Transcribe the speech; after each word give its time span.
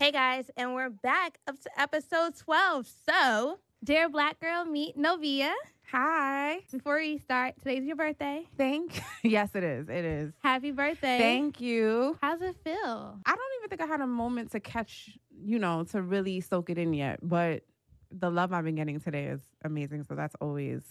Hey 0.00 0.12
guys, 0.12 0.50
and 0.56 0.72
we're 0.72 0.88
back 0.88 1.36
up 1.46 1.60
to 1.60 1.78
episode 1.78 2.34
12. 2.34 2.88
So, 3.06 3.58
dear 3.84 4.08
black 4.08 4.40
girl, 4.40 4.64
meet 4.64 4.96
Novia. 4.96 5.52
Hi. 5.92 6.60
Before 6.72 6.96
we 6.96 7.18
start, 7.18 7.56
today's 7.58 7.84
your 7.84 7.96
birthday. 7.96 8.46
Thank 8.56 9.02
Yes, 9.22 9.50
it 9.54 9.62
is. 9.62 9.90
It 9.90 10.06
is. 10.06 10.32
Happy 10.42 10.70
birthday. 10.70 11.18
Thank 11.18 11.60
you. 11.60 12.16
How's 12.22 12.40
it 12.40 12.56
feel? 12.64 13.18
I 13.26 13.30
don't 13.30 13.52
even 13.58 13.68
think 13.68 13.82
I 13.82 13.86
had 13.86 14.00
a 14.00 14.06
moment 14.06 14.52
to 14.52 14.60
catch, 14.60 15.18
you 15.38 15.58
know, 15.58 15.84
to 15.90 16.00
really 16.00 16.40
soak 16.40 16.70
it 16.70 16.78
in 16.78 16.94
yet, 16.94 17.18
but 17.22 17.64
the 18.10 18.30
love 18.30 18.54
I've 18.54 18.64
been 18.64 18.76
getting 18.76 19.00
today 19.00 19.26
is 19.26 19.42
amazing, 19.66 20.04
so 20.04 20.14
that's 20.14 20.34
always 20.40 20.82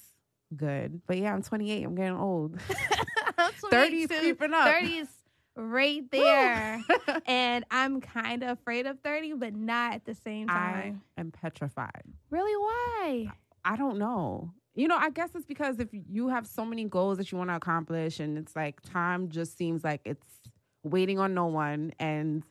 good. 0.56 1.02
But 1.08 1.18
yeah, 1.18 1.34
I'm 1.34 1.42
28. 1.42 1.84
I'm 1.84 1.96
getting 1.96 2.16
old. 2.16 2.62
30 3.72 3.96
is 3.96 4.08
creeping 4.08 4.54
up. 4.54 4.66
30 4.68 4.88
is 4.98 5.08
right 5.60 6.04
there. 6.12 6.82
and 7.26 7.66
I'm 7.72 8.02
kind 8.02 8.44
of 8.44 8.58
afraid 8.58 8.86
of 8.86 9.00
30, 9.02 9.34
but 9.34 9.54
not 9.54 9.94
at 9.94 10.06
the 10.06 10.16
same 10.16 10.48
time. 10.48 11.02
I 11.18 11.22
am 11.22 11.32
petrified. 11.32 12.04
really? 12.30 12.56
Why? 12.56 13.32
I 13.66 13.76
don't 13.76 13.98
know. 13.98 14.52
You 14.76 14.88
know, 14.88 14.96
I 14.98 15.10
guess 15.10 15.32
it's 15.36 15.46
because 15.46 15.80
if 15.80 15.90
you 15.92 16.30
have 16.30 16.48
so 16.48 16.64
many 16.64 16.86
goals 16.86 17.18
that 17.18 17.32
you 17.32 17.38
want 17.38 17.50
to 17.50 17.56
accomplish, 17.56 18.20
and 18.20 18.38
it's 18.38 18.56
like 18.56 18.80
time 18.82 19.30
just 19.30 19.58
seems 19.58 19.84
like 19.84 20.02
it's 20.06 20.26
waiting 20.84 21.20
on 21.20 21.34
no 21.34 21.48
one. 21.48 21.92
And 22.00 22.44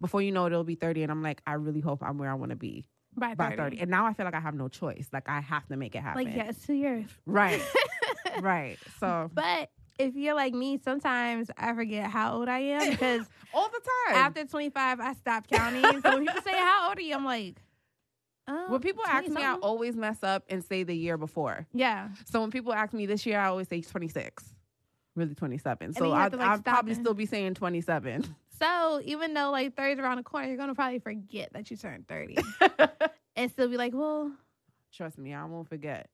before 0.00 0.22
you 0.22 0.32
know 0.32 0.46
it, 0.46 0.52
it'll 0.52 0.64
be 0.64 0.74
30. 0.74 1.04
And 1.04 1.12
I'm 1.12 1.22
like, 1.22 1.42
I 1.46 1.52
really 1.52 1.80
hope 1.80 2.02
I'm 2.02 2.18
where 2.18 2.30
I 2.30 2.34
want 2.34 2.50
to 2.50 2.56
be 2.56 2.86
By 3.16 3.34
30. 3.34 3.36
by 3.36 3.56
30. 3.56 3.80
And 3.80 3.90
now 3.90 4.06
I 4.06 4.14
feel 4.14 4.24
like 4.24 4.34
I 4.34 4.40
have 4.40 4.54
no 4.54 4.66
choice. 4.68 5.08
Like, 5.12 5.28
I 5.28 5.40
have 5.40 5.66
to 5.68 5.76
make 5.76 5.94
it 5.94 6.00
happen. 6.00 6.24
Like, 6.24 6.34
yeah, 6.34 6.48
it's 6.48 6.66
two 6.66 6.74
years. 6.74 7.08
Right. 7.26 7.62
right. 8.40 8.78
So, 8.98 9.30
But 9.32 9.70
if 10.00 10.14
you're 10.16 10.34
like 10.34 10.54
me, 10.54 10.78
sometimes 10.82 11.50
I 11.56 11.74
forget 11.74 12.10
how 12.10 12.34
old 12.36 12.48
I 12.48 12.58
am 12.60 12.90
because 12.90 13.26
all 13.54 13.68
the 13.68 13.80
time. 14.08 14.16
after 14.16 14.44
25, 14.44 15.00
I 15.00 15.12
stop 15.14 15.46
counting. 15.48 15.82
so 15.82 16.10
when 16.16 16.26
people 16.26 16.42
say, 16.42 16.52
How 16.52 16.88
old 16.88 16.98
are 16.98 17.02
you? 17.02 17.14
I'm 17.14 17.24
like, 17.24 17.56
oh, 18.48 18.70
when 18.70 18.80
people 18.80 19.02
ask 19.06 19.28
me, 19.28 19.42
I 19.42 19.54
always 19.54 19.96
mess 19.96 20.22
up 20.22 20.44
and 20.48 20.64
say 20.64 20.82
the 20.82 20.94
year 20.94 21.16
before. 21.16 21.66
Yeah. 21.72 22.08
So 22.30 22.40
when 22.40 22.50
people 22.50 22.72
ask 22.72 22.92
me 22.92 23.06
this 23.06 23.26
year, 23.26 23.38
I 23.38 23.46
always 23.46 23.68
say 23.68 23.80
26. 23.80 24.44
Really 25.16 25.34
27. 25.34 25.92
then 25.92 25.94
So 25.94 26.12
I, 26.12 26.28
to, 26.28 26.36
like, 26.36 26.64
probably 26.64 26.92
and- 26.92 27.00
still 27.00 27.14
be 27.14 27.26
saying 27.26 27.54
27. 27.54 28.24
So 28.60 29.00
even 29.04 29.32
though 29.34 29.50
like 29.50 29.74
30 29.74 30.00
around 30.00 30.18
the 30.18 30.22
corner, 30.22 30.46
you're 30.48 30.56
going 30.58 30.68
to 30.68 30.74
probably 30.74 30.98
forget 30.98 31.52
that 31.54 31.70
you 31.70 31.76
turned 31.76 32.06
30 32.06 32.36
and 33.36 33.50
still 33.50 33.68
be 33.68 33.76
like, 33.76 33.92
Well, 33.94 34.30
Trust 34.92 35.18
me, 35.18 35.32
I 35.34 35.44
won't 35.44 35.68
forget. 35.68 36.08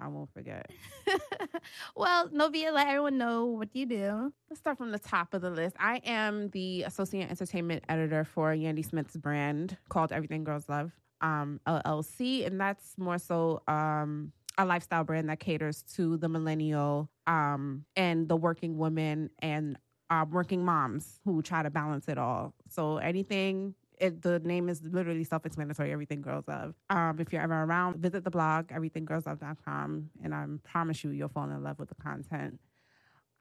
I 0.00 0.08
won't 0.08 0.32
forget. 0.32 0.70
well, 1.96 2.28
Novia, 2.32 2.72
let 2.72 2.86
everyone 2.86 3.18
know 3.18 3.46
what 3.46 3.74
you 3.74 3.86
do. 3.86 4.32
Let's 4.48 4.60
start 4.60 4.78
from 4.78 4.92
the 4.92 4.98
top 4.98 5.34
of 5.34 5.42
the 5.42 5.50
list. 5.50 5.76
I 5.78 6.00
am 6.04 6.50
the 6.50 6.84
associate 6.84 7.30
entertainment 7.30 7.84
editor 7.88 8.24
for 8.24 8.54
Yandy 8.54 8.84
Smith's 8.84 9.16
brand 9.16 9.76
called 9.88 10.12
Everything 10.12 10.44
Girls 10.44 10.68
Love 10.68 10.92
um, 11.20 11.60
LLC, 11.66 12.46
and 12.46 12.60
that's 12.60 12.96
more 12.96 13.18
so 13.18 13.62
um, 13.66 14.32
a 14.56 14.64
lifestyle 14.64 15.04
brand 15.04 15.28
that 15.28 15.40
caters 15.40 15.82
to 15.94 16.16
the 16.16 16.28
millennial 16.28 17.10
um, 17.26 17.84
and 17.96 18.28
the 18.28 18.36
working 18.36 18.78
women 18.78 19.30
and 19.40 19.78
uh, 20.10 20.24
working 20.30 20.64
moms 20.64 21.20
who 21.24 21.42
try 21.42 21.62
to 21.62 21.70
balance 21.70 22.08
it 22.08 22.18
all. 22.18 22.54
So 22.68 22.98
anything. 22.98 23.74
It, 24.00 24.22
the 24.22 24.38
name 24.40 24.68
is 24.68 24.82
literally 24.82 25.24
self-explanatory. 25.24 25.92
Everything 25.92 26.20
girls 26.20 26.44
love. 26.46 26.74
Um, 26.90 27.18
if 27.20 27.32
you're 27.32 27.42
ever 27.42 27.64
around, 27.64 27.96
visit 27.96 28.24
the 28.24 28.30
blog 28.30 28.68
everythinggirlslove.com, 28.68 30.10
and 30.22 30.34
I 30.34 30.46
promise 30.64 31.02
you, 31.04 31.10
you'll 31.10 31.28
fall 31.28 31.50
in 31.50 31.62
love 31.62 31.78
with 31.78 31.88
the 31.88 31.94
content. 31.96 32.60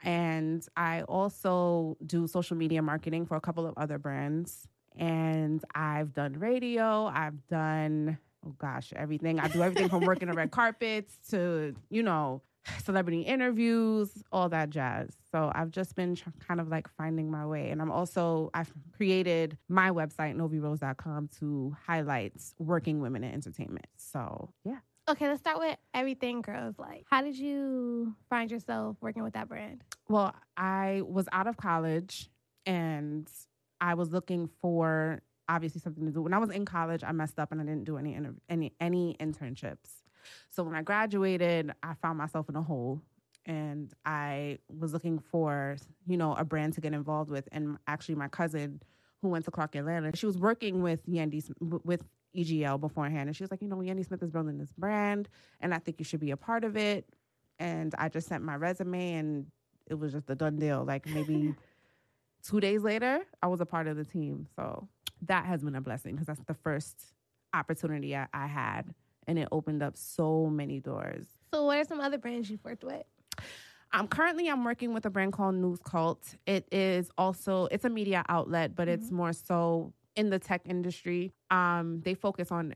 And 0.03 0.66
I 0.75 1.01
also 1.03 1.97
do 2.06 2.28
social 2.28 2.56
media 2.56 2.81
marketing 2.81 3.25
for 3.25 3.35
a 3.35 3.41
couple 3.41 3.66
of 3.66 3.73
other 3.78 3.97
brands. 3.97 4.68
And 4.95 5.63
I've 5.75 6.13
done 6.13 6.34
radio, 6.40 7.06
I've 7.06 7.47
done, 7.47 8.18
oh 8.45 8.56
gosh, 8.57 8.94
everything. 8.95 9.39
I 9.39 9.47
do 9.47 9.62
everything 9.62 9.89
from 9.89 10.06
working 10.06 10.28
the 10.28 10.34
red 10.34 10.51
carpets 10.51 11.18
to, 11.29 11.75
you 11.89 12.03
know, 12.03 12.41
celebrity 12.83 13.22
interviews, 13.22 14.23
all 14.31 14.50
that 14.50 14.69
jazz. 14.69 15.16
So 15.31 15.51
I've 15.53 15.72
just 15.72 15.95
been 15.95 16.16
tr- 16.16 16.29
kind 16.45 16.59
of 16.59 16.67
like 16.69 16.88
finding 16.97 17.29
my 17.29 17.45
way. 17.45 17.69
And 17.69 17.81
I'm 17.81 17.91
also, 17.91 18.50
I've 18.53 18.72
created 18.95 19.57
my 19.69 19.89
website, 19.91 20.35
novirose.com, 20.35 21.29
to 21.39 21.75
highlight 21.85 22.33
working 22.59 23.01
women 23.01 23.23
in 23.23 23.33
entertainment. 23.33 23.88
So 23.97 24.53
yeah. 24.63 24.79
Okay, 25.09 25.27
let's 25.27 25.39
start 25.39 25.59
with 25.59 25.77
everything 25.94 26.41
girls 26.41 26.75
like. 26.77 27.06
How 27.09 27.22
did 27.22 27.38
you 27.38 28.13
find 28.29 28.51
yourself 28.51 28.97
working 29.00 29.23
with 29.23 29.33
that 29.33 29.47
brand? 29.47 29.83
Well, 30.09 30.35
I 30.57 31.01
was 31.06 31.27
out 31.31 31.47
of 31.47 31.56
college 31.56 32.29
and 32.66 33.29
I 33.79 33.94
was 33.94 34.11
looking 34.11 34.50
for 34.61 35.22
obviously 35.47 35.79
something 35.79 36.06
to 36.06 36.11
do. 36.11 36.22
When 36.22 36.33
I 36.33 36.39
was 36.39 36.50
in 36.50 36.66
college, 36.66 37.03
I 37.03 37.11
messed 37.13 37.39
up 37.39 37.51
and 37.51 37.61
I 37.61 37.63
didn't 37.63 37.85
do 37.85 37.97
any 37.97 38.19
any 38.50 38.73
any 38.81 39.16
internships. 39.19 40.03
So 40.49 40.63
when 40.63 40.75
I 40.75 40.81
graduated, 40.81 41.71
I 41.83 41.93
found 41.95 42.17
myself 42.17 42.49
in 42.49 42.55
a 42.55 42.61
hole 42.61 43.01
and 43.45 43.93
I 44.05 44.59
was 44.69 44.93
looking 44.93 45.19
for, 45.19 45.77
you 46.05 46.17
know, 46.17 46.33
a 46.33 46.43
brand 46.43 46.73
to 46.73 46.81
get 46.81 46.93
involved 46.93 47.29
with 47.29 47.47
and 47.51 47.77
actually 47.88 48.15
my 48.15 48.27
cousin 48.27 48.81
who 49.21 49.29
went 49.29 49.45
to 49.45 49.51
Clark 49.51 49.75
Atlanta, 49.75 50.15
she 50.15 50.25
was 50.25 50.38
working 50.38 50.81
with 50.81 51.05
Yandy 51.07 51.43
with 51.59 52.03
EGL 52.35 52.79
beforehand 52.79 53.29
and 53.29 53.35
she 53.35 53.43
was 53.43 53.49
like, 53.49 53.61
"You 53.61 53.67
know, 53.67 53.77
Yandy 53.77 54.05
Smith 54.05 54.21
is 54.21 54.29
building 54.29 54.57
this 54.57 54.71
brand 54.77 55.27
and 55.59 55.73
I 55.73 55.79
think 55.79 55.99
you 55.99 56.05
should 56.05 56.19
be 56.19 56.31
a 56.31 56.38
part 56.38 56.63
of 56.63 56.77
it." 56.77 57.07
And 57.59 57.95
I 57.97 58.09
just 58.09 58.27
sent 58.27 58.44
my 58.44 58.55
resume 58.55 59.13
and 59.13 59.47
it 59.88 59.95
was 59.95 60.11
just 60.11 60.29
a 60.29 60.35
done 60.35 60.57
deal. 60.57 60.83
Like 60.85 61.07
maybe 61.07 61.55
two 62.44 62.59
days 62.59 62.83
later, 62.83 63.21
I 63.41 63.47
was 63.47 63.61
a 63.61 63.65
part 63.65 63.88
of 63.88 63.97
the 63.97 64.05
team. 64.05 64.47
So 64.55 64.88
that 65.23 65.45
has 65.45 65.63
been 65.63 65.75
a 65.75 65.81
blessing 65.81 66.13
because 66.13 66.27
that's 66.27 66.44
the 66.45 66.53
first 66.53 67.13
opportunity 67.53 68.15
I, 68.15 68.27
I 68.33 68.47
had, 68.47 68.94
and 69.27 69.38
it 69.38 69.47
opened 69.51 69.83
up 69.83 69.95
so 69.95 70.47
many 70.47 70.79
doors. 70.79 71.25
So, 71.53 71.65
what 71.65 71.77
are 71.77 71.83
some 71.83 71.99
other 71.99 72.17
brands 72.17 72.49
you've 72.49 72.63
worked 72.63 72.83
with? 72.83 73.03
Um, 73.93 74.07
currently, 74.07 74.49
I'm 74.49 74.63
working 74.63 74.93
with 74.93 75.05
a 75.05 75.09
brand 75.09 75.33
called 75.33 75.55
News 75.55 75.79
Cult. 75.83 76.35
It 76.45 76.67
is 76.71 77.09
also 77.17 77.67
it's 77.71 77.85
a 77.85 77.89
media 77.89 78.23
outlet, 78.27 78.75
but 78.75 78.88
it's 78.88 79.11
more 79.11 79.33
so 79.33 79.93
in 80.15 80.29
the 80.29 80.39
tech 80.39 80.61
industry. 80.65 81.33
Um, 81.51 82.01
they 82.03 82.13
focus 82.13 82.51
on 82.51 82.75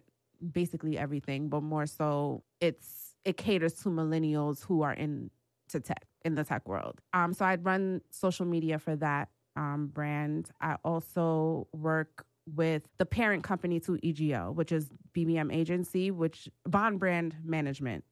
basically 0.54 0.98
everything, 0.98 1.50
but 1.50 1.64
more 1.64 1.86
so 1.86 2.44
it's 2.60 3.16
it 3.26 3.38
caters 3.38 3.74
to 3.74 3.90
millennials 3.90 4.64
who 4.66 4.82
are 4.82 4.94
in 4.94 5.30
to 5.70 5.80
tech 5.80 6.06
in 6.24 6.36
the 6.36 6.44
tech 6.44 6.68
world. 6.68 7.02
Um, 7.14 7.34
so 7.34 7.46
I'd 7.46 7.66
run 7.66 8.02
social 8.10 8.46
media 8.46 8.80
for 8.80 8.96
that 8.98 9.30
um, 9.56 9.88
brand. 9.88 10.50
I 10.62 10.78
also 10.84 11.68
work 11.74 12.26
with 12.56 12.84
the 12.98 13.06
parent 13.06 13.44
company 13.44 13.80
to 13.82 13.94
EGL, 13.94 14.54
which 14.56 14.72
is 14.72 14.90
BBM 15.14 15.54
Agency, 15.54 16.12
which 16.12 16.50
Bond 16.66 17.00
Brand 17.00 17.36
Management, 17.44 18.04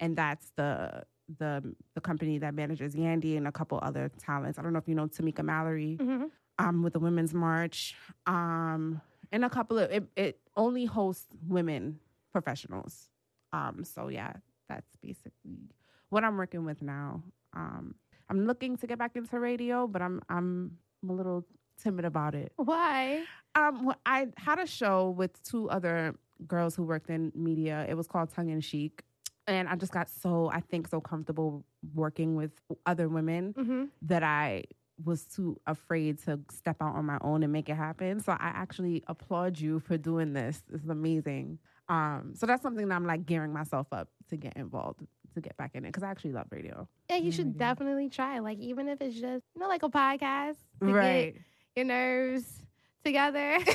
and 0.00 0.16
that's 0.16 0.50
the 0.56 1.02
the 1.38 1.74
the 1.94 2.00
company 2.00 2.38
that 2.38 2.54
manages 2.54 2.94
Yandy 2.94 3.36
and 3.36 3.48
a 3.48 3.52
couple 3.52 3.78
other 3.82 4.10
talents. 4.18 4.58
I 4.58 4.62
don't 4.62 4.72
know 4.72 4.78
if 4.78 4.88
you 4.88 4.94
know 4.94 5.06
Tamika 5.08 5.42
Mallory 5.44 5.96
Mm-hmm. 6.00 6.24
um, 6.58 6.82
with 6.82 6.92
the 6.92 7.00
Women's 7.00 7.34
March, 7.34 7.94
um, 8.26 9.00
and 9.32 9.44
a 9.44 9.50
couple 9.50 9.78
of 9.78 9.90
it, 9.90 10.04
it 10.16 10.38
only 10.56 10.84
hosts 10.84 11.26
women 11.48 11.98
professionals. 12.32 13.08
Um, 13.52 13.82
so 13.84 14.08
yeah, 14.08 14.34
that's 14.68 14.96
basically 15.02 15.70
what 16.10 16.22
I'm 16.24 16.36
working 16.36 16.64
with 16.64 16.82
now. 16.82 17.22
Um, 17.54 17.94
I'm 18.28 18.46
looking 18.46 18.76
to 18.78 18.86
get 18.86 18.98
back 18.98 19.16
into 19.16 19.38
radio, 19.40 19.86
but 19.86 20.02
I'm 20.02 20.20
I'm 20.28 20.78
a 21.08 21.12
little 21.12 21.44
timid 21.82 22.04
about 22.04 22.34
it. 22.34 22.52
Why? 22.56 23.24
Um, 23.56 23.86
well, 23.86 23.96
I 24.04 24.28
had 24.36 24.58
a 24.58 24.66
show 24.66 25.10
with 25.10 25.42
two 25.42 25.68
other 25.70 26.14
girls 26.46 26.76
who 26.76 26.84
worked 26.84 27.08
in 27.10 27.32
media. 27.34 27.86
It 27.88 27.94
was 27.96 28.06
called 28.06 28.30
Tongue 28.30 28.50
in 28.50 28.60
Chic, 28.60 29.02
and 29.46 29.68
I 29.68 29.74
just 29.76 29.92
got 29.92 30.08
so 30.10 30.50
I 30.52 30.60
think 30.60 30.88
so 30.88 31.00
comfortable 31.00 31.64
working 31.94 32.36
with 32.36 32.52
other 32.84 33.08
women 33.08 33.54
Mm-hmm. 33.54 33.84
that 34.02 34.22
I 34.22 34.64
was 35.04 35.24
too 35.24 35.60
afraid 35.66 36.18
to 36.24 36.40
step 36.50 36.76
out 36.80 36.94
on 36.94 37.04
my 37.04 37.18
own 37.20 37.42
and 37.42 37.52
make 37.52 37.68
it 37.68 37.74
happen. 37.76 38.18
So 38.20 38.32
I 38.32 38.36
actually 38.54 39.02
applaud 39.06 39.58
you 39.58 39.78
for 39.80 39.98
doing 39.98 40.32
this. 40.32 40.62
It's 40.72 40.88
amazing. 40.88 41.58
Um, 41.88 42.32
so 42.34 42.46
that's 42.46 42.62
something 42.62 42.88
that 42.88 42.94
I'm 42.94 43.06
like 43.06 43.26
gearing 43.26 43.52
myself 43.52 43.86
up 43.92 44.08
to 44.30 44.36
get 44.38 44.56
involved, 44.56 45.00
to 45.34 45.40
get 45.42 45.54
back 45.58 45.72
in 45.74 45.84
it, 45.84 45.88
because 45.88 46.02
I 46.02 46.08
actually 46.10 46.32
love 46.32 46.46
radio. 46.50 46.88
Yeah, 47.10 47.16
you 47.16 47.30
should 47.30 47.52
do. 47.52 47.58
definitely 47.58 48.08
try. 48.08 48.38
Like, 48.38 48.58
even 48.58 48.88
if 48.88 49.00
it's 49.02 49.14
just, 49.20 49.44
you 49.54 49.60
know, 49.60 49.68
like 49.68 49.82
a 49.82 49.88
podcast 49.90 50.56
to 50.80 50.86
get 50.86 50.92
Right. 50.94 51.36
your 51.76 51.84
nerves 51.84 52.62
together. 53.06 53.58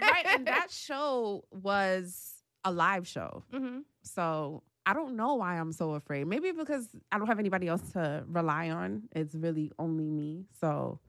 Right. 0.00 0.26
And 0.26 0.46
that 0.46 0.68
show 0.70 1.44
was 1.50 2.42
a 2.64 2.72
live 2.72 3.06
show. 3.06 3.44
Mm-hmm. 3.52 3.80
So 4.02 4.62
I 4.86 4.92
don't 4.92 5.16
know 5.16 5.34
why 5.34 5.58
I'm 5.58 5.72
so 5.72 5.92
afraid. 5.92 6.26
Maybe 6.26 6.52
because 6.52 6.88
I 7.12 7.18
don't 7.18 7.26
have 7.26 7.38
anybody 7.38 7.68
else 7.68 7.82
to 7.92 8.24
rely 8.26 8.70
on. 8.70 9.04
It's 9.12 9.34
really 9.34 9.72
only 9.78 10.08
me. 10.08 10.46
So 10.60 11.00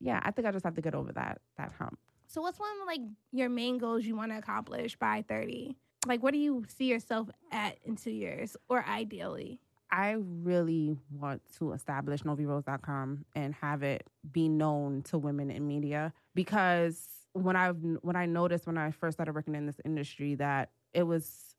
yeah, 0.00 0.20
I 0.22 0.30
think 0.30 0.46
I 0.46 0.52
just 0.52 0.64
have 0.64 0.74
to 0.74 0.82
get 0.82 0.94
over 0.94 1.12
that 1.12 1.40
that 1.56 1.72
hump. 1.78 1.98
So 2.26 2.42
what's 2.42 2.60
one 2.60 2.70
of 2.82 2.86
like 2.86 3.00
your 3.32 3.48
main 3.48 3.78
goals 3.78 4.04
you 4.04 4.14
want 4.14 4.32
to 4.32 4.38
accomplish 4.38 4.96
by 4.96 5.24
30? 5.26 5.76
Like 6.06 6.22
what 6.22 6.32
do 6.32 6.38
you 6.38 6.64
see 6.68 6.84
yourself 6.84 7.28
at 7.50 7.78
in 7.84 7.96
two 7.96 8.10
years 8.10 8.56
or 8.68 8.84
ideally? 8.86 9.60
I 9.90 10.16
really 10.18 10.98
want 11.10 11.42
to 11.58 11.72
establish 11.72 12.22
novirose.com 12.22 13.24
and 13.34 13.54
have 13.54 13.82
it 13.82 14.06
be 14.30 14.48
known 14.48 15.02
to 15.04 15.18
women 15.18 15.50
in 15.50 15.66
media 15.66 16.12
because 16.34 17.08
when 17.32 17.56
I 17.56 17.68
when 17.70 18.16
I 18.16 18.26
noticed 18.26 18.66
when 18.66 18.78
I 18.78 18.90
first 18.90 19.16
started 19.16 19.34
working 19.34 19.54
in 19.54 19.66
this 19.66 19.80
industry 19.84 20.34
that 20.36 20.70
it 20.92 21.04
was 21.04 21.56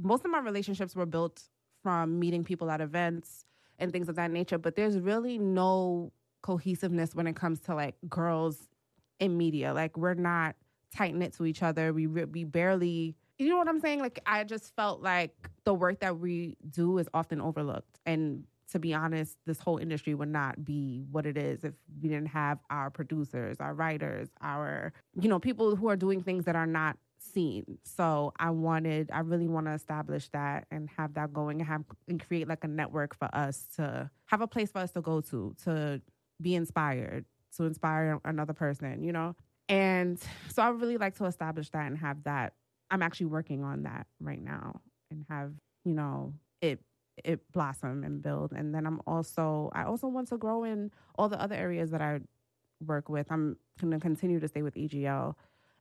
most 0.00 0.24
of 0.24 0.30
my 0.30 0.40
relationships 0.40 0.94
were 0.96 1.06
built 1.06 1.42
from 1.82 2.18
meeting 2.18 2.44
people 2.44 2.70
at 2.70 2.80
events 2.80 3.44
and 3.78 3.92
things 3.92 4.08
of 4.08 4.16
that 4.16 4.30
nature, 4.30 4.58
but 4.58 4.74
there's 4.74 4.98
really 4.98 5.38
no 5.38 6.12
cohesiveness 6.42 7.14
when 7.14 7.26
it 7.26 7.36
comes 7.36 7.60
to 7.60 7.74
like 7.74 7.94
girls 8.08 8.68
in 9.20 9.36
media. 9.36 9.72
Like 9.72 9.96
we're 9.96 10.14
not 10.14 10.56
tight 10.94 11.14
knit 11.14 11.34
to 11.34 11.46
each 11.46 11.62
other. 11.62 11.92
We 11.92 12.06
we 12.06 12.44
barely 12.44 13.16
you 13.38 13.48
know 13.48 13.56
what 13.56 13.68
I'm 13.68 13.80
saying? 13.80 14.00
Like 14.00 14.20
I 14.26 14.44
just 14.44 14.74
felt 14.74 15.00
like 15.00 15.32
the 15.64 15.74
work 15.74 16.00
that 16.00 16.18
we 16.18 16.56
do 16.70 16.98
is 16.98 17.08
often 17.14 17.40
overlooked. 17.40 17.98
And 18.04 18.44
to 18.72 18.78
be 18.78 18.92
honest, 18.92 19.38
this 19.46 19.60
whole 19.60 19.78
industry 19.78 20.14
would 20.14 20.28
not 20.28 20.64
be 20.64 21.04
what 21.10 21.24
it 21.24 21.38
is 21.38 21.64
if 21.64 21.74
we 22.02 22.08
didn't 22.08 22.26
have 22.26 22.58
our 22.68 22.90
producers, 22.90 23.56
our 23.60 23.72
writers, 23.72 24.28
our 24.42 24.92
you 25.18 25.28
know, 25.28 25.38
people 25.38 25.76
who 25.76 25.88
are 25.88 25.96
doing 25.96 26.22
things 26.22 26.44
that 26.44 26.56
are 26.56 26.66
not 26.66 26.98
seen. 27.18 27.78
So 27.84 28.32
I 28.38 28.50
wanted 28.50 29.10
I 29.12 29.20
really 29.20 29.48
want 29.48 29.66
to 29.66 29.72
establish 29.72 30.28
that 30.30 30.66
and 30.70 30.88
have 30.96 31.14
that 31.14 31.32
going 31.32 31.60
and 31.60 31.68
have 31.68 31.84
and 32.08 32.24
create 32.24 32.48
like 32.48 32.64
a 32.64 32.68
network 32.68 33.16
for 33.16 33.28
us 33.34 33.66
to 33.76 34.10
have 34.26 34.40
a 34.40 34.46
place 34.46 34.70
for 34.70 34.78
us 34.78 34.90
to 34.92 35.00
go 35.00 35.20
to 35.22 35.54
to 35.64 36.00
be 36.40 36.54
inspired, 36.54 37.24
to 37.56 37.64
inspire 37.64 38.20
another 38.24 38.52
person, 38.52 39.02
you 39.02 39.12
know? 39.12 39.34
And 39.68 40.18
so 40.52 40.62
I 40.62 40.68
really 40.68 40.96
like 40.96 41.16
to 41.16 41.24
establish 41.24 41.70
that 41.70 41.86
and 41.86 41.98
have 41.98 42.24
that 42.24 42.54
I'm 42.90 43.02
actually 43.02 43.26
working 43.26 43.64
on 43.64 43.82
that 43.84 44.06
right 44.20 44.42
now 44.42 44.80
and 45.10 45.24
have, 45.28 45.52
you 45.84 45.94
know, 45.94 46.34
it 46.60 46.80
it 47.24 47.40
blossom 47.52 48.04
and 48.04 48.22
build. 48.22 48.52
And 48.52 48.74
then 48.74 48.86
I'm 48.86 49.00
also 49.06 49.70
I 49.74 49.84
also 49.84 50.06
want 50.08 50.28
to 50.28 50.36
grow 50.38 50.64
in 50.64 50.90
all 51.18 51.28
the 51.28 51.40
other 51.40 51.54
areas 51.56 51.90
that 51.90 52.00
I 52.00 52.20
work 52.84 53.08
with. 53.08 53.26
I'm 53.30 53.56
gonna 53.80 53.98
continue 54.00 54.38
to 54.40 54.48
stay 54.48 54.62
with 54.62 54.74
EGL 54.74 55.34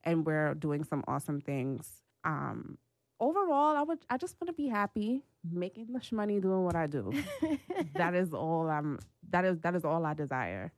and 0.04 0.26
we're 0.26 0.54
doing 0.56 0.84
some 0.84 1.04
awesome 1.08 1.42
things. 1.42 1.90
Um 2.24 2.78
overall 3.20 3.76
I 3.76 3.84
would 3.84 4.00
I 4.10 4.18
just 4.18 4.36
want 4.42 4.50
to 4.50 4.54
be 4.54 4.68
happy, 4.68 5.24
making 5.50 5.92
much 5.92 6.12
money 6.12 6.40
doing 6.40 6.64
what 6.64 6.76
I 6.76 6.88
do. 6.88 7.12
that 7.96 8.14
is 8.16 8.34
all 8.34 8.70
I'm 8.70 9.00
that 9.30 9.46
is 9.46 9.60
that 9.60 9.76
is 9.76 9.86
all 9.86 10.06
I 10.06 10.14
desire. 10.14 10.72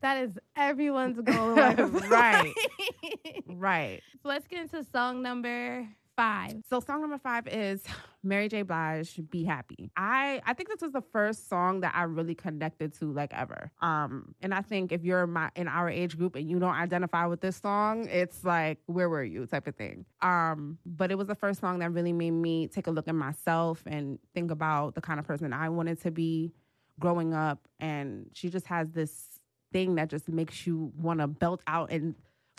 That 0.00 0.22
is 0.24 0.38
everyone's 0.56 1.20
goal. 1.20 1.54
Right. 2.08 2.54
Right. 3.46 4.02
So 4.24 4.30
let's 4.30 4.48
get 4.48 4.60
into 4.60 4.82
song 4.90 5.20
number 5.20 5.86
five. 6.16 6.54
So 6.70 6.80
song 6.80 7.02
number 7.02 7.18
five 7.18 7.46
is 7.46 7.82
Mary 8.22 8.48
J. 8.48 8.62
Blige, 8.62 9.20
"Be 9.28 9.44
Happy." 9.44 9.90
I 9.98 10.40
I 10.46 10.54
think 10.54 10.70
this 10.70 10.80
was 10.80 10.92
the 10.92 11.02
first 11.12 11.46
song 11.46 11.80
that 11.80 11.92
I 11.94 12.04
really 12.04 12.34
connected 12.34 12.94
to 13.00 13.12
like 13.12 13.34
ever. 13.34 13.70
Um, 13.82 14.34
and 14.40 14.54
I 14.54 14.62
think 14.62 14.92
if 14.92 15.04
you're 15.04 15.26
my 15.26 15.50
in 15.56 15.68
our 15.68 15.90
age 15.90 16.16
group 16.16 16.36
and 16.36 16.48
you 16.48 16.58
don't 16.58 16.74
identify 16.74 17.26
with 17.26 17.42
this 17.42 17.58
song, 17.58 18.08
it's 18.08 18.42
like 18.44 18.78
where 18.86 19.10
were 19.10 19.22
you 19.22 19.44
type 19.44 19.66
of 19.66 19.76
thing. 19.76 20.06
Um, 20.22 20.78
but 20.86 21.10
it 21.10 21.18
was 21.18 21.26
the 21.26 21.34
first 21.34 21.60
song 21.60 21.80
that 21.80 21.92
really 21.92 22.14
made 22.14 22.30
me 22.30 22.66
take 22.68 22.86
a 22.86 22.90
look 22.90 23.08
at 23.08 23.14
myself 23.14 23.82
and 23.84 24.18
think 24.32 24.50
about 24.50 24.94
the 24.94 25.02
kind 25.02 25.20
of 25.20 25.26
person 25.26 25.52
I 25.52 25.68
wanted 25.68 26.00
to 26.00 26.10
be 26.10 26.54
growing 26.98 27.34
up. 27.34 27.68
And 27.78 28.30
she 28.32 28.48
just 28.48 28.68
has 28.68 28.90
this 28.92 29.38
thing 29.70 29.96
that 29.96 30.08
just 30.08 30.30
makes 30.30 30.66
you 30.66 30.92
want 30.96 31.20
to 31.20 31.26
belt 31.26 31.60
out 31.66 31.90
and 31.90 32.14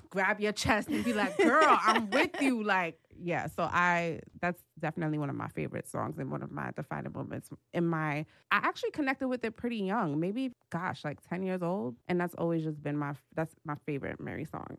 grab 0.10 0.40
your 0.40 0.52
chest 0.52 0.88
and 0.90 1.04
be 1.04 1.14
like, 1.14 1.38
girl, 1.38 1.66
I'm 1.82 2.10
with 2.10 2.42
you. 2.42 2.64
Like, 2.64 3.00
yeah. 3.22 3.48
So 3.48 3.64
I 3.64 4.20
that's 4.42 4.62
definitely 4.80 5.18
one 5.18 5.30
of 5.30 5.36
my 5.36 5.48
favorite 5.50 5.88
songs 5.88 6.18
and 6.18 6.32
one 6.32 6.44
of 6.44 6.52
my 6.52 6.72
defining 6.76 7.14
moments 7.14 7.50
in 7.74 7.86
my 7.86 8.26
I 8.52 8.58
actually 8.58 8.92
connected 8.92 9.28
with 9.28 9.44
it 9.46 9.56
pretty 9.56 9.78
young, 9.78 10.20
maybe 10.20 10.52
gosh, 10.70 11.04
like 11.04 11.20
10 11.28 11.44
years 11.44 11.62
old. 11.62 11.96
And 12.08 12.20
that's 12.20 12.36
always 12.36 12.64
just 12.64 12.82
been 12.82 12.98
my 12.98 13.14
that's 13.36 13.56
my 13.66 13.76
favorite 13.86 14.20
Mary 14.20 14.46
song. 14.46 14.78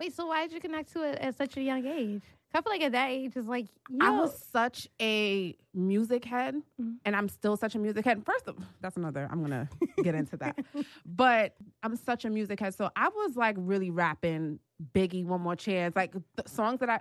Wait, 0.00 0.14
so 0.14 0.26
why 0.26 0.46
did 0.46 0.52
you 0.52 0.60
connect 0.60 0.92
to 0.92 1.02
it 1.02 1.18
at 1.18 1.36
such 1.36 1.56
a 1.56 1.62
young 1.62 1.84
age? 1.84 2.22
I 2.54 2.60
feel 2.62 2.72
like 2.72 2.82
at 2.82 2.92
that 2.92 3.10
age, 3.10 3.32
it's 3.36 3.46
like 3.46 3.66
you 3.90 3.98
I 4.00 4.10
was 4.10 4.42
such 4.52 4.88
a 5.00 5.54
music 5.74 6.24
head, 6.24 6.56
Mhm. 6.80 6.96
and 7.04 7.14
I'm 7.14 7.28
still 7.28 7.56
such 7.56 7.74
a 7.74 7.78
music 7.78 8.04
head. 8.04 8.24
First 8.24 8.48
of 8.48 8.56
that's 8.80 8.96
another. 8.96 9.28
I'm 9.30 9.42
gonna 9.42 9.68
get 10.02 10.14
into 10.14 10.36
that, 10.38 10.56
but 11.04 11.54
I'm 11.82 11.96
such 11.96 12.24
a 12.24 12.30
music 12.30 12.58
head. 12.60 12.74
So 12.74 12.90
I 12.96 13.08
was 13.08 13.36
like 13.36 13.56
really 13.58 13.90
rapping 13.90 14.58
Biggie, 14.94 15.24
One 15.24 15.40
More 15.42 15.56
Chance, 15.56 15.94
like 15.96 16.12
the 16.12 16.48
songs 16.48 16.80
that 16.80 16.88
I 16.90 17.00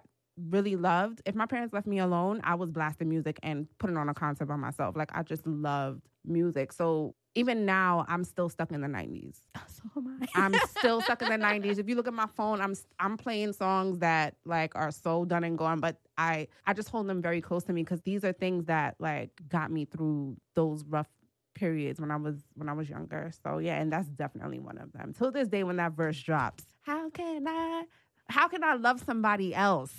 really 0.49 0.75
loved. 0.75 1.21
If 1.25 1.33
my 1.33 1.45
parents 1.45 1.73
left 1.73 1.87
me 1.87 1.99
alone, 1.99 2.41
I 2.43 2.55
was 2.55 2.69
blasting 2.69 3.09
music 3.09 3.39
and 3.41 3.67
putting 3.79 3.97
on 3.97 4.09
a 4.09 4.13
concert 4.13 4.45
by 4.45 4.55
myself. 4.57 4.95
Like 4.95 5.09
I 5.15 5.23
just 5.23 5.47
loved 5.47 6.01
music. 6.25 6.71
So 6.73 7.15
even 7.37 7.65
now, 7.65 8.05
I'm 8.07 8.23
still 8.23 8.49
stuck 8.49 8.71
in 8.71 8.81
the 8.81 8.87
90s. 8.87 9.41
so 9.67 9.83
am 9.95 10.19
I. 10.21 10.27
I'm 10.35 10.53
still 10.77 11.01
stuck 11.01 11.21
in 11.21 11.29
the 11.29 11.37
90s. 11.45 11.77
If 11.77 11.87
you 11.87 11.95
look 11.95 12.07
at 12.07 12.13
my 12.13 12.27
phone, 12.35 12.59
I'm 12.61 12.75
I'm 12.99 13.17
playing 13.17 13.53
songs 13.53 13.99
that 13.99 14.35
like 14.45 14.75
are 14.75 14.91
so 14.91 15.25
done 15.25 15.43
and 15.43 15.57
gone, 15.57 15.79
but 15.79 15.97
I 16.17 16.47
I 16.65 16.73
just 16.73 16.89
hold 16.89 17.07
them 17.07 17.21
very 17.21 17.41
close 17.41 17.63
to 17.65 17.73
me 17.73 17.83
because 17.83 18.01
these 18.01 18.23
are 18.23 18.33
things 18.33 18.65
that 18.65 18.95
like 18.99 19.29
got 19.49 19.71
me 19.71 19.85
through 19.85 20.37
those 20.55 20.83
rough 20.85 21.07
periods 21.53 21.99
when 21.99 22.11
I 22.11 22.15
was 22.15 22.35
when 22.55 22.69
I 22.69 22.73
was 22.73 22.89
younger. 22.89 23.31
So 23.43 23.59
yeah, 23.59 23.79
and 23.79 23.91
that's 23.91 24.09
definitely 24.09 24.59
one 24.59 24.77
of 24.77 24.91
them. 24.93 25.13
Till 25.13 25.31
this 25.31 25.47
day 25.47 25.63
when 25.63 25.77
that 25.77 25.93
verse 25.93 26.19
drops, 26.21 26.63
how 26.81 27.09
can 27.11 27.47
I 27.47 27.83
how 28.29 28.47
can 28.47 28.63
I 28.63 28.73
love 28.73 29.01
somebody 29.05 29.53
else? 29.53 29.93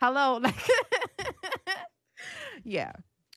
Hello, 0.00 0.36
like 0.42 0.54
yeah. 2.64 2.92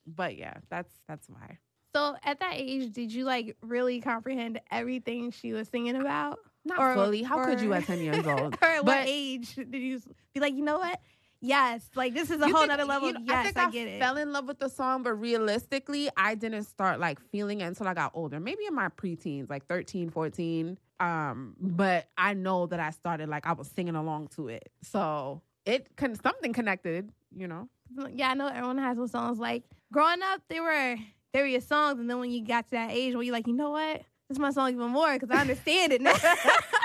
But 0.07 0.37
yeah, 0.37 0.55
that's 0.69 0.91
that's 1.07 1.29
why. 1.29 1.59
So 1.93 2.15
at 2.23 2.39
that 2.39 2.53
age, 2.55 2.91
did 2.93 3.11
you 3.13 3.25
like 3.25 3.57
really 3.61 3.99
comprehend 4.01 4.59
everything 4.71 5.31
she 5.31 5.53
was 5.53 5.67
singing 5.67 5.95
about? 5.95 6.39
Not 6.63 6.79
Or- 6.79 6.93
fully. 6.93 7.23
How 7.23 7.43
could 7.45 7.59
you 7.61 7.73
at 7.73 7.85
10 7.85 7.99
years 7.99 8.25
old? 8.27 8.55
or 8.61 8.67
at 8.67 8.85
what 8.85 8.99
But- 8.99 9.07
age 9.07 9.55
did 9.55 9.73
you 9.75 9.99
be 10.33 10.39
like, 10.39 10.53
you 10.53 10.63
know 10.63 10.77
what? 10.79 10.99
Yes, 11.43 11.81
like 11.95 12.13
this 12.13 12.29
is 12.29 12.39
a 12.39 12.45
You 12.47 12.53
whole 12.53 12.61
think- 12.67 12.69
nother 12.69 12.85
level. 12.85 13.07
you 13.07 13.13
know, 13.15 13.21
yes, 13.25 13.39
I 13.39 13.43
think 13.45 13.57
I, 13.57 13.65
I, 13.67 13.71
get 13.71 13.87
it. 13.87 13.99
fell 13.99 14.15
in 14.17 14.31
love 14.31 14.45
with 14.47 14.59
the 14.59 14.69
song, 14.69 15.01
but 15.01 15.13
realistically, 15.13 16.07
I 16.15 16.35
didn't 16.35 16.65
start 16.65 16.99
like 16.99 17.19
feeling 17.31 17.61
it 17.61 17.65
until 17.65 17.87
I 17.87 17.95
got 17.95 18.11
older. 18.13 18.39
Maybe 18.39 18.65
in 18.67 18.75
my 18.75 18.89
preteens, 18.89 19.49
like 19.49 19.65
13, 19.65 20.11
14. 20.11 20.77
Um, 20.99 21.55
but 21.59 22.09
I 22.15 22.35
know 22.35 22.67
that 22.67 22.79
I 22.79 22.91
started 22.91 23.27
like 23.27 23.47
I 23.47 23.53
was 23.53 23.67
singing 23.69 23.95
along 23.95 24.27
to 24.35 24.49
it. 24.49 24.69
So 24.83 25.41
it 25.65 25.95
can 25.95 26.13
something 26.15 26.53
connected, 26.53 27.11
you 27.35 27.47
know. 27.47 27.67
yeah, 28.13 28.29
I 28.29 28.33
know 28.35 28.45
everyone 28.47 28.77
has 28.77 28.97
those 28.97 29.09
songs. 29.09 29.39
Like 29.39 29.63
growing 29.91 30.21
up, 30.21 30.41
they 30.47 30.59
were 30.59 30.95
they 31.33 31.41
were 31.41 31.47
your 31.47 31.61
songs, 31.61 31.99
and 31.99 32.09
then 32.09 32.19
when 32.19 32.31
you 32.31 32.45
got 32.45 32.65
to 32.65 32.71
that 32.71 32.91
age 32.91 33.13
where 33.13 33.23
you're 33.23 33.33
like, 33.33 33.47
you 33.47 33.53
know 33.53 33.71
what? 33.71 34.01
This 34.27 34.35
is 34.37 34.39
my 34.39 34.51
song 34.51 34.73
even 34.73 34.89
more 34.91 35.13
because 35.13 35.29
I 35.29 35.41
understand 35.41 35.93
it 35.93 36.01
now. 36.01 36.13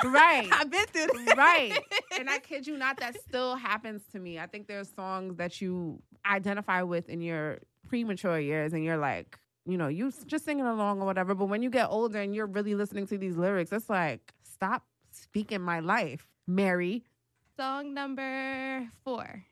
Right. 0.05 0.49
I've 0.53 0.71
been 0.71 0.85
through 0.87 1.07
this. 1.25 1.37
right. 1.37 1.79
And 2.19 2.29
I 2.29 2.39
kid 2.39 2.67
you 2.67 2.77
not, 2.77 2.99
that 3.01 3.19
still 3.21 3.57
happens 3.57 4.03
to 4.13 4.19
me. 4.19 4.39
I 4.39 4.47
think 4.47 4.67
there's 4.69 4.89
songs 4.89 5.37
that 5.37 5.61
you 5.61 6.03
identify 6.25 6.83
with 6.83 7.09
in 7.09 7.21
your 7.23 7.59
premature 7.89 8.39
years 8.39 8.73
and 8.73 8.85
you're 8.85 8.97
like, 8.99 9.39
you 9.65 9.79
know, 9.79 9.89
you 9.89 10.13
just 10.27 10.45
singing 10.45 10.67
along 10.67 11.01
or 11.01 11.07
whatever. 11.07 11.35
But 11.35 11.47
when 11.47 11.63
you 11.63 11.71
get 11.71 11.89
older 11.91 12.21
and 12.21 12.35
you're 12.35 12.47
really 12.47 12.75
listening 12.75 13.07
to 13.09 13.19
these 13.19 13.37
lyrics, 13.37 13.73
it's 13.73 13.89
like, 13.91 14.33
stop 14.43 14.85
speaking 15.13 15.61
my 15.61 15.81
life, 15.81 16.27
Mary. 16.47 17.05
Song 17.57 17.95
number 17.95 18.89
four. 19.05 19.45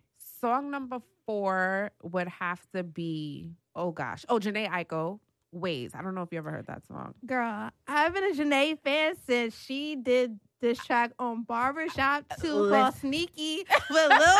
Song 0.45 0.71
number 0.71 1.01
four 1.25 1.91
would 2.03 2.29
have 2.29 2.61
to 2.75 2.83
be, 2.83 3.53
oh 3.75 3.93
gosh, 3.93 4.27
oh, 4.29 4.39
Jhené 4.39 4.69
Aiko, 4.69 5.19
Ways. 5.53 5.93
I 5.95 6.03
don't 6.03 6.15
know 6.15 6.21
if 6.21 6.33
you 6.33 6.37
ever 6.37 6.51
heard 6.51 6.67
that 6.67 6.87
song. 6.87 7.15
Girl, 7.25 7.71
I've 7.89 8.13
been 8.13 8.25
a 8.25 8.35
Jhené 8.35 8.79
fan 8.79 9.15
since 9.27 9.59
she 9.59 9.97
did 9.97 10.39
this 10.61 10.77
track 10.85 11.13
on 11.19 11.45
Barbershop 11.45 12.25
2 12.43 12.47
uh, 12.47 12.69
called 12.69 12.95
Sneaky 12.97 13.65
with 13.91 14.11
Lil 14.11 14.37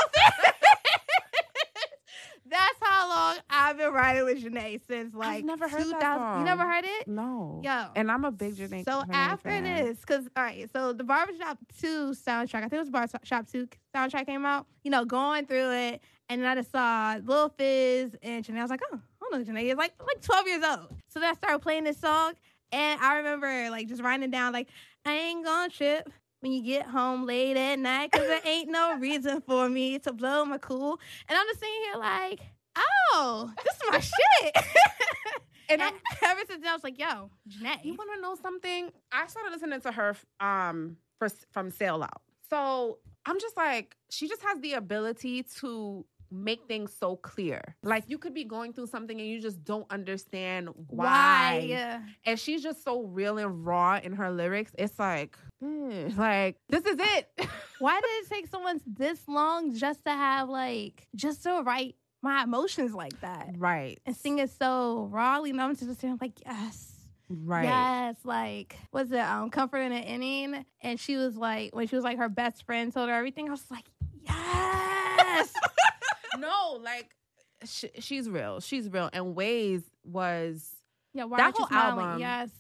how 3.05 3.33
long 3.33 3.39
I've 3.51 3.77
been 3.79 3.93
riding 3.93 4.25
with 4.25 4.43
Jhené 4.43 4.81
since 4.87 5.15
like 5.15 5.45
never 5.45 5.69
heard 5.69 5.83
2000 5.83 6.01
song. 6.01 6.39
You 6.39 6.45
never 6.45 6.63
heard 6.63 6.85
it? 6.85 7.09
No. 7.09 7.61
Yo. 7.63 7.87
And 7.97 8.11
I'm 8.11 8.25
a 8.25 8.31
big 8.31 8.55
Jhené 8.57 8.85
So 8.85 9.03
after 9.11 9.49
fan. 9.51 9.65
this, 9.65 9.99
because 10.01 10.29
all 10.37 10.43
right, 10.43 10.69
so 10.73 10.93
the 10.93 11.05
Barbershop 11.05 11.59
Two 11.81 12.13
soundtrack, 12.13 12.57
I 12.57 12.61
think 12.63 12.75
it 12.75 12.79
was 12.81 12.91
Barbershop 12.91 13.49
Two 13.51 13.69
soundtrack 13.95 14.27
came 14.27 14.45
out. 14.47 14.67
You 14.83 14.91
know, 14.91 15.05
going 15.05 15.47
through 15.47 15.73
it, 15.73 16.03
and 16.29 16.43
then 16.43 16.49
I 16.49 16.55
just 16.55 16.71
saw 16.73 17.17
Lil 17.25 17.49
Fizz 17.51 18.17
and 18.23 18.45
Jhené. 18.45 18.59
I 18.59 18.63
was 18.63 18.71
like, 18.71 18.83
oh, 18.93 18.97
I 18.99 19.29
don't 19.31 19.47
know, 19.47 19.53
Jhené 19.53 19.65
is 19.71 19.77
like 19.77 19.95
like 20.07 20.21
twelve 20.23 20.47
years 20.47 20.65
old. 20.65 20.89
So 21.09 21.21
then 21.21 21.31
I 21.31 21.35
started 21.35 21.61
playing 21.61 21.85
this 21.85 21.99
song, 21.99 22.33
and 22.73 23.01
I 23.01 23.17
remember 23.19 23.71
like 23.71 23.89
just 23.89 24.03
writing 24.03 24.25
it 24.25 24.31
down, 24.31 24.53
like 24.53 24.69
I 25.05 25.13
ain't 25.13 25.45
gonna 25.45 25.69
trip 25.71 26.11
when 26.41 26.53
you 26.53 26.63
get 26.63 26.87
home 26.87 27.25
late 27.25 27.57
at 27.57 27.79
night 27.79 28.11
because 28.13 28.27
there 28.29 28.41
ain't 28.45 28.71
no 28.71 28.97
reason 28.99 29.41
for 29.41 29.67
me 29.69 29.99
to 30.01 30.13
blow 30.13 30.45
my 30.45 30.59
cool. 30.59 31.01
And 31.27 31.39
I'm 31.39 31.47
just 31.47 31.59
sitting 31.61 31.75
here 31.85 31.99
like, 31.99 32.41
oh, 32.77 33.53
this 33.65 33.75
is 33.75 33.83
my 33.91 34.01
shit. 34.01 34.65
And 35.69 35.81
and 35.81 35.95
ever 36.23 36.41
since 36.47 36.63
then, 36.63 36.71
I 36.71 36.75
was 36.75 36.85
like, 36.85 36.99
yo, 36.99 37.31
Jhené. 37.49 37.85
you 37.85 37.95
want 37.95 38.11
to 38.15 38.21
know 38.21 38.35
something? 38.35 38.91
I 39.11 39.27
started 39.27 39.51
listening 39.51 39.81
to 39.81 39.93
her 39.93 40.15
um 40.41 40.99
for, 41.19 41.29
from 41.53 41.71
Sail 41.71 42.03
Out. 42.03 42.23
So 42.51 42.99
I'm 43.25 43.41
just 43.41 43.57
like, 43.57 43.97
she 44.11 44.29
just 44.29 44.43
has 44.43 44.61
the 44.61 44.75
ability 44.75 45.45
to 45.61 46.05
make 46.31 46.67
things 46.67 46.93
so 46.99 47.17
clear. 47.17 47.77
Like 47.83 48.05
you 48.09 48.19
could 48.19 48.35
be 48.35 48.45
going 48.45 48.73
through 48.73 48.89
something 48.89 49.19
and 49.19 49.29
you 49.29 49.41
just 49.41 49.65
don't 49.65 49.91
understand 49.91 50.69
why. 50.89 51.67
Why? 51.69 52.01
And 52.27 52.39
she's 52.39 52.63
just 52.63 52.83
so 52.83 53.03
real 53.03 53.39
and 53.39 53.65
raw 53.65 54.01
in 54.03 54.13
her 54.15 54.31
lyrics. 54.31 54.73
It's 54.77 54.99
like, 54.99 55.39
eh, 55.63 56.11
like 56.17 56.57
this 56.69 56.85
is 56.85 56.97
it. 56.99 57.49
Why 57.79 58.01
did 58.01 58.11
it 58.25 58.29
take 58.29 58.49
someone 58.49 58.81
this 58.87 59.21
long 59.29 59.75
just 59.75 60.05
to 60.05 60.11
have 60.11 60.49
like 60.49 61.07
just 61.15 61.43
to 61.45 61.63
write 61.63 61.97
my 62.25 62.43
emotions 62.43 62.95
like 62.95 63.21
that 63.21 63.55
right. 63.59 64.01
and 64.07 64.17
sing 64.17 64.39
it 64.39 64.51
so 64.51 65.09
rawly? 65.13 65.51
And 65.51 65.61
I'm 65.61 65.77
just 65.77 66.01
sitting 66.01 66.19
like, 66.21 66.41
yes. 66.45 66.91
Right. 67.29 67.65
Yes, 67.65 68.17
like 68.25 68.77
was 68.93 69.13
it 69.13 69.19
um 69.21 69.51
Comfort 69.51 69.79
Inn 69.79 69.93
Ending? 69.93 70.65
And 70.81 70.99
she 70.99 71.17
was 71.17 71.37
like 71.37 71.75
when 71.75 71.87
she 71.87 71.97
was 71.97 72.05
like 72.05 72.19
her 72.19 72.29
best 72.29 72.65
friend 72.67 72.93
told 72.93 73.09
her 73.09 73.15
everything. 73.15 73.49
I 73.49 73.51
was 73.53 73.71
like, 73.71 73.85
yes. 74.23 75.53
no, 76.39 76.81
like 76.83 77.11
sh- 77.65 77.85
she's 78.01 78.29
real. 78.29 78.61
She's 78.61 78.91
real. 78.91 79.11
And 79.13 79.35
Ways 79.35 79.83
was 80.05 80.71
yeah, 81.15 81.25
why 81.25 81.39
That 81.39 81.55
whole 81.57 81.69
album- 81.71 82.21
Yes. 82.21 82.51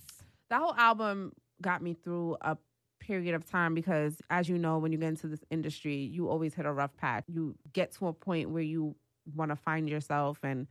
that 0.50 0.60
whole 0.60 0.74
album 0.74 1.32
got 1.60 1.82
me 1.82 1.94
through 1.94 2.36
a 2.40 2.56
period 3.00 3.34
of 3.34 3.44
time 3.48 3.74
because 3.74 4.16
as 4.30 4.48
you 4.48 4.56
know 4.56 4.78
when 4.78 4.90
you 4.92 4.96
get 4.96 5.08
into 5.08 5.26
this 5.26 5.44
industry 5.50 5.96
you 5.96 6.26
always 6.26 6.54
hit 6.54 6.64
a 6.64 6.72
rough 6.72 6.96
patch 6.96 7.22
you 7.28 7.54
get 7.74 7.92
to 7.92 8.06
a 8.06 8.14
point 8.14 8.48
where 8.48 8.62
you 8.62 8.96
want 9.34 9.50
to 9.50 9.56
find 9.56 9.88
yourself 9.88 10.38
and 10.42 10.66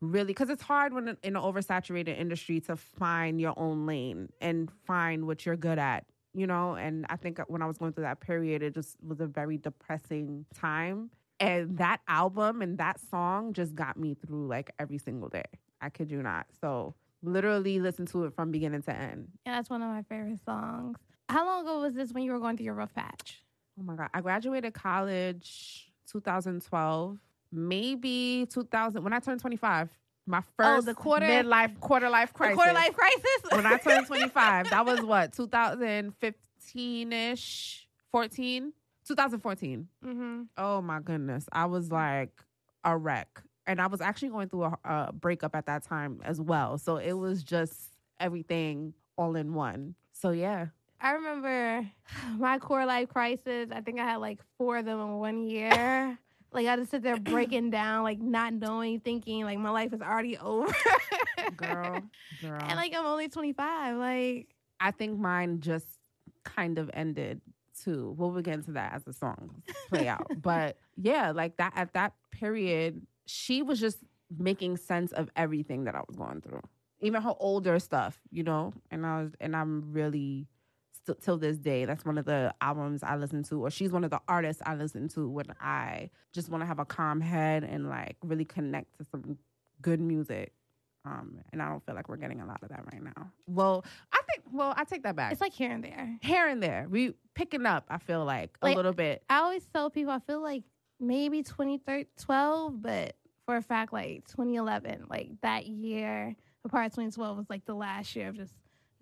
really 0.00 0.28
because 0.28 0.50
it's 0.50 0.62
hard 0.62 0.92
when 0.92 1.08
in 1.22 1.36
an 1.36 1.42
oversaturated 1.42 2.18
industry 2.18 2.60
to 2.60 2.76
find 2.76 3.40
your 3.40 3.54
own 3.56 3.86
lane 3.86 4.28
and 4.40 4.70
find 4.86 5.26
what 5.26 5.46
you're 5.46 5.56
good 5.56 5.78
at 5.78 6.04
you 6.36 6.48
know? 6.48 6.74
And 6.74 7.06
i 7.08 7.16
think 7.16 7.38
when 7.46 7.62
i 7.62 7.66
was 7.66 7.78
going 7.78 7.92
through 7.92 8.04
that 8.04 8.20
period 8.20 8.62
it 8.62 8.74
just 8.74 8.96
was 9.02 9.20
a 9.20 9.26
very 9.26 9.56
depressing 9.56 10.44
time. 10.54 11.10
And 11.40 11.78
that 11.78 12.00
album 12.08 12.62
and 12.62 12.78
that 12.78 13.00
song 13.00 13.52
just 13.52 13.74
got 13.74 13.96
me 13.96 14.14
through 14.14 14.46
like 14.46 14.70
every 14.78 14.98
single 14.98 15.28
day. 15.28 15.44
I 15.80 15.90
kid 15.90 16.10
you 16.10 16.22
not. 16.22 16.46
So 16.60 16.94
literally 17.22 17.80
listen 17.80 18.06
to 18.06 18.24
it 18.24 18.34
from 18.34 18.50
beginning 18.50 18.82
to 18.82 18.96
end. 18.96 19.28
Yeah, 19.44 19.56
that's 19.56 19.68
one 19.68 19.82
of 19.82 19.88
my 19.88 20.02
favorite 20.02 20.38
songs. 20.44 20.96
How 21.28 21.44
long 21.44 21.64
ago 21.64 21.80
was 21.80 21.94
this 21.94 22.12
when 22.12 22.22
you 22.22 22.32
were 22.32 22.38
going 22.38 22.56
through 22.56 22.66
your 22.66 22.74
rough 22.74 22.94
patch? 22.94 23.42
Oh 23.78 23.82
my 23.82 23.96
god, 23.96 24.10
I 24.14 24.20
graduated 24.20 24.74
college 24.74 25.90
2012, 26.10 27.18
maybe 27.54 28.46
2000 28.50 29.02
when 29.04 29.12
I 29.12 29.20
turned 29.20 29.40
25. 29.40 29.88
My 30.26 30.40
first 30.56 30.68
Oh, 30.68 30.80
the 30.80 30.94
quarter- 30.94 31.26
midlife 31.26 31.78
quarter 31.80 32.08
life 32.08 32.32
crisis. 32.32 32.56
quarter 32.56 32.72
life 32.72 32.94
crisis? 32.94 33.42
when 33.52 33.66
I 33.66 33.76
turned 33.76 34.06
25, 34.06 34.70
that 34.70 34.86
was 34.86 35.02
what 35.02 35.32
2015 35.34 37.12
ish, 37.12 37.86
14, 38.10 38.72
2014. 39.06 39.88
mm-hmm. 40.04 40.42
Oh 40.56 40.80
my 40.80 41.00
goodness, 41.00 41.46
I 41.52 41.66
was 41.66 41.90
like 41.92 42.30
a 42.84 42.96
wreck, 42.96 43.42
and 43.66 43.80
I 43.80 43.86
was 43.86 44.00
actually 44.00 44.28
going 44.30 44.48
through 44.48 44.64
a, 44.64 44.78
a 44.84 45.12
breakup 45.12 45.54
at 45.54 45.66
that 45.66 45.82
time 45.84 46.20
as 46.24 46.40
well. 46.40 46.78
So 46.78 46.96
it 46.96 47.12
was 47.12 47.42
just 47.42 47.74
everything 48.18 48.94
all 49.18 49.36
in 49.36 49.52
one. 49.54 49.94
So 50.12 50.30
yeah, 50.30 50.66
I 51.00 51.12
remember 51.12 51.86
my 52.38 52.58
core 52.58 52.86
life 52.86 53.10
crisis. 53.10 53.68
I 53.72 53.80
think 53.82 54.00
I 54.00 54.04
had 54.04 54.16
like 54.16 54.40
four 54.58 54.78
of 54.78 54.86
them 54.86 55.00
in 55.00 55.18
one 55.18 55.42
year. 55.42 56.18
Like 56.54 56.66
I 56.66 56.76
just 56.76 56.90
sit 56.90 57.02
there 57.02 57.16
breaking 57.20 57.70
down, 57.70 58.04
like 58.04 58.20
not 58.20 58.54
knowing, 58.54 59.00
thinking 59.00 59.44
like 59.44 59.58
my 59.58 59.70
life 59.70 59.92
is 59.92 60.00
already 60.00 60.38
over. 60.38 60.72
girl, 61.56 62.00
girl. 62.40 62.60
and 62.62 62.76
like 62.76 62.94
I'm 62.94 63.06
only 63.06 63.28
25. 63.28 63.96
Like 63.96 64.48
I 64.80 64.90
think 64.90 65.18
mine 65.18 65.60
just 65.60 65.86
kind 66.44 66.78
of 66.78 66.90
ended 66.94 67.40
too. 67.82 68.14
We'll 68.16 68.32
get 68.40 68.54
into 68.54 68.72
that 68.72 68.94
as 68.94 69.04
the 69.04 69.12
songs 69.12 69.52
play 69.88 70.08
out. 70.08 70.30
but 70.42 70.76
yeah, 70.96 71.32
like 71.32 71.56
that 71.56 71.72
at 71.76 71.92
that 71.94 72.12
period, 72.30 73.06
she 73.26 73.62
was 73.62 73.80
just 73.80 73.98
making 74.38 74.76
sense 74.76 75.12
of 75.12 75.30
everything 75.36 75.84
that 75.84 75.94
I 75.94 76.02
was 76.06 76.16
going 76.16 76.40
through. 76.40 76.62
Even 77.00 77.22
her 77.22 77.34
older 77.38 77.78
stuff, 77.78 78.20
you 78.30 78.42
know? 78.42 78.72
And 78.90 79.04
I 79.04 79.22
was 79.22 79.32
and 79.40 79.54
I'm 79.56 79.92
really 79.92 80.46
still 81.04 81.14
till 81.16 81.36
this 81.36 81.58
day, 81.58 81.84
that's 81.84 82.04
one 82.04 82.18
of 82.18 82.24
the 82.24 82.52
albums 82.60 83.02
I 83.02 83.16
listen 83.16 83.42
to, 83.44 83.64
or 83.64 83.70
she's 83.70 83.92
one 83.92 84.04
of 84.04 84.10
the 84.10 84.20
artists 84.26 84.62
I 84.64 84.74
listen 84.74 85.08
to 85.10 85.28
when 85.28 85.46
I 85.60 86.10
just 86.32 86.48
want 86.48 86.62
to 86.62 86.66
have 86.66 86.78
a 86.78 86.84
calm 86.84 87.20
head 87.20 87.62
and 87.62 87.88
like 87.88 88.16
really 88.22 88.44
connect 88.44 88.96
to 88.98 89.04
some 89.04 89.38
good 89.82 90.00
music. 90.00 90.52
Um, 91.04 91.40
and 91.52 91.60
I 91.60 91.68
don't 91.68 91.84
feel 91.84 91.94
like 91.94 92.08
we're 92.08 92.16
getting 92.16 92.40
a 92.40 92.46
lot 92.46 92.62
of 92.62 92.70
that 92.70 92.82
right 92.90 93.02
now. 93.02 93.30
Well, 93.46 93.84
I 94.12 94.20
think. 94.30 94.44
Well, 94.50 94.72
I 94.76 94.84
take 94.84 95.02
that 95.02 95.16
back. 95.16 95.32
it's 95.32 95.40
like 95.40 95.52
here 95.52 95.70
and 95.70 95.84
there. 95.84 96.16
here 96.22 96.48
and 96.48 96.62
there, 96.62 96.86
we 96.88 97.12
picking 97.34 97.66
up. 97.66 97.84
I 97.90 97.98
feel 97.98 98.24
like 98.24 98.56
a 98.62 98.70
little 98.70 98.94
bit. 98.94 99.22
I 99.28 99.38
always 99.40 99.64
tell 99.66 99.90
people 99.90 100.12
I 100.12 100.20
feel 100.20 100.40
like 100.40 100.62
maybe 100.98 101.42
2012, 101.42 102.80
but 102.80 103.16
for 103.44 103.56
a 103.56 103.62
fact, 103.62 103.92
like 103.92 104.26
2011, 104.28 105.06
like 105.10 105.32
that 105.42 105.66
year, 105.66 106.34
apart 106.64 106.72
part 106.72 106.86
of 106.86 106.92
2012 106.92 107.36
was 107.36 107.50
like 107.50 107.66
the 107.66 107.74
last 107.74 108.16
year 108.16 108.28
of 108.28 108.36
just 108.36 108.54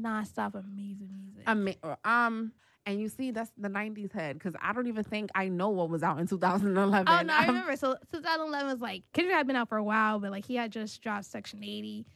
nonstop 0.03 0.55
amazing 0.55 1.11
music. 1.23 1.43
Ama- 1.47 1.99
um, 2.05 2.53
and 2.85 3.01
you 3.01 3.09
see, 3.09 3.31
that's 3.31 3.51
the 3.57 3.69
'90s 3.69 4.13
head 4.13 4.39
because 4.39 4.55
I 4.61 4.73
don't 4.73 4.87
even 4.89 5.05
think 5.05 5.31
I 5.35 5.49
know 5.49 5.69
what 5.71 5.89
was 5.89 6.03
out 6.03 6.19
in 6.19 6.27
2011. 6.27 7.07
Oh 7.09 7.23
no, 7.23 7.33
I 7.33 7.37
I'm- 7.39 7.47
remember. 7.49 7.77
So 7.77 7.97
2011 8.13 8.67
was 8.73 8.81
like 8.81 9.05
Kendrick 9.13 9.37
had 9.37 9.47
been 9.47 9.57
out 9.57 9.69
for 9.69 9.79
a 9.79 9.85
while, 9.85 10.19
but 10.19 10.31
like 10.31 10.45
he 10.45 10.57
had 10.57 10.73
just 10.73 11.01
dropped 11.03 11.27
Section 11.27 11.63
80. 11.63 12.07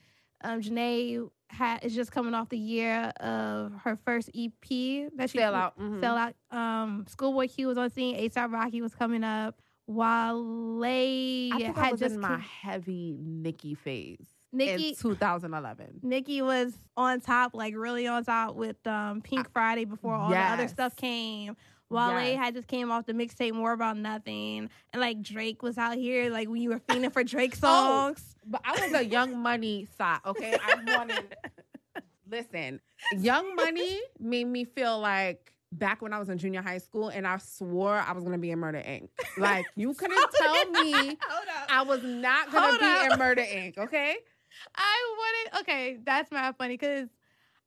Um, 0.45 0.61
Jhené 0.61 1.29
had 1.49 1.85
is 1.85 1.95
just 1.95 2.11
coming 2.13 2.35
off 2.35 2.49
the 2.51 2.59
year 2.59 3.13
of 3.21 3.73
her 3.85 3.97
first 4.05 4.29
EP 4.35 5.11
that 5.17 5.31
she 5.31 5.39
Sell 5.39 5.55
out. 5.55 5.79
mhm. 5.79 6.01
Sell 6.01 6.17
out. 6.17 6.35
Um, 6.51 7.07
Schoolboy 7.09 7.49
Q 7.49 7.69
was 7.69 7.79
on 7.79 7.89
scene. 7.91 8.17
ASAP 8.17 8.53
Rocky 8.53 8.83
was 8.83 8.95
coming 8.95 9.25
up. 9.25 9.61
Wale 9.89 10.83
I 10.85 11.57
think 11.59 11.79
I 11.79 11.85
had 11.85 11.93
was 11.93 12.01
just 12.01 12.17
in 12.17 12.21
my 12.21 12.39
heavy 12.39 13.17
Nicki 13.19 13.75
phase 13.75 14.27
Nicki 14.53 14.89
in 14.91 14.95
2011. 14.97 16.01
Nicki 16.03 16.41
was 16.43 16.73
on 16.97 17.21
top, 17.21 17.55
like 17.55 17.75
really 17.77 18.07
on 18.07 18.25
top 18.25 18.55
with 18.55 18.85
um, 18.87 19.21
Pink 19.23 19.51
Friday 19.53 19.85
before 19.85 20.15
all 20.15 20.31
the 20.31 20.37
other 20.39 20.69
stuff 20.69 20.97
came. 20.97 21.57
Wale 21.89 22.21
Yes. 22.21 22.37
had 22.39 22.55
just 22.55 22.67
came 22.67 22.91
off 22.91 23.07
the 23.07 23.13
mixtape 23.13 23.53
More 23.53 23.73
About 23.73 23.97
Nothing, 23.97 24.71
and 24.93 25.01
like 25.01 25.23
Drake 25.23 25.63
was 25.63 25.79
out 25.79 25.97
here, 25.97 26.31
like 26.31 26.49
when 26.49 26.61
you 26.61 26.71
were 26.71 26.81
fiending 26.81 27.13
for 27.13 27.23
Drake 27.23 27.55
songs. 27.57 28.35
But 28.45 28.61
I 28.65 28.73
was 28.73 28.93
a 29.01 29.05
Young 29.05 29.39
Money 29.39 29.87
side. 29.97 30.19
Okay, 30.27 30.57
I 30.61 30.97
wanted. 30.97 31.37
listen, 32.31 32.81
Young 33.17 33.55
Money 33.55 34.01
made 34.19 34.47
me 34.47 34.65
feel 34.65 34.99
like 34.99 35.53
back 35.73 36.01
when 36.03 36.13
I 36.13 36.19
was 36.19 36.29
in 36.29 36.39
junior 36.39 36.61
high 36.63 36.79
school, 36.79 37.09
and 37.09 37.25
I 37.27 37.37
swore 37.39 37.95
I 37.97 38.13
was 38.13 38.25
gonna 38.25 38.39
be 38.39 38.51
in 38.51 38.59
Murder 38.59 38.79
Inc. 38.79 39.09
Like 39.39 39.67
you 39.77 39.95
couldn't 39.95 40.19
tell 40.35 40.71
me 40.83 41.17
I 41.69 41.83
was 41.83 42.03
not 42.03 42.51
gonna 42.51 42.67
Hold 42.69 42.81
be 42.81 42.85
up. 42.87 43.13
in 43.13 43.19
Murder 43.19 43.43
Inc. 43.43 43.79
Okay. 43.79 44.17
I 44.75 45.17
wanted 45.19 45.61
okay, 45.63 45.99
that's 46.05 46.31
not 46.31 46.57
funny 46.59 46.75
because 46.75 47.09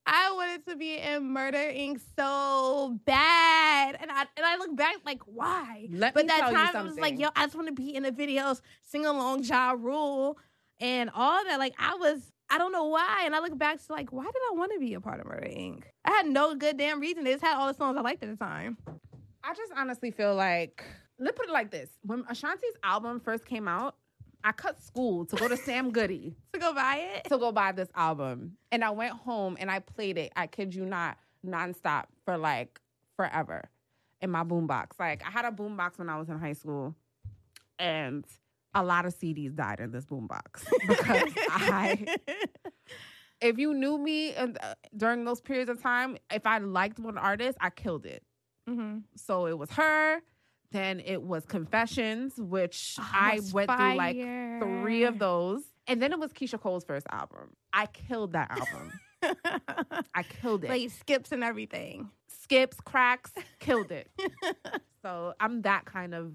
I 0.05 0.31
wanted 0.34 0.65
to 0.67 0.75
be 0.75 0.98
in 0.98 1.31
Murder 1.31 1.58
Inc. 1.58 2.01
so 2.17 3.00
bad, 3.05 3.98
and 4.01 4.12
I 4.12 4.22
and 4.38 4.46
I 4.46 4.58
look 4.58 4.75
back 4.75 4.96
like 5.05 5.22
why? 5.25 5.88
Let 5.91 6.15
but 6.15 6.27
that 6.27 6.51
time 6.51 6.75
it 6.75 6.89
was 6.89 6.98
like, 6.98 7.19
yo, 7.19 7.29
I 7.36 7.46
just 7.46 7.55
want 7.55 7.67
to 7.67 7.74
be 7.74 7.96
in 7.96 8.03
the 8.03 8.12
videos, 8.12 8.62
sing 8.81 9.05
along 9.05 9.43
Ja 9.43 9.75
Rule, 9.77 10.38
and 10.79 11.12
all 11.13 11.43
that. 11.46 11.60
Like 11.60 11.75
I 11.77 11.96
was, 11.96 12.31
I 12.50 12.58
don't 12.58 12.72
know 12.72 12.86
why, 12.86 13.24
and 13.25 13.36
I 13.36 13.39
look 13.39 13.55
back 13.58 13.86
to 13.86 13.93
like, 13.93 14.12
why 14.12 14.24
did 14.24 14.41
I 14.51 14.55
want 14.55 14.72
to 14.74 14.79
be 14.79 14.96
a 14.96 15.01
part 15.01 15.19
of 15.19 15.27
Murder 15.27 15.48
Inc. 15.48 15.84
I 16.03 16.12
had 16.12 16.25
no 16.25 16.55
good 16.55 16.77
damn 16.77 17.00
reason. 17.00 17.24
They 17.24 17.34
just 17.34 17.43
had 17.43 17.55
all 17.55 17.67
the 17.67 17.75
songs 17.75 17.96
I 17.98 18.01
liked 18.01 18.24
at 18.24 18.29
the 18.29 18.43
time. 18.43 18.77
I 19.43 19.53
just 19.53 19.72
honestly 19.75 20.10
feel 20.10 20.34
like 20.34 20.84
let's 21.19 21.38
put 21.38 21.50
it 21.50 21.53
like 21.53 21.69
this: 21.69 21.89
when 22.01 22.24
Ashanti's 22.27 22.75
album 22.84 23.19
first 23.19 23.46
came 23.46 23.67
out, 23.67 23.96
I 24.43 24.51
cut 24.53 24.81
school 24.81 25.25
to 25.25 25.36
go 25.36 25.48
to 25.48 25.58
Sam 25.58 25.91
Goody 25.91 26.36
To 26.53 26.60
go 26.60 26.74
buy 26.74 27.10
it. 27.15 27.25
to 27.29 27.38
go 27.38 27.51
buy 27.51 27.72
this 27.74 27.89
album, 27.96 28.58
and 28.72 28.84
I 28.84 28.89
went 28.91 29.13
home 29.13 29.58
and 29.60 29.69
I 29.69 29.79
played 29.79 30.17
it. 30.17 30.31
I 30.36 30.48
kid 30.48 30.74
you 30.74 30.86
not, 30.86 31.17
nonstop 31.46 32.05
for 32.25 32.38
like 32.38 32.79
forever 33.17 33.69
in 34.22 34.29
my 34.31 34.43
boombox. 34.43 34.91
Like 35.00 35.24
I 35.25 35.29
had 35.29 35.46
a 35.46 35.51
boombox 35.51 35.98
when 36.00 36.10
I 36.10 36.17
was 36.17 36.29
in 36.29 36.39
high 36.39 36.53
school, 36.53 36.96
and 37.77 38.25
a 38.74 38.84
lot 38.84 39.05
of 39.05 39.13
CDs 39.17 39.55
died 39.55 39.79
in 39.79 39.91
this 39.91 40.05
boombox 40.05 40.65
because 40.88 41.34
I 41.50 42.05
if 43.41 43.58
you 43.58 43.74
knew 43.74 43.98
me 43.98 44.36
uh, 44.36 44.48
during 44.96 45.24
those 45.25 45.41
periods 45.41 45.69
of 45.69 45.81
time, 45.81 46.17
if 46.31 46.46
I 46.46 46.58
liked 46.60 47.00
one 47.00 47.17
artist, 47.17 47.58
I 47.62 47.69
killed 47.69 48.05
it. 48.05 48.24
Mhm. 48.69 49.03
So 49.15 49.48
it 49.48 49.58
was 49.58 49.72
her. 49.72 50.22
Then 50.71 50.99
it 50.99 51.23
was 51.23 51.45
Confessions, 51.45 52.33
which 52.38 52.95
Oh, 52.99 53.09
I 53.11 53.39
went 53.51 53.69
through 53.71 53.95
like 53.95 54.17
three 54.61 55.03
of 55.03 55.17
those. 55.19 55.63
And 55.88 56.01
then 56.01 56.11
it 56.11 56.19
was 56.19 56.31
Keyshia 56.31 56.59
Cole's 56.61 56.83
first 56.83 57.07
album. 57.11 57.55
I 57.73 57.88
killed 57.88 58.33
that 58.33 58.51
album. 58.51 58.91
I 60.13 60.23
killed 60.23 60.63
it. 60.63 60.69
like 60.69 60.91
skips 60.91 61.31
and 61.31 61.43
everything. 61.43 62.09
skips, 62.27 62.77
cracks, 62.81 63.31
killed 63.59 63.91
it. 63.91 64.09
so 65.01 65.33
I'm 65.39 65.63
that 65.63 65.85
kind 65.85 66.13
of 66.13 66.31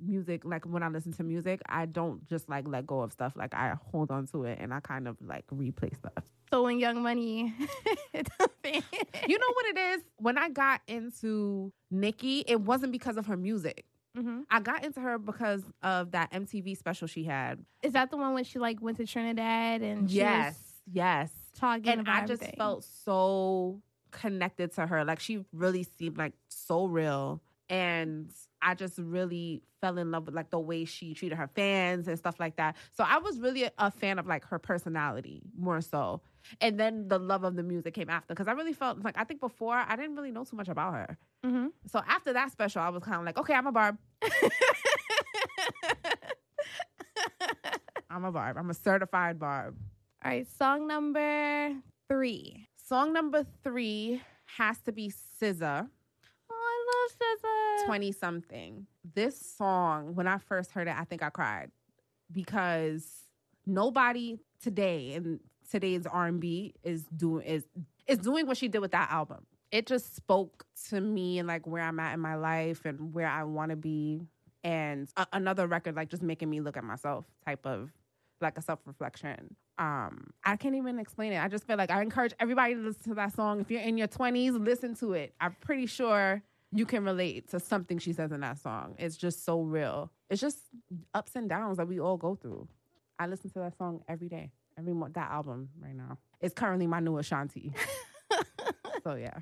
music. 0.00 0.44
Like 0.44 0.64
when 0.64 0.82
I 0.82 0.88
listen 0.88 1.12
to 1.14 1.22
music, 1.24 1.60
I 1.68 1.86
don't 1.86 2.26
just 2.28 2.48
like 2.48 2.66
let 2.68 2.86
go 2.86 3.00
of 3.00 3.12
stuff. 3.12 3.34
Like 3.36 3.54
I 3.54 3.74
hold 3.90 4.10
on 4.10 4.26
to 4.28 4.44
it 4.44 4.58
and 4.60 4.72
I 4.72 4.80
kind 4.80 5.06
of 5.08 5.16
like 5.24 5.46
replay 5.48 5.94
stuff. 5.96 6.24
So 6.50 6.66
Young 6.68 7.02
Money, 7.02 7.54
You 8.14 9.38
know 9.38 9.52
what 9.52 9.66
it 9.66 9.78
is? 9.78 10.02
When 10.16 10.38
I 10.38 10.48
got 10.48 10.80
into 10.88 11.72
Nicki, 11.90 12.44
it 12.46 12.60
wasn't 12.60 12.92
because 12.92 13.16
of 13.16 13.26
her 13.26 13.36
music. 13.36 13.84
hmm 14.16 14.40
I 14.50 14.60
got 14.60 14.84
into 14.84 15.00
her 15.00 15.18
because 15.18 15.62
of 15.82 16.12
that 16.12 16.32
MTV 16.32 16.76
special 16.76 17.06
she 17.06 17.24
had. 17.24 17.64
is 17.82 17.92
that 17.92 18.10
the 18.10 18.16
one 18.16 18.34
when 18.34 18.44
she 18.44 18.58
like 18.58 18.80
went 18.80 18.96
to 18.98 19.06
Trinidad 19.06 19.82
and 19.82 20.10
she 20.10 20.16
yes, 20.16 20.54
was 20.54 20.62
yes. 20.92 21.30
talking 21.58 21.88
And 21.88 22.08
I 22.08 22.20
just 22.26 22.42
everything? 22.42 22.54
felt 22.58 22.84
so 22.84 23.80
connected 24.10 24.72
to 24.74 24.86
her. 24.86 25.04
Like 25.04 25.20
she 25.20 25.44
really 25.52 25.86
seemed 25.98 26.16
like 26.18 26.32
so 26.48 26.86
real. 26.86 27.42
And 27.70 28.30
I 28.62 28.74
just 28.74 28.98
really 28.98 29.62
fell 29.80 29.98
in 29.98 30.10
love 30.10 30.26
with 30.26 30.34
like 30.34 30.50
the 30.50 30.58
way 30.58 30.84
she 30.84 31.14
treated 31.14 31.36
her 31.38 31.48
fans 31.54 32.08
and 32.08 32.18
stuff 32.18 32.40
like 32.40 32.56
that. 32.56 32.76
So 32.92 33.04
I 33.06 33.18
was 33.18 33.38
really 33.38 33.70
a, 33.78 33.90
fan 33.90 34.18
of 34.18 34.26
like 34.26 34.44
her 34.46 34.58
personality 34.58 35.42
more 35.56 35.80
so. 35.80 36.20
And 36.60 36.78
then 36.78 37.08
the 37.08 37.18
love 37.18 37.44
of 37.44 37.56
the 37.56 37.62
music 37.62 37.94
came 37.94 38.08
after 38.10 38.34
because 38.34 38.48
I 38.48 38.52
really 38.52 38.72
felt 38.72 39.02
like 39.04 39.16
I 39.18 39.24
think 39.24 39.40
before 39.40 39.74
I 39.74 39.96
didn't 39.96 40.16
really 40.16 40.30
know 40.30 40.44
too 40.44 40.56
much 40.56 40.68
about 40.68 40.94
her. 40.94 41.18
Mhm. 41.44 41.72
So 41.86 42.02
after 42.06 42.32
that 42.32 42.52
special, 42.52 42.82
I 42.82 42.88
was 42.88 43.02
kind 43.02 43.18
of 43.18 43.24
like, 43.24 43.38
okay, 43.38 43.54
I'm 43.54 43.66
a 43.66 43.72
barb. 43.72 43.98
I'm 48.10 48.24
a 48.24 48.32
barb. 48.32 48.56
I'm 48.56 48.70
a 48.70 48.74
certified 48.74 49.38
barb. 49.38 49.76
All 50.24 50.30
right, 50.30 50.46
song 50.58 50.86
number 50.88 51.74
three. 52.08 52.68
Song 52.76 53.12
number 53.12 53.46
three 53.62 54.22
has 54.56 54.80
to 54.80 54.92
be 54.92 55.12
Oh, 55.42 55.86
I 57.20 57.36
love 57.44 57.82
SZA. 57.82 57.86
20 57.86 58.12
something. 58.12 58.86
This 59.14 59.38
song, 59.56 60.14
when 60.14 60.26
I 60.26 60.38
first 60.38 60.72
heard 60.72 60.88
it, 60.88 60.94
I 60.96 61.04
think 61.04 61.22
I 61.22 61.30
cried 61.30 61.70
because 62.32 63.06
nobody 63.66 64.38
today 64.62 65.12
in 65.14 65.40
today's 65.70 66.06
R&B 66.06 66.74
is 66.82 67.04
doing 67.04 67.46
is 67.46 67.64
is 68.06 68.18
doing 68.18 68.46
what 68.46 68.56
she 68.56 68.68
did 68.68 68.80
with 68.80 68.92
that 68.92 69.10
album. 69.10 69.46
It 69.70 69.86
just 69.86 70.16
spoke 70.16 70.64
to 70.88 71.00
me 71.00 71.38
and 71.38 71.46
like 71.46 71.66
where 71.66 71.82
I'm 71.82 72.00
at 72.00 72.14
in 72.14 72.20
my 72.20 72.36
life 72.36 72.86
and 72.86 73.12
where 73.12 73.26
I 73.28 73.44
want 73.44 73.70
to 73.70 73.76
be 73.76 74.22
and 74.64 75.08
a- 75.16 75.26
another 75.34 75.66
record 75.66 75.94
like 75.94 76.08
just 76.08 76.22
making 76.22 76.48
me 76.48 76.60
look 76.60 76.76
at 76.78 76.84
myself 76.84 77.26
type 77.44 77.66
of 77.66 77.90
like 78.40 78.56
a 78.56 78.62
self-reflection. 78.62 79.56
Um 79.78 80.30
I 80.44 80.56
can't 80.56 80.74
even 80.74 80.98
explain 80.98 81.32
it. 81.32 81.42
I 81.42 81.48
just 81.48 81.66
feel 81.66 81.76
like 81.76 81.90
I 81.90 82.00
encourage 82.02 82.32
everybody 82.40 82.74
to 82.74 82.80
listen 82.80 83.02
to 83.10 83.14
that 83.16 83.34
song. 83.34 83.60
If 83.60 83.70
you're 83.70 83.82
in 83.82 83.98
your 83.98 84.08
20s, 84.08 84.58
listen 84.64 84.94
to 84.96 85.12
it. 85.12 85.34
I'm 85.40 85.54
pretty 85.60 85.86
sure 85.86 86.42
you 86.72 86.86
can 86.86 87.04
relate 87.04 87.50
to 87.50 87.60
something 87.60 87.98
she 87.98 88.12
says 88.12 88.32
in 88.32 88.40
that 88.40 88.58
song. 88.58 88.94
It's 88.98 89.16
just 89.16 89.44
so 89.44 89.62
real. 89.62 90.10
It's 90.28 90.40
just 90.40 90.58
ups 91.14 91.34
and 91.34 91.48
downs 91.48 91.78
that 91.78 91.88
we 91.88 91.98
all 91.98 92.16
go 92.16 92.34
through. 92.34 92.68
I 93.18 93.26
listen 93.26 93.50
to 93.50 93.58
that 93.60 93.76
song 93.76 94.02
every 94.08 94.28
day. 94.28 94.52
Every 94.78 94.92
mo- 94.92 95.08
that 95.12 95.30
album 95.30 95.70
right 95.80 95.94
now. 95.94 96.18
It's 96.40 96.54
currently 96.54 96.86
my 96.86 97.00
new 97.00 97.18
Ashanti. 97.18 97.72
so 99.02 99.14
yeah. 99.14 99.38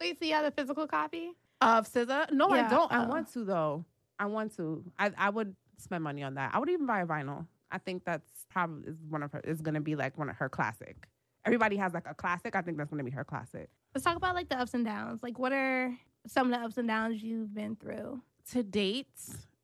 Wait, 0.00 0.18
so 0.18 0.24
you 0.24 0.34
have 0.34 0.46
a 0.46 0.50
physical 0.50 0.86
copy? 0.86 1.32
Of 1.60 1.90
SZA? 1.92 2.32
No, 2.32 2.54
Yeah, 2.54 2.66
I 2.66 2.70
don't. 2.70 2.92
I 2.92 3.04
oh. 3.04 3.08
want 3.08 3.32
to 3.34 3.44
though. 3.44 3.84
I 4.18 4.26
want 4.26 4.56
to. 4.56 4.82
I 4.98 5.12
I 5.16 5.30
would 5.30 5.54
spend 5.78 6.02
money 6.02 6.22
on 6.22 6.34
that. 6.34 6.54
I 6.54 6.58
would 6.58 6.68
even 6.70 6.86
buy 6.86 7.02
a 7.02 7.06
vinyl. 7.06 7.46
I 7.70 7.78
think 7.78 8.04
that's 8.04 8.46
probably 8.48 8.88
is 8.88 8.96
one 9.08 9.22
of 9.22 9.32
her. 9.32 9.40
Is 9.40 9.60
gonna 9.60 9.80
be 9.80 9.94
like 9.94 10.18
one 10.18 10.28
of 10.28 10.36
her 10.36 10.48
classic. 10.48 10.96
Everybody 11.44 11.76
has 11.76 11.94
like 11.94 12.06
a 12.08 12.14
classic. 12.14 12.56
I 12.56 12.62
think 12.62 12.78
that's 12.78 12.90
gonna 12.90 13.04
be 13.04 13.10
her 13.12 13.24
classic. 13.24 13.68
Let's 13.94 14.04
talk 14.04 14.16
about 14.16 14.34
like 14.34 14.48
the 14.48 14.58
ups 14.58 14.74
and 14.74 14.84
downs. 14.84 15.22
Like, 15.22 15.38
what 15.38 15.52
are 15.52 15.94
some 16.26 16.52
of 16.52 16.58
the 16.58 16.64
ups 16.64 16.76
and 16.76 16.88
downs 16.88 17.22
you've 17.22 17.54
been 17.54 17.76
through? 17.76 18.20
to 18.50 18.62
date, 18.62 19.06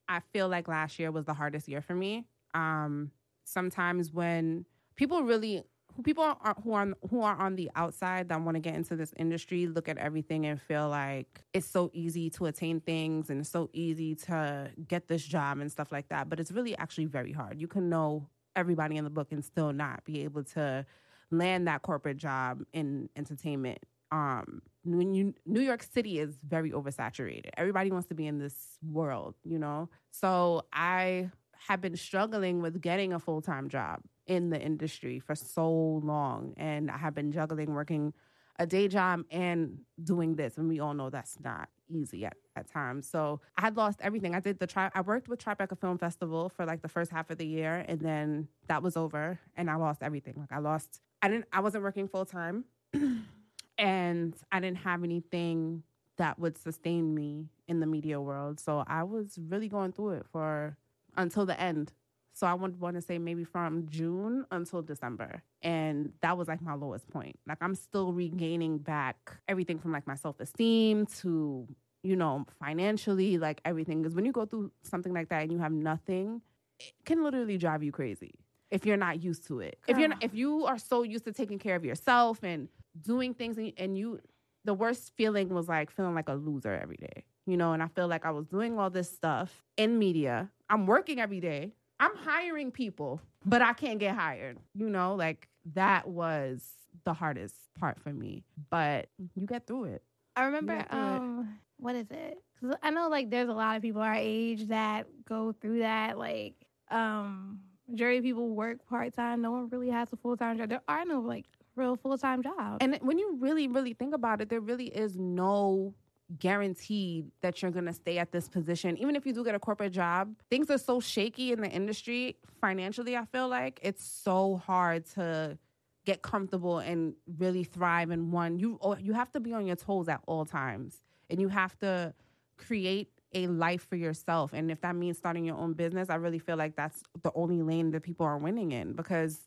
I 0.07 0.21
feel 0.31 0.47
like 0.47 0.67
last 0.67 0.99
year 0.99 1.11
was 1.11 1.25
the 1.25 1.33
hardest 1.33 1.67
year 1.67 1.81
for 1.81 1.95
me. 1.95 2.25
Um, 2.53 3.11
sometimes 3.43 4.11
when 4.11 4.65
people 4.95 5.23
really 5.23 5.63
people 6.03 6.23
are 6.23 6.55
who 6.63 6.73
are 6.73 6.87
who 7.09 7.21
are 7.21 7.35
on 7.37 7.55
the 7.55 7.69
outside 7.75 8.29
that 8.29 8.41
want 8.41 8.55
to 8.55 8.59
get 8.59 8.75
into 8.75 8.95
this 8.95 9.13
industry 9.17 9.65
look 9.65 9.89
at 9.89 9.97
everything 9.97 10.45
and 10.45 10.61
feel 10.61 10.89
like 10.89 11.43
it's 11.53 11.65
so 11.65 11.89
easy 11.93 12.29
to 12.29 12.45
attain 12.45 12.79
things 12.81 13.29
and 13.29 13.39
it's 13.39 13.49
so 13.49 13.69
easy 13.73 14.13
to 14.13 14.69
get 14.87 15.07
this 15.07 15.23
job 15.23 15.57
and 15.59 15.71
stuff 15.71 15.91
like 15.91 16.07
that 16.09 16.29
but 16.29 16.39
it's 16.39 16.51
really 16.51 16.77
actually 16.77 17.05
very 17.05 17.31
hard 17.31 17.59
you 17.59 17.67
can 17.67 17.89
know 17.89 18.27
everybody 18.55 18.97
in 18.97 19.05
the 19.05 19.09
book 19.09 19.29
and 19.31 19.43
still 19.43 19.73
not 19.73 20.03
be 20.05 20.23
able 20.23 20.43
to 20.43 20.85
land 21.31 21.67
that 21.67 21.81
corporate 21.81 22.17
job 22.17 22.61
in 22.73 23.09
entertainment 23.15 23.79
um 24.11 24.61
when 24.83 25.13
you 25.13 25.33
New 25.45 25.61
York 25.61 25.83
City 25.83 26.19
is 26.19 26.37
very 26.47 26.71
oversaturated. 26.71 27.49
Everybody 27.57 27.91
wants 27.91 28.07
to 28.07 28.15
be 28.15 28.27
in 28.27 28.39
this 28.39 28.77
world, 28.81 29.35
you 29.43 29.59
know? 29.59 29.89
So 30.11 30.63
I 30.71 31.29
have 31.67 31.81
been 31.81 31.97
struggling 31.97 32.61
with 32.61 32.81
getting 32.81 33.13
a 33.13 33.19
full-time 33.19 33.67
job 33.67 33.99
in 34.27 34.49
the 34.49 34.59
industry 34.59 35.19
for 35.19 35.35
so 35.35 36.01
long 36.03 36.53
and 36.57 36.91
I 36.91 36.97
have 36.97 37.15
been 37.15 37.31
juggling 37.31 37.73
working 37.73 38.13
a 38.59 38.65
day 38.65 38.87
job 38.87 39.23
and 39.31 39.79
doing 40.03 40.35
this 40.35 40.57
and 40.57 40.67
we 40.67 40.79
all 40.79 40.93
know 40.93 41.09
that's 41.09 41.37
not 41.43 41.69
easy 41.89 42.25
at, 42.25 42.35
at 42.55 42.69
times. 42.69 43.09
So 43.09 43.39
I 43.57 43.61
had 43.61 43.77
lost 43.77 43.99
everything. 44.01 44.35
I 44.35 44.39
did 44.39 44.59
the 44.59 44.67
tri 44.67 44.89
I 44.93 45.01
worked 45.01 45.27
with 45.27 45.43
Tribeca 45.43 45.77
Film 45.79 45.97
Festival 45.97 46.49
for 46.49 46.65
like 46.65 46.81
the 46.81 46.89
first 46.89 47.11
half 47.11 47.29
of 47.29 47.37
the 47.37 47.47
year 47.47 47.85
and 47.87 47.99
then 47.99 48.47
that 48.67 48.83
was 48.83 48.97
over 48.97 49.39
and 49.55 49.69
I 49.69 49.75
lost 49.75 50.03
everything. 50.03 50.35
Like 50.37 50.51
I 50.51 50.59
lost 50.59 51.01
I 51.21 51.29
didn't 51.29 51.45
I 51.51 51.61
wasn't 51.61 51.83
working 51.83 52.07
full 52.07 52.25
time 52.25 52.65
and 53.77 54.35
I 54.51 54.59
didn't 54.59 54.77
have 54.77 55.03
anything 55.03 55.83
that 56.17 56.39
would 56.39 56.57
sustain 56.57 57.13
me 57.13 57.45
in 57.67 57.79
the 57.79 57.85
media 57.85 58.19
world. 58.19 58.59
So 58.59 58.83
I 58.87 59.03
was 59.03 59.37
really 59.49 59.67
going 59.67 59.91
through 59.91 60.11
it 60.11 60.25
for 60.31 60.77
until 61.15 61.45
the 61.45 61.59
end. 61.59 61.93
So 62.33 62.45
I 62.45 62.53
would 62.53 62.79
want 62.79 62.95
to 62.95 63.01
say 63.01 63.17
maybe 63.17 63.43
from 63.43 63.87
June 63.89 64.45
until 64.51 64.81
December. 64.81 65.41
And 65.63 66.13
that 66.21 66.37
was 66.37 66.47
like 66.47 66.61
my 66.61 66.75
lowest 66.75 67.07
point. 67.09 67.37
Like 67.47 67.57
I'm 67.61 67.75
still 67.75 68.13
regaining 68.13 68.77
back 68.77 69.37
everything 69.47 69.79
from 69.79 69.91
like 69.91 70.05
my 70.05 70.15
self-esteem 70.15 71.07
to, 71.21 71.67
you 72.03 72.15
know, 72.15 72.45
financially, 72.59 73.37
like 73.37 73.61
everything. 73.65 74.01
Because 74.01 74.15
when 74.15 74.25
you 74.25 74.31
go 74.31 74.45
through 74.45 74.71
something 74.83 75.13
like 75.13 75.29
that 75.29 75.41
and 75.43 75.51
you 75.51 75.57
have 75.57 75.71
nothing, 75.71 76.41
it 76.79 76.93
can 77.05 77.23
literally 77.23 77.57
drive 77.57 77.81
you 77.81 77.91
crazy 77.91 78.35
if 78.69 78.85
you're 78.85 78.97
not 78.97 79.23
used 79.23 79.47
to 79.47 79.59
it. 79.59 79.79
If 79.87 79.97
you're 79.97 80.09
not, 80.09 80.23
if 80.23 80.35
you 80.35 80.65
are 80.65 80.77
so 80.77 81.01
used 81.01 81.25
to 81.25 81.31
taking 81.31 81.57
care 81.57 81.75
of 81.75 81.83
yourself 81.83 82.43
and 82.43 82.69
doing 83.01 83.33
things 83.33 83.57
and, 83.57 83.73
and 83.77 83.97
you 83.97 84.19
the 84.65 84.73
worst 84.73 85.13
feeling 85.15 85.49
was 85.49 85.67
like 85.69 85.89
feeling 85.91 86.13
like 86.13 86.27
a 86.29 86.33
loser 86.33 86.73
every 86.73 86.97
day. 86.97 87.23
You 87.45 87.55
know, 87.55 87.71
and 87.73 87.81
I 87.81 87.87
feel 87.87 88.07
like 88.09 88.25
I 88.25 88.31
was 88.31 88.45
doing 88.47 88.77
all 88.77 88.89
this 88.89 89.09
stuff 89.09 89.63
in 89.77 89.97
media. 89.97 90.49
I'm 90.69 90.85
working 90.85 91.19
every 91.19 91.39
day. 91.39 91.71
I'm 91.99 92.15
hiring 92.17 92.71
people, 92.71 93.21
but 93.45 93.61
I 93.61 93.71
can't 93.73 93.99
get 93.99 94.15
hired. 94.15 94.57
You 94.75 94.89
know, 94.89 95.15
like 95.15 95.47
that 95.73 96.07
was 96.07 96.69
the 97.05 97.13
hardest 97.13 97.55
part 97.79 97.99
for 98.01 98.11
me. 98.11 98.43
But 98.69 99.07
you 99.35 99.45
get 99.47 99.65
through 99.65 99.85
it. 99.85 100.03
I 100.35 100.43
remember, 100.45 100.73
do 100.73 100.79
it. 100.79 100.93
um, 100.93 101.59
what 101.77 101.95
is 101.95 102.11
it? 102.11 102.37
'Cause 102.59 102.75
I 102.83 102.89
know 102.89 103.07
like 103.07 103.29
there's 103.29 103.49
a 103.49 103.53
lot 103.53 103.77
of 103.77 103.81
people 103.81 104.01
our 104.01 104.15
age 104.15 104.67
that 104.67 105.07
go 105.25 105.53
through 105.53 105.79
that. 105.79 106.17
Like, 106.17 106.55
um, 106.91 107.61
majority 107.87 108.17
of 108.17 108.23
people 108.25 108.49
work 108.49 108.85
part 108.87 109.13
time. 109.13 109.41
No 109.41 109.51
one 109.51 109.69
really 109.69 109.89
has 109.89 110.11
a 110.11 110.17
full 110.17 110.35
time 110.35 110.57
job. 110.57 110.69
There 110.69 110.81
are 110.87 111.05
no 111.05 111.21
like 111.21 111.45
real 111.77 111.95
full 111.95 112.17
time 112.17 112.43
job. 112.43 112.77
And 112.81 112.97
when 113.01 113.17
you 113.17 113.37
really, 113.39 113.67
really 113.67 113.93
think 113.93 114.13
about 114.13 114.41
it, 114.41 114.49
there 114.49 114.59
really 114.59 114.87
is 114.87 115.17
no 115.17 115.93
guaranteed 116.39 117.31
that 117.41 117.61
you're 117.61 117.71
going 117.71 117.85
to 117.85 117.93
stay 117.93 118.17
at 118.17 118.31
this 118.31 118.49
position. 118.49 118.97
Even 118.97 119.15
if 119.15 119.25
you 119.25 119.33
do 119.33 119.43
get 119.43 119.55
a 119.55 119.59
corporate 119.59 119.93
job, 119.93 120.35
things 120.49 120.69
are 120.69 120.77
so 120.77 120.99
shaky 120.99 121.53
in 121.53 121.61
the 121.61 121.69
industry 121.69 122.35
financially, 122.59 123.15
I 123.15 123.25
feel 123.25 123.47
like 123.47 123.79
it's 123.81 124.03
so 124.03 124.57
hard 124.57 125.05
to 125.15 125.57
get 126.05 126.21
comfortable 126.21 126.79
and 126.79 127.13
really 127.37 127.63
thrive 127.63 128.11
in 128.11 128.31
one. 128.31 128.59
You 128.59 128.77
oh, 128.81 128.97
you 128.97 129.13
have 129.13 129.31
to 129.33 129.39
be 129.39 129.53
on 129.53 129.65
your 129.65 129.75
toes 129.75 130.07
at 130.07 130.21
all 130.25 130.45
times. 130.45 131.01
And 131.29 131.41
you 131.41 131.49
have 131.49 131.77
to 131.79 132.13
create 132.57 133.09
a 133.33 133.47
life 133.47 133.85
for 133.87 133.97
yourself. 133.97 134.53
And 134.53 134.71
if 134.71 134.81
that 134.81 134.95
means 134.95 135.17
starting 135.17 135.43
your 135.45 135.57
own 135.57 135.73
business, 135.73 136.09
I 136.09 136.15
really 136.15 136.39
feel 136.39 136.55
like 136.55 136.75
that's 136.75 137.03
the 137.23 137.31
only 137.35 137.61
lane 137.61 137.91
that 137.91 138.03
people 138.03 138.25
are 138.25 138.37
winning 138.37 138.71
in 138.71 138.93
because 138.93 139.46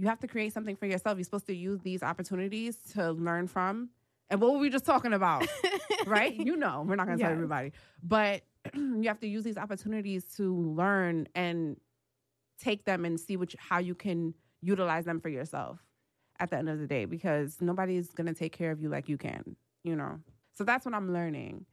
you 0.00 0.08
have 0.08 0.20
to 0.20 0.26
create 0.26 0.54
something 0.54 0.76
for 0.76 0.86
yourself. 0.86 1.18
You're 1.18 1.24
supposed 1.24 1.46
to 1.46 1.54
use 1.54 1.80
these 1.80 2.02
opportunities 2.02 2.78
to 2.94 3.12
learn 3.12 3.46
from. 3.46 3.90
And 4.30 4.40
what 4.40 4.52
were 4.52 4.58
we 4.58 4.70
just 4.70 4.86
talking 4.86 5.12
about? 5.12 5.46
right? 6.06 6.34
You 6.34 6.56
know, 6.56 6.84
we're 6.86 6.96
not 6.96 7.06
going 7.06 7.18
to 7.18 7.22
tell 7.24 7.32
everybody. 7.32 7.72
But 8.02 8.42
you 8.74 9.04
have 9.04 9.20
to 9.20 9.26
use 9.26 9.44
these 9.44 9.58
opportunities 9.58 10.24
to 10.36 10.56
learn 10.56 11.28
and 11.34 11.76
take 12.58 12.84
them 12.84 13.04
and 13.04 13.20
see 13.20 13.36
which 13.36 13.54
how 13.58 13.78
you 13.78 13.94
can 13.94 14.32
utilize 14.62 15.04
them 15.04 15.20
for 15.20 15.28
yourself 15.28 15.78
at 16.38 16.48
the 16.48 16.56
end 16.56 16.70
of 16.70 16.78
the 16.78 16.86
day 16.86 17.04
because 17.04 17.58
nobody's 17.60 18.08
going 18.08 18.26
to 18.26 18.34
take 18.34 18.52
care 18.52 18.70
of 18.70 18.80
you 18.80 18.88
like 18.88 19.06
you 19.06 19.18
can, 19.18 19.56
you 19.84 19.94
know. 19.94 20.18
So 20.52 20.64
that's 20.64 20.86
what 20.86 20.94
I'm 20.94 21.12
learning. 21.12 21.66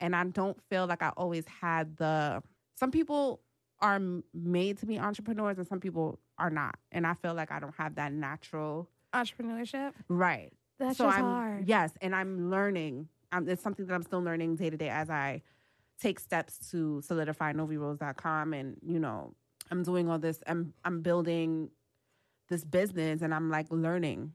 And 0.00 0.16
I 0.16 0.24
don't 0.24 0.58
feel 0.70 0.86
like 0.86 1.02
I 1.02 1.10
always 1.18 1.44
had 1.46 1.98
the 1.98 2.42
some 2.76 2.90
people 2.90 3.40
are 3.80 4.00
made 4.32 4.78
to 4.78 4.86
be 4.86 4.98
entrepreneurs 4.98 5.58
and 5.58 5.66
some 5.66 5.80
people 5.80 6.18
are 6.38 6.50
not. 6.50 6.76
And 6.92 7.06
I 7.06 7.14
feel 7.14 7.34
like 7.34 7.50
I 7.52 7.60
don't 7.60 7.74
have 7.76 7.94
that 7.96 8.12
natural 8.12 8.88
Entrepreneurship. 9.14 9.92
right 10.08 10.52
That's 10.78 10.98
so 10.98 11.04
just 11.04 11.18
I'm 11.18 11.24
hard. 11.24 11.68
yes, 11.68 11.92
and 12.00 12.14
I'm 12.14 12.50
learning. 12.50 13.08
um, 13.32 13.48
it's 13.48 13.62
something 13.62 13.86
that 13.86 13.94
I'm 13.94 14.02
still 14.02 14.20
learning 14.22 14.56
day 14.56 14.70
to 14.70 14.76
day 14.76 14.88
as 14.88 15.08
I 15.10 15.42
take 16.00 16.18
steps 16.18 16.70
to 16.72 17.00
solidify 17.02 17.52
novirose.com 17.52 18.52
and 18.52 18.76
you 18.84 18.98
know 18.98 19.32
i'm 19.70 19.84
doing 19.84 20.10
all 20.10 20.18
this 20.18 20.42
i'm 20.48 20.74
i'm 20.84 21.02
building 21.02 21.70
this 22.48 22.64
business 22.64 23.22
and 23.22 23.32
i'm 23.32 23.48
like 23.48 23.66
learning 23.70 24.32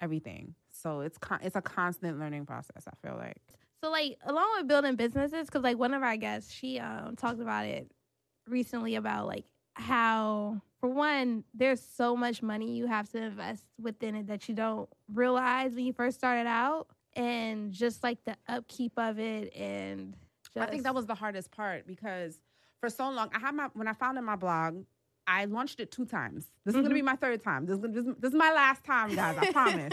everything 0.00 0.52
so 0.72 1.00
it's 1.00 1.16
con- 1.16 1.38
it's 1.42 1.54
a 1.54 1.62
constant 1.62 2.18
learning 2.18 2.44
process 2.44 2.88
i 2.88 3.06
feel 3.06 3.16
like 3.16 3.40
So 3.82 3.88
like 3.90 4.18
along 4.26 4.48
with 4.58 4.66
building 4.66 4.96
businesses, 4.96 5.46
because 5.46 5.62
like 5.62 5.78
one 5.78 5.94
of 5.94 6.02
our 6.02 6.16
guests, 6.16 6.52
she 6.52 6.80
um 6.80 7.14
talked 7.14 7.40
about 7.40 7.66
it 7.66 7.88
recently 8.48 8.96
about 8.96 9.28
like 9.28 9.44
how 9.74 10.60
for 10.80 10.88
one, 10.90 11.44
there's 11.54 11.80
so 11.82 12.16
much 12.16 12.42
money 12.42 12.76
you 12.76 12.86
have 12.86 13.08
to 13.10 13.18
invest 13.22 13.64
within 13.80 14.14
it 14.14 14.26
that 14.28 14.48
you 14.48 14.54
don't 14.54 14.88
realize 15.12 15.72
when 15.74 15.84
you 15.86 15.92
first 15.92 16.18
started 16.18 16.46
out, 16.46 16.88
and 17.14 17.72
just 17.72 18.02
like 18.02 18.18
the 18.24 18.36
upkeep 18.48 18.92
of 18.96 19.18
it, 19.18 19.54
and 19.56 20.14
i 20.56 20.66
think 20.70 20.82
that 20.84 20.94
was 20.94 21.06
the 21.06 21.14
hardest 21.14 21.50
part 21.50 21.86
because 21.86 22.38
for 22.80 22.88
so 22.88 23.10
long 23.10 23.28
i 23.34 23.38
had 23.38 23.54
my 23.54 23.68
when 23.74 23.88
i 23.88 23.92
founded 23.92 24.22
my 24.24 24.36
blog 24.36 24.84
i 25.26 25.44
launched 25.46 25.80
it 25.80 25.90
two 25.90 26.04
times. 26.06 26.46
This 26.64 26.74
is 26.74 26.80
going 26.80 26.88
to 26.90 26.94
be 26.94 27.02
my 27.02 27.16
third 27.16 27.42
time. 27.42 27.66
This 27.66 27.76
is, 27.78 27.82
this, 27.82 28.06
is- 28.06 28.14
this 28.20 28.28
is 28.30 28.34
my 28.38 28.52
last 28.52 28.84
time 28.84 29.14
guys 29.14 29.36
i 29.38 29.50
promise. 29.60 29.92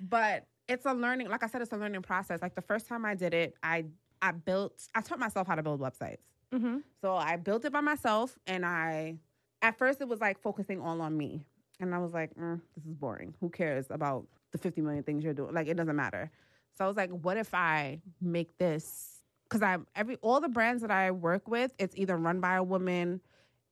But 0.00 0.46
it's 0.68 0.86
a 0.86 0.94
learning 0.94 1.28
like 1.28 1.42
i 1.42 1.46
said 1.48 1.60
it's 1.60 1.72
a 1.72 1.76
learning 1.76 2.02
process. 2.02 2.40
Like 2.40 2.54
the 2.54 2.62
first 2.62 2.86
time 2.88 3.04
i 3.04 3.14
did 3.14 3.34
it 3.34 3.54
i 3.62 3.84
i 4.22 4.30
built 4.32 4.72
i 4.94 5.00
taught 5.00 5.18
myself 5.18 5.46
how 5.46 5.54
to 5.54 5.62
build 5.62 5.80
websites. 5.80 6.18
Mhm. 6.52 6.82
so 7.02 7.14
i 7.14 7.36
built 7.36 7.64
it 7.64 7.72
by 7.72 7.80
myself 7.82 8.38
and 8.46 8.64
i 8.64 9.16
at 9.64 9.78
first 9.78 10.02
it 10.02 10.08
was 10.08 10.20
like 10.20 10.38
focusing 10.38 10.80
all 10.80 11.00
on 11.00 11.16
me. 11.16 11.42
And 11.80 11.94
i 11.94 11.98
was 11.98 12.12
like 12.12 12.32
mm, 12.36 12.60
this 12.76 12.84
is 12.84 12.94
boring. 12.94 13.34
Who 13.40 13.48
cares 13.48 13.86
about 13.90 14.26
the 14.52 14.58
50 14.58 14.82
million 14.82 15.02
things 15.02 15.24
you're 15.24 15.32
doing? 15.34 15.54
Like 15.54 15.66
it 15.66 15.76
doesn't 15.76 15.96
matter. 15.96 16.30
So 16.76 16.84
i 16.84 16.88
was 16.88 16.96
like 16.96 17.10
what 17.10 17.36
if 17.36 17.52
i 17.54 18.00
make 18.20 18.56
this? 18.58 19.22
Because 19.44 19.62
I'm 19.62 19.86
every 19.96 20.16
all 20.16 20.40
the 20.40 20.48
brands 20.48 20.82
that 20.82 20.90
i 20.90 21.10
work 21.10 21.48
with 21.48 21.72
it's 21.78 21.96
either 21.96 22.16
run 22.16 22.40
by 22.40 22.56
a 22.56 22.62
woman 22.62 23.20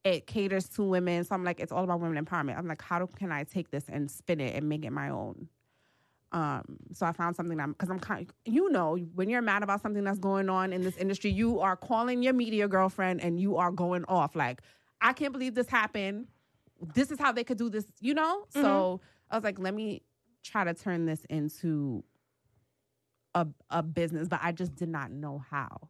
it 0.04 0.26
caters 0.26 0.68
to 0.70 0.82
women. 0.82 1.24
So 1.24 1.34
i'm 1.34 1.44
like 1.44 1.60
it's 1.60 1.72
all 1.72 1.84
about 1.84 2.00
women 2.00 2.24
empowerment. 2.24 2.58
I'm 2.58 2.66
like 2.66 2.82
how 2.82 3.06
can 3.06 3.30
i 3.30 3.44
take 3.44 3.70
this 3.70 3.84
and 3.88 4.10
spin 4.10 4.40
it 4.40 4.56
and 4.56 4.68
make 4.68 4.84
it 4.84 4.90
my 4.90 5.10
own? 5.10 5.48
Um, 6.32 6.78
so 6.94 7.04
I 7.04 7.12
found 7.12 7.36
something 7.36 7.58
that 7.58 7.68
because 7.68 7.90
I'm 7.90 8.00
kind, 8.00 8.26
you 8.46 8.70
know, 8.70 8.96
when 9.14 9.28
you're 9.28 9.42
mad 9.42 9.62
about 9.62 9.82
something 9.82 10.02
that's 10.02 10.18
going 10.18 10.48
on 10.48 10.72
in 10.72 10.82
this 10.82 10.96
industry, 10.96 11.30
you 11.30 11.60
are 11.60 11.76
calling 11.76 12.22
your 12.22 12.32
media 12.32 12.66
girlfriend 12.66 13.20
and 13.20 13.38
you 13.38 13.58
are 13.58 13.70
going 13.70 14.06
off 14.06 14.34
like, 14.34 14.62
I 15.02 15.12
can't 15.12 15.32
believe 15.32 15.54
this 15.54 15.68
happened. 15.68 16.28
This 16.94 17.10
is 17.10 17.18
how 17.18 17.32
they 17.32 17.44
could 17.44 17.58
do 17.58 17.68
this, 17.68 17.86
you 18.00 18.14
know. 18.14 18.46
Mm-hmm. 18.54 18.62
So 18.62 19.00
I 19.30 19.36
was 19.36 19.44
like, 19.44 19.58
let 19.58 19.74
me 19.74 20.02
try 20.42 20.64
to 20.64 20.74
turn 20.74 21.06
this 21.06 21.24
into 21.28 22.04
a 23.34 23.46
a 23.70 23.82
business, 23.82 24.28
but 24.28 24.40
I 24.42 24.52
just 24.52 24.76
did 24.76 24.88
not 24.88 25.10
know 25.10 25.42
how. 25.50 25.88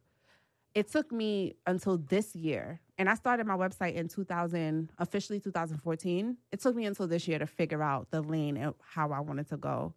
It 0.73 0.91
took 0.91 1.11
me 1.11 1.55
until 1.67 1.97
this 1.97 2.35
year, 2.35 2.81
and 2.97 3.07
I 3.07 3.13
started 3.13 3.45
my 3.45 3.55
website 3.55 3.93
in 3.93 4.07
2000, 4.07 4.91
officially 4.97 5.39
2014. 5.39 6.37
It 6.51 6.61
took 6.61 6.75
me 6.75 6.85
until 6.85 7.07
this 7.07 7.27
year 7.27 7.37
to 7.37 7.45
figure 7.45 7.83
out 7.83 8.09
the 8.09 8.21
lane 8.21 8.57
and 8.57 8.73
how 8.81 9.11
I 9.11 9.19
wanted 9.19 9.47
to 9.49 9.57
go 9.57 9.93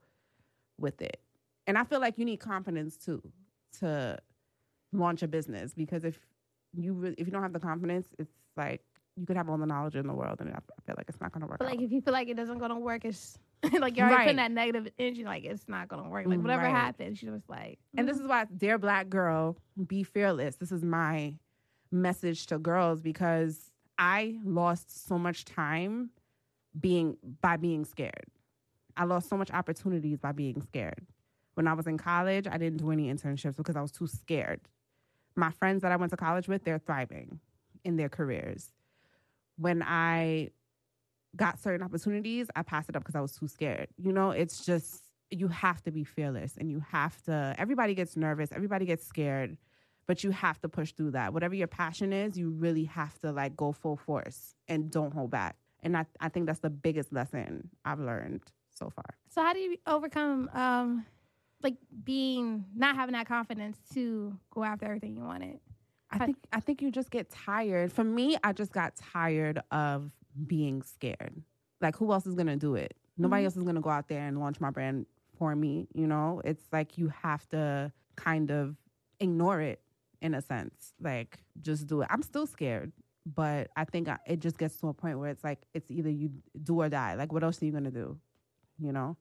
with 0.78 1.00
it. 1.00 1.20
And 1.66 1.78
I 1.78 1.84
feel 1.84 2.00
like 2.00 2.18
you 2.18 2.26
need 2.26 2.40
confidence 2.40 2.98
too 2.98 3.22
to 3.80 4.18
launch 4.92 5.22
a 5.22 5.28
business 5.28 5.74
because 5.74 6.04
if 6.04 6.18
you 6.74 6.92
re- 6.92 7.14
if 7.16 7.26
you 7.26 7.32
don't 7.32 7.42
have 7.42 7.54
the 7.54 7.60
confidence, 7.60 8.08
it's 8.18 8.32
like 8.56 8.82
you 9.16 9.26
could 9.26 9.36
have 9.36 9.48
all 9.48 9.56
the 9.58 9.66
knowledge 9.66 9.96
in 9.96 10.06
the 10.06 10.12
world, 10.14 10.40
and 10.40 10.50
I 10.50 10.58
feel 10.84 10.94
like 10.96 11.06
it's 11.08 11.20
not 11.20 11.32
going 11.32 11.40
to 11.42 11.46
work. 11.46 11.58
But 11.58 11.68
like 11.68 11.78
out. 11.78 11.84
if 11.84 11.92
you 11.92 12.00
feel 12.00 12.12
like 12.12 12.28
it 12.28 12.36
doesn't 12.36 12.58
gonna 12.58 12.78
work, 12.78 13.04
it's 13.04 13.38
like 13.78 13.96
you're 13.96 14.06
already 14.06 14.14
Right. 14.16 14.24
putting 14.24 14.36
that 14.36 14.50
negative 14.52 14.88
energy, 14.98 15.24
like 15.24 15.44
it's 15.44 15.68
not 15.68 15.88
gonna 15.88 16.08
work. 16.08 16.26
Like 16.26 16.40
whatever 16.40 16.64
Right. 16.64 16.70
happens, 16.70 17.22
you're 17.22 17.34
just 17.34 17.48
like, 17.48 17.78
And 17.96 18.06
mm. 18.06 18.12
this 18.12 18.20
is 18.20 18.26
why, 18.28 18.44
dear 18.56 18.78
black 18.78 19.08
girl, 19.08 19.56
be 19.86 20.02
fearless. 20.02 20.56
This 20.56 20.70
is 20.70 20.84
my 20.84 21.34
message 21.90 22.46
to 22.48 22.58
girls 22.58 23.00
because 23.00 23.70
I 23.98 24.38
lost 24.44 25.06
so 25.06 25.18
much 25.18 25.46
time 25.46 26.10
being 26.78 27.16
by 27.40 27.56
being 27.56 27.84
scared. 27.86 28.26
I 28.98 29.04
lost 29.04 29.28
so 29.30 29.36
much 29.36 29.50
opportunities 29.50 30.18
by 30.18 30.32
being 30.32 30.60
scared. 30.60 31.06
When 31.54 31.66
I 31.66 31.72
was 31.72 31.86
in 31.86 31.96
college, 31.96 32.46
I 32.46 32.58
didn't 32.58 32.78
do 32.78 32.90
any 32.90 33.12
internships 33.12 33.56
because 33.56 33.76
I 33.76 33.80
was 33.80 33.92
too 33.92 34.06
scared. 34.06 34.60
My 35.34 35.50
friends 35.52 35.80
that 35.82 35.92
I 35.92 35.96
went 35.96 36.10
to 36.10 36.16
college 36.18 36.48
with, 36.48 36.64
they're 36.64 36.78
thriving 36.78 37.40
in 37.84 37.96
their 37.96 38.10
careers. 38.10 38.72
When 39.56 39.82
I 39.82 40.50
got 41.36 41.60
certain 41.60 41.82
opportunities, 41.82 42.48
I 42.56 42.62
passed 42.62 42.88
it 42.88 42.96
up 42.96 43.02
because 43.02 43.14
I 43.14 43.20
was 43.20 43.32
too 43.32 43.48
scared. 43.48 43.88
You 43.96 44.12
know, 44.12 44.30
it's 44.30 44.64
just 44.64 45.02
you 45.30 45.48
have 45.48 45.82
to 45.82 45.90
be 45.90 46.04
fearless 46.04 46.56
and 46.56 46.70
you 46.70 46.80
have 46.90 47.20
to 47.24 47.54
everybody 47.58 47.94
gets 47.94 48.16
nervous, 48.16 48.50
everybody 48.52 48.86
gets 48.86 49.06
scared, 49.06 49.56
but 50.06 50.22
you 50.24 50.30
have 50.30 50.60
to 50.60 50.68
push 50.68 50.92
through 50.92 51.12
that. 51.12 51.32
Whatever 51.32 51.54
your 51.54 51.66
passion 51.66 52.12
is, 52.12 52.38
you 52.38 52.50
really 52.50 52.84
have 52.84 53.18
to 53.20 53.32
like 53.32 53.56
go 53.56 53.72
full 53.72 53.96
force 53.96 54.54
and 54.68 54.90
don't 54.90 55.12
hold 55.12 55.30
back. 55.30 55.56
And 55.82 55.96
I, 55.96 56.06
I 56.20 56.28
think 56.28 56.46
that's 56.46 56.60
the 56.60 56.70
biggest 56.70 57.12
lesson 57.12 57.70
I've 57.84 58.00
learned 58.00 58.42
so 58.74 58.90
far. 58.90 59.04
So 59.28 59.42
how 59.42 59.52
do 59.52 59.58
you 59.60 59.76
overcome 59.86 60.48
um 60.54 61.04
like 61.62 61.76
being 62.04 62.64
not 62.74 62.94
having 62.96 63.14
that 63.14 63.26
confidence 63.26 63.78
to 63.94 64.38
go 64.50 64.62
after 64.62 64.86
everything 64.86 65.16
you 65.16 65.22
wanted? 65.22 65.58
I 66.20 66.26
think 66.26 66.36
I 66.52 66.60
think 66.60 66.82
you 66.82 66.90
just 66.90 67.10
get 67.10 67.30
tired. 67.30 67.92
For 67.92 68.04
me, 68.04 68.36
I 68.42 68.52
just 68.52 68.72
got 68.72 68.96
tired 68.96 69.60
of 69.70 70.10
being 70.46 70.82
scared. 70.82 71.42
Like 71.80 71.96
who 71.96 72.12
else 72.12 72.26
is 72.26 72.34
gonna 72.34 72.56
do 72.56 72.74
it? 72.74 72.96
Nobody 73.18 73.42
Mhm. 73.42 73.44
else 73.46 73.56
is 73.56 73.62
gonna 73.64 73.80
go 73.80 73.90
out 73.90 74.08
there 74.08 74.26
and 74.26 74.38
launch 74.38 74.60
my 74.60 74.70
brand 74.70 75.06
for 75.38 75.54
me. 75.54 75.88
You 75.94 76.06
know, 76.06 76.40
it's 76.44 76.64
like 76.72 76.98
you 76.98 77.08
have 77.08 77.48
to 77.50 77.92
kind 78.16 78.50
of 78.50 78.76
ignore 79.20 79.60
it 79.60 79.80
in 80.20 80.34
a 80.34 80.40
sense. 80.42 80.94
Like 81.00 81.38
just 81.60 81.86
do 81.86 82.02
it. 82.02 82.08
I'm 82.10 82.22
still 82.22 82.46
scared, 82.46 82.92
but 83.26 83.70
I 83.76 83.84
think 83.84 84.08
I, 84.08 84.18
it 84.26 84.40
just 84.40 84.58
gets 84.58 84.76
to 84.78 84.88
a 84.88 84.94
point 84.94 85.18
where 85.18 85.30
it's 85.30 85.44
like 85.44 85.60
it's 85.74 85.90
either 85.90 86.10
you 86.10 86.30
do 86.62 86.80
or 86.80 86.88
die. 86.88 87.14
Like 87.14 87.32
what 87.32 87.42
else 87.44 87.60
are 87.62 87.66
you 87.66 87.72
gonna 87.72 87.90
do? 87.90 88.18
You 88.78 88.92
know. 88.92 89.16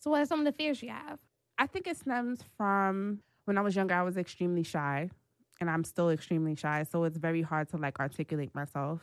So 0.00 0.10
what 0.10 0.20
are 0.22 0.26
some 0.26 0.38
of 0.40 0.44
the 0.46 0.52
fears 0.52 0.82
you 0.82 0.90
have? 0.90 1.18
I 1.58 1.66
think 1.66 1.86
it 1.86 1.96
stems 1.96 2.40
from 2.56 3.20
when 3.46 3.58
I 3.58 3.62
was 3.62 3.74
younger, 3.74 3.94
I 3.94 4.02
was 4.02 4.16
extremely 4.16 4.62
shy 4.62 5.10
and 5.60 5.70
I'm 5.70 5.84
still 5.84 6.10
extremely 6.10 6.54
shy. 6.54 6.84
So 6.84 7.04
it's 7.04 7.18
very 7.18 7.42
hard 7.42 7.68
to 7.70 7.76
like 7.76 7.98
articulate 8.00 8.54
myself. 8.54 9.00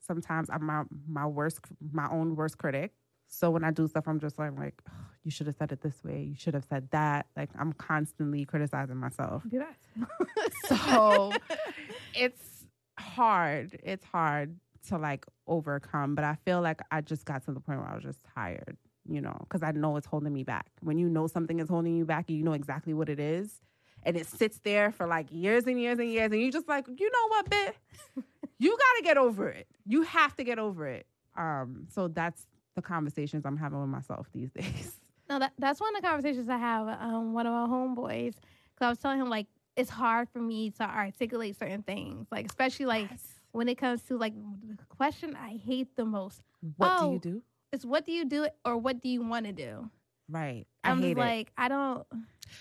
Sometimes 0.00 0.50
I'm 0.50 0.64
my, 0.64 0.82
my 1.08 1.26
worst, 1.26 1.60
my 1.92 2.08
own 2.10 2.36
worst 2.36 2.58
critic. 2.58 2.92
So 3.28 3.50
when 3.50 3.64
I 3.64 3.70
do 3.70 3.88
stuff, 3.88 4.04
I'm 4.06 4.20
just 4.20 4.38
like, 4.38 4.56
like, 4.58 4.74
"Ugh, 4.86 4.94
you 5.24 5.30
should 5.30 5.46
have 5.46 5.56
said 5.56 5.72
it 5.72 5.80
this 5.80 6.04
way. 6.04 6.22
You 6.22 6.34
should 6.36 6.54
have 6.54 6.64
said 6.64 6.88
that. 6.90 7.26
Like 7.36 7.50
I'm 7.58 7.72
constantly 7.72 8.44
criticizing 8.44 8.96
myself. 8.96 9.42
Do 9.48 9.58
that. 9.58 9.76
So 10.68 11.32
it's 12.14 12.64
hard. 12.98 13.78
It's 13.82 14.04
hard 14.04 14.56
to 14.88 14.98
like 14.98 15.26
overcome. 15.46 16.14
But 16.14 16.24
I 16.24 16.36
feel 16.44 16.60
like 16.60 16.80
I 16.90 17.00
just 17.00 17.24
got 17.24 17.44
to 17.44 17.52
the 17.52 17.60
point 17.60 17.80
where 17.80 17.88
I 17.88 17.94
was 17.94 18.02
just 18.04 18.20
tired, 18.34 18.76
you 19.06 19.20
know, 19.20 19.36
because 19.40 19.62
I 19.62 19.72
know 19.72 19.96
it's 19.96 20.06
holding 20.06 20.32
me 20.32 20.42
back. 20.44 20.66
When 20.80 20.98
you 20.98 21.08
know 21.08 21.26
something 21.26 21.60
is 21.60 21.68
holding 21.68 21.96
you 21.96 22.04
back 22.04 22.30
you 22.30 22.42
know 22.42 22.52
exactly 22.52 22.94
what 22.94 23.08
it 23.08 23.20
is, 23.20 23.60
and 24.04 24.16
it 24.16 24.26
sits 24.26 24.58
there 24.64 24.92
for 24.92 25.06
like 25.06 25.26
years 25.30 25.64
and 25.66 25.80
years 25.80 25.98
and 25.98 26.08
years, 26.10 26.30
and 26.32 26.40
you 26.40 26.50
just 26.52 26.68
like, 26.68 26.86
you 26.88 27.10
know 27.10 27.28
what, 27.28 27.50
bit, 27.50 27.76
you 28.58 28.70
got 28.70 28.96
to 28.98 29.02
get 29.02 29.16
over 29.16 29.48
it. 29.48 29.66
You 29.86 30.02
have 30.02 30.34
to 30.36 30.44
get 30.44 30.58
over 30.58 30.86
it. 30.86 31.06
Um, 31.36 31.86
so 31.90 32.08
that's 32.08 32.46
the 32.76 32.82
conversations 32.82 33.44
I'm 33.46 33.56
having 33.56 33.80
with 33.80 33.88
myself 33.90 34.28
these 34.32 34.50
days. 34.58 35.00
No, 35.28 35.38
that, 35.38 35.52
that's 35.58 35.80
one 35.80 35.94
of 35.96 36.02
the 36.02 36.06
conversations 36.08 36.48
I 36.48 36.58
have 36.58 36.86
with 36.86 36.96
um, 37.00 37.32
one 37.32 37.46
of 37.46 37.52
my 37.52 37.66
homeboys. 37.74 38.34
Because 38.74 38.86
I 38.86 38.88
was 38.90 38.98
telling 38.98 39.20
him, 39.20 39.30
like, 39.30 39.46
it's 39.76 39.90
hard 39.90 40.28
for 40.28 40.38
me 40.40 40.70
to 40.72 40.82
articulate 40.84 41.58
certain 41.58 41.82
things. 41.82 42.26
Like, 42.30 42.46
especially, 42.46 42.86
like, 42.86 43.08
when 43.52 43.68
it 43.68 43.76
comes 43.78 44.02
to, 44.04 44.18
like, 44.18 44.34
the 44.34 44.84
question 44.96 45.36
I 45.40 45.60
hate 45.64 45.96
the 45.96 46.04
most. 46.04 46.42
what 46.76 46.98
do 46.98 47.04
Oh. 47.06 47.12
you 47.12 47.18
do? 47.18 47.42
It's 47.72 47.84
what 47.84 48.04
do 48.06 48.12
you 48.12 48.24
do 48.24 48.46
or 48.64 48.76
what 48.76 49.00
do 49.00 49.08
you 49.08 49.22
want 49.24 49.46
to 49.46 49.52
do? 49.52 49.90
Right. 50.28 50.66
I 50.82 50.90
I'm 50.90 50.98
hate 51.00 51.16
just 51.16 51.18
it. 51.18 51.20
like, 51.20 51.52
I 51.56 51.68
don't. 51.68 52.06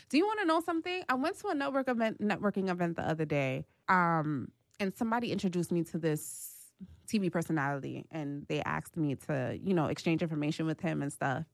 Do 0.10 0.18
you 0.18 0.26
want 0.26 0.40
to 0.42 0.46
know 0.46 0.62
something? 0.62 1.04
I 1.10 1.16
went 1.16 1.40
to 1.40 1.48
a 1.50 1.56
network 1.56 1.88
event, 1.88 2.22
networking 2.22 2.70
event 2.70 2.96
the 2.96 3.04
other 3.04 3.26
day, 3.26 3.66
um, 3.90 4.50
and 4.80 4.96
somebody 4.96 5.32
introduced 5.32 5.72
me 5.72 5.84
to 5.86 5.98
this 5.98 6.54
TV 7.08 7.32
personality, 7.32 8.06
and 8.12 8.46
they 8.48 8.62
asked 8.62 8.98
me 8.98 9.16
to, 9.28 9.58
you 9.62 9.74
know, 9.74 9.86
exchange 9.88 10.22
information 10.22 10.66
with 10.66 10.80
him 10.82 11.02
and 11.02 11.12
stuff. 11.12 11.46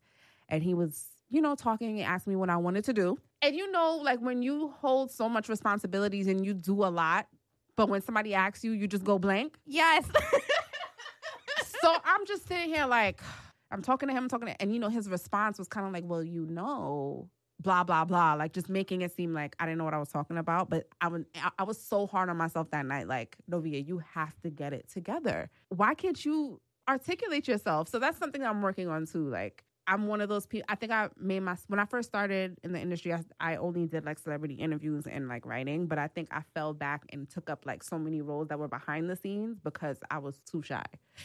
And 0.48 0.64
he 0.64 0.74
was, 0.74 1.08
you 1.30 1.42
know, 1.42 1.56
talking 1.56 2.00
and 2.00 2.08
asked 2.08 2.28
me 2.28 2.36
what 2.36 2.50
I 2.50 2.58
wanted 2.58 2.86
to 2.86 2.94
do. 2.94 3.18
And 3.42 3.56
you 3.56 3.72
know, 3.72 3.98
like 3.98 4.20
when 4.20 4.42
you 4.42 4.70
hold 4.80 5.12
so 5.12 5.30
much 5.30 5.48
responsibilities 5.50 6.28
and 6.28 6.46
you 6.46 6.54
do 6.54 6.84
a 6.84 6.90
lot, 6.90 7.28
but 7.76 7.88
when 7.88 8.02
somebody 8.02 8.34
asks 8.34 8.64
you, 8.64 8.72
you 8.72 8.88
just 8.88 9.04
go 9.04 9.20
blank. 9.20 9.58
Yes. 9.66 10.06
so 11.82 11.96
I'm 12.04 12.26
just 12.26 12.48
sitting 12.48 12.70
here 12.70 12.86
like 12.86 13.22
I'm 13.72 13.82
talking 13.82 14.10
to 14.10 14.14
him, 14.16 14.24
I'm 14.24 14.30
talking 14.30 14.48
to, 14.48 14.62
and 14.62 14.74
you 14.74 14.80
know, 14.80 14.90
his 14.90 15.10
response 15.10 15.58
was 15.60 15.68
kind 15.68 15.86
of 15.88 15.94
like, 15.94 16.04
"Well, 16.06 16.24
you 16.24 16.46
know, 16.48 17.30
blah 17.60 17.84
blah 17.84 18.06
blah," 18.06 18.34
like 18.34 18.54
just 18.54 18.70
making 18.70 19.02
it 19.02 19.12
seem 19.12 19.34
like 19.34 19.56
I 19.60 19.66
didn't 19.66 19.78
know 19.78 19.84
what 19.86 19.94
I 19.94 20.00
was 20.00 20.10
talking 20.10 20.38
about. 20.38 20.70
But 20.70 20.88
I 21.02 21.08
was 21.08 21.24
I- 21.58 21.64
was 21.64 21.82
so 21.82 22.08
hard 22.08 22.30
on 22.30 22.38
myself 22.38 22.72
that 22.72 22.86
night. 22.86 23.08
Like, 23.08 23.38
Novia, 23.48 23.80
you 23.80 24.00
have 24.00 24.40
to 24.42 24.50
get 24.50 24.74
it 24.74 24.90
together. 24.90 25.50
Why 25.70 25.94
can't 25.96 26.24
you 26.26 26.62
articulate 26.90 27.48
yourself? 27.48 27.90
So 27.90 28.00
that's 28.00 28.18
something 28.18 28.44
I'm 28.44 28.62
working 28.62 28.88
on 28.88 29.06
too. 29.06 29.28
Like. 29.30 29.64
I'm 29.90 30.06
one 30.06 30.22
of 30.22 30.30
those 30.30 30.46
people. 30.46 30.68
I 30.70 30.76
think 30.76 30.92
I 30.92 31.10
made 31.20 31.40
my 31.40 31.58
when 31.68 31.80
I 31.80 31.86
first 31.86 32.08
started 32.08 32.58
in 32.64 32.74
the 32.74 32.80
industry. 32.80 33.12
I, 33.12 33.24
I 33.40 33.56
only 33.56 33.88
did 33.88 34.06
like 34.06 34.20
celebrity 34.20 34.54
interviews 34.54 35.08
and 35.08 35.28
like 35.28 35.48
writing, 35.48 35.88
but 35.88 35.98
I 35.98 36.08
think 36.08 36.30
I 36.32 36.44
fell 36.54 36.74
back 36.74 37.06
and 37.12 37.28
took 37.28 37.50
up 37.50 37.66
like 37.66 37.82
so 37.84 37.98
many 37.98 38.22
roles 38.22 38.50
that 38.50 38.60
were 38.60 38.68
behind 38.68 39.10
the 39.10 39.16
scenes 39.16 39.58
because 39.64 39.98
I 40.12 40.20
was 40.20 40.40
too 40.42 40.62
shy. 40.62 40.84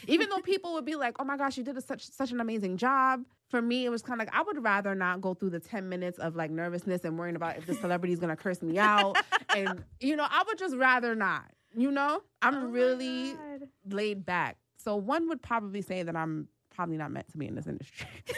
Even 0.08 0.30
though 0.30 0.38
people 0.38 0.72
would 0.72 0.86
be 0.86 0.96
like, 0.96 1.16
"Oh 1.18 1.24
my 1.24 1.36
gosh, 1.36 1.58
you 1.58 1.62
did 1.62 1.76
a, 1.76 1.82
such 1.82 2.06
such 2.06 2.32
an 2.32 2.40
amazing 2.40 2.78
job." 2.78 3.22
For 3.50 3.60
me, 3.60 3.84
it 3.84 3.90
was 3.90 4.00
kind 4.00 4.18
of 4.18 4.26
like 4.26 4.34
I 4.34 4.42
would 4.42 4.64
rather 4.64 4.94
not 4.94 5.20
go 5.20 5.34
through 5.34 5.50
the 5.50 5.60
ten 5.60 5.90
minutes 5.90 6.18
of 6.18 6.34
like 6.34 6.50
nervousness 6.50 7.04
and 7.04 7.18
worrying 7.18 7.36
about 7.36 7.58
if 7.58 7.66
the 7.66 7.74
celebrity 7.74 8.14
is 8.14 8.18
gonna 8.18 8.34
curse 8.34 8.62
me 8.62 8.78
out, 8.78 9.18
and 9.54 9.84
you 10.00 10.16
know, 10.16 10.26
I 10.28 10.42
would 10.46 10.58
just 10.58 10.74
rather 10.74 11.14
not. 11.14 11.44
You 11.76 11.90
know, 11.90 12.22
I'm 12.40 12.54
Oh 12.54 12.66
really 12.68 13.36
laid 13.86 14.24
back. 14.24 14.56
So 14.78 14.96
one 14.96 15.28
would 15.28 15.42
probably 15.42 15.82
say 15.82 16.02
that 16.02 16.16
I'm 16.16 16.48
probably 16.74 16.96
not 16.96 17.10
meant 17.10 17.30
to 17.32 17.38
be 17.38 17.46
in 17.46 17.54
this 17.54 17.66
industry. 17.66 18.06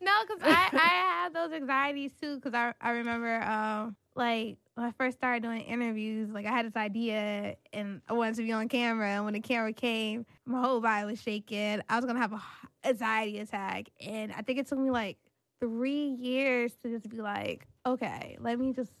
No, 0.00 0.12
because 0.26 0.42
I, 0.42 0.68
I 0.72 1.22
have 1.22 1.32
those 1.32 1.52
anxieties 1.52 2.12
too. 2.20 2.36
Because 2.36 2.54
I, 2.54 2.74
I 2.80 2.90
remember, 2.90 3.42
um, 3.42 3.96
like, 4.14 4.58
when 4.74 4.86
I 4.86 4.90
first 4.92 5.16
started 5.16 5.42
doing 5.42 5.62
interviews, 5.62 6.30
like, 6.30 6.46
I 6.46 6.50
had 6.50 6.66
this 6.66 6.76
idea 6.76 7.56
and 7.72 8.00
I 8.08 8.12
wanted 8.12 8.36
to 8.36 8.42
be 8.42 8.52
on 8.52 8.68
camera. 8.68 9.08
And 9.08 9.24
when 9.24 9.34
the 9.34 9.40
camera 9.40 9.72
came, 9.72 10.26
my 10.44 10.60
whole 10.60 10.80
body 10.80 11.06
was 11.06 11.20
shaking. 11.20 11.80
I 11.88 11.96
was 11.96 12.04
going 12.04 12.16
to 12.16 12.20
have 12.20 12.32
a 12.32 12.42
anxiety 12.84 13.38
attack. 13.38 13.88
And 14.00 14.32
I 14.32 14.42
think 14.42 14.58
it 14.58 14.66
took 14.66 14.78
me 14.78 14.90
like 14.90 15.18
three 15.60 16.06
years 16.06 16.72
to 16.82 16.90
just 16.90 17.08
be 17.08 17.18
like, 17.18 17.66
okay, 17.86 18.36
let 18.40 18.58
me 18.58 18.72
just, 18.72 18.92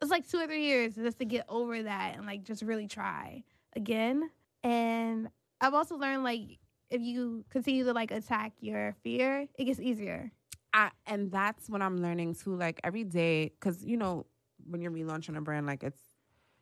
it's 0.00 0.10
like 0.10 0.28
two 0.28 0.38
or 0.38 0.46
three 0.46 0.64
years 0.64 0.94
just 0.94 1.18
to 1.18 1.24
get 1.24 1.44
over 1.48 1.82
that 1.82 2.14
and 2.16 2.26
like 2.26 2.44
just 2.44 2.62
really 2.62 2.86
try 2.86 3.42
again. 3.74 4.30
And 4.62 5.28
I've 5.60 5.74
also 5.74 5.96
learned, 5.96 6.22
like, 6.24 6.58
if 6.90 7.00
you 7.02 7.44
continue 7.50 7.84
to 7.84 7.92
like 7.92 8.10
attack 8.10 8.52
your 8.60 8.94
fear, 9.02 9.46
it 9.58 9.64
gets 9.64 9.80
easier. 9.80 10.32
I, 10.72 10.90
and 11.06 11.30
that's 11.30 11.68
what 11.68 11.82
I'm 11.82 11.98
learning 11.98 12.34
too. 12.34 12.54
Like 12.54 12.80
every 12.84 13.04
day, 13.04 13.52
because 13.58 13.84
you 13.84 13.96
know, 13.96 14.26
when 14.68 14.80
you're 14.80 14.92
relaunching 14.92 15.36
a 15.36 15.40
brand, 15.40 15.66
like 15.66 15.82
it's 15.82 16.00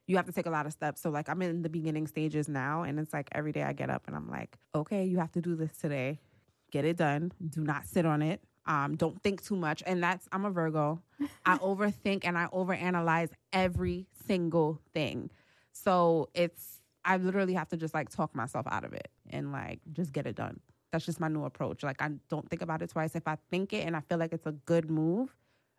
you 0.07 0.17
have 0.17 0.27
to 0.27 0.33
take 0.33 0.47
a 0.47 0.51
lot 0.51 0.67
of 0.67 0.73
steps. 0.73 1.01
So 1.01 1.11
like 1.11 1.29
I'm 1.29 1.41
in 1.43 1.63
the 1.63 1.69
beginning 1.69 2.07
stages 2.07 2.49
now, 2.49 2.83
and 2.83 2.99
it's 2.99 3.13
like 3.13 3.29
every 3.33 3.53
day 3.53 3.63
I 3.63 3.73
get 3.73 3.91
up 3.91 4.05
and 4.07 4.15
I'm 4.15 4.31
like, 4.31 4.57
okay, 4.75 5.05
you 5.05 5.19
have 5.19 5.33
to 5.33 5.41
do 5.41 5.57
this 5.57 5.77
today. 5.77 6.21
Get 6.71 6.85
it 6.85 6.97
done. 6.97 7.33
Do 7.51 7.63
not 7.63 7.87
sit 7.87 8.07
on 8.07 8.23
it. 8.23 8.41
Um, 8.67 8.97
don't 8.97 9.23
think 9.23 9.45
too 9.45 9.57
much. 9.57 9.83
And 9.87 10.03
that's 10.03 10.29
I'm 10.33 10.45
a 10.45 10.51
Virgo. 10.51 11.03
I 11.47 11.59
overthink 11.59 12.21
and 12.25 12.39
I 12.39 12.47
overanalyze 12.47 13.31
every 13.53 14.07
single 14.27 14.81
thing. 14.93 15.31
So 15.73 16.31
it's 16.35 16.81
I 17.05 17.17
literally 17.19 17.55
have 17.55 17.69
to 17.69 17.77
just 17.77 17.95
like 17.95 18.09
talk 18.11 18.35
myself 18.35 18.67
out 18.71 18.85
of 18.85 18.93
it 18.93 19.09
and 19.31 19.53
like 19.53 19.81
just 19.93 20.13
get 20.13 20.27
it 20.27 20.37
done. 20.37 20.61
That's 20.93 21.05
just 21.05 21.21
my 21.21 21.29
new 21.29 21.45
approach. 21.45 21.83
Like 21.83 22.01
I 22.01 22.11
don't 22.29 22.49
think 22.49 22.63
about 22.63 22.81
it 22.83 22.91
twice. 22.91 23.15
If 23.15 23.27
I 23.29 23.37
think 23.51 23.73
it 23.73 23.87
and 23.87 23.97
I 23.97 24.01
feel 24.01 24.19
like 24.19 24.33
it's 24.33 24.47
a 24.47 24.53
good 24.53 24.91
move, 24.91 25.35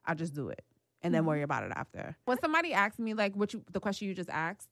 I 0.05 0.13
just 0.13 0.33
do 0.35 0.49
it 0.49 0.63
and 1.01 1.13
then 1.13 1.23
Mhm. 1.23 1.27
worry 1.27 1.41
about 1.41 1.63
it 1.63 1.71
after. 1.75 2.15
When 2.25 2.39
somebody 2.39 2.73
asks 2.73 2.99
me 2.99 3.13
like 3.13 3.35
what 3.35 3.53
you 3.53 3.63
the 3.71 3.79
question 3.79 4.07
you 4.07 4.13
just 4.13 4.29
asked, 4.29 4.69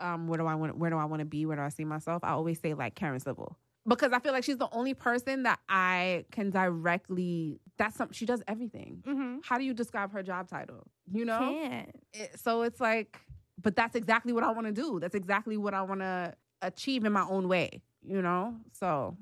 um, 0.00 0.28
where 0.28 0.38
do 0.38 0.46
I 0.46 0.54
want 0.54 0.76
where 0.78 0.90
do 0.90 0.96
I 0.96 1.04
want 1.06 1.20
to 1.20 1.26
be? 1.26 1.44
Where 1.44 1.56
do 1.56 1.62
I 1.62 1.68
see 1.70 1.84
myself? 1.84 2.22
I 2.24 2.30
always 2.30 2.60
say 2.60 2.74
like 2.74 2.94
Karen 2.94 3.18
Civil. 3.20 3.56
Because 3.86 4.12
I 4.12 4.18
feel 4.18 4.32
like 4.32 4.44
she's 4.44 4.58
the 4.58 4.68
only 4.72 4.92
person 4.92 5.44
that 5.44 5.60
I 5.68 6.26
can 6.30 6.50
directly 6.50 7.60
that's 7.78 7.96
some 7.96 8.12
she 8.12 8.26
does 8.26 8.42
everything. 8.46 9.02
Mm-hmm. 9.06 9.38
How 9.42 9.58
do 9.58 9.64
you 9.64 9.72
describe 9.74 10.12
her 10.12 10.22
job 10.22 10.48
title? 10.48 10.86
You 11.10 11.24
know? 11.24 11.38
Can't. 11.38 11.90
it, 12.12 12.38
so 12.38 12.62
it's 12.62 12.80
like 12.80 13.18
but 13.60 13.74
that's 13.76 13.94
exactly 13.94 14.32
what 14.32 14.44
i 14.44 14.50
want 14.50 14.66
to 14.66 14.72
do. 14.72 14.98
That's 15.00 15.14
exactly 15.14 15.56
what 15.56 15.74
i 15.74 15.82
want 15.82 16.00
to 16.00 16.34
achieve 16.62 17.04
in 17.04 17.12
my 17.12 17.24
own 17.28 17.48
way 17.48 17.82
you 18.08 18.22
know? 18.22 18.54
So 18.72 19.16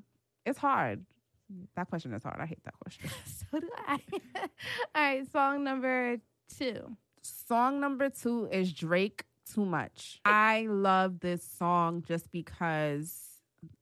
it's 0.45 0.59
hard. 0.59 1.05
That 1.77 1.89
question 1.89 2.13
is 2.13 2.23
hard. 2.23 2.41
I 2.41 2.47
hate 2.47 2.65
that 2.65 2.75
question. 2.81 3.11
So 3.51 3.61
do 3.61 3.69
I. 3.87 3.99
All 4.95 5.03
right, 5.03 5.33
song 5.33 5.63
number 5.63 6.17
two. 6.59 6.97
song 7.23 7.81
number 7.81 8.11
two 8.11 8.49
is 8.51 8.73
drake 8.73 9.25
too 9.53 9.65
much. 9.65 10.21
I 10.25 10.67
love 10.69 11.21
this 11.21 11.45
song 11.45 12.03
just 12.07 12.31
because 12.33 13.23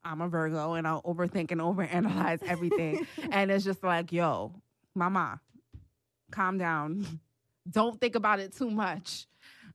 i'm 0.02 0.20
a 0.20 0.28
virgo 0.28 0.74
and 0.74 0.86
i'll 0.86 1.02
overthink 1.02 1.50
and 1.50 1.60
overanalyze 1.60 2.42
everything. 2.42 3.06
And 3.30 3.50
it's 3.50 3.64
just 3.64 3.82
like 3.82 4.12
yo 4.12 4.52
mama 4.94 5.40
calm 6.30 6.58
down. 6.58 7.20
Don't 7.70 7.98
think 7.98 8.14
about 8.14 8.38
it 8.40 8.54
too 8.54 8.70
much 8.70 9.26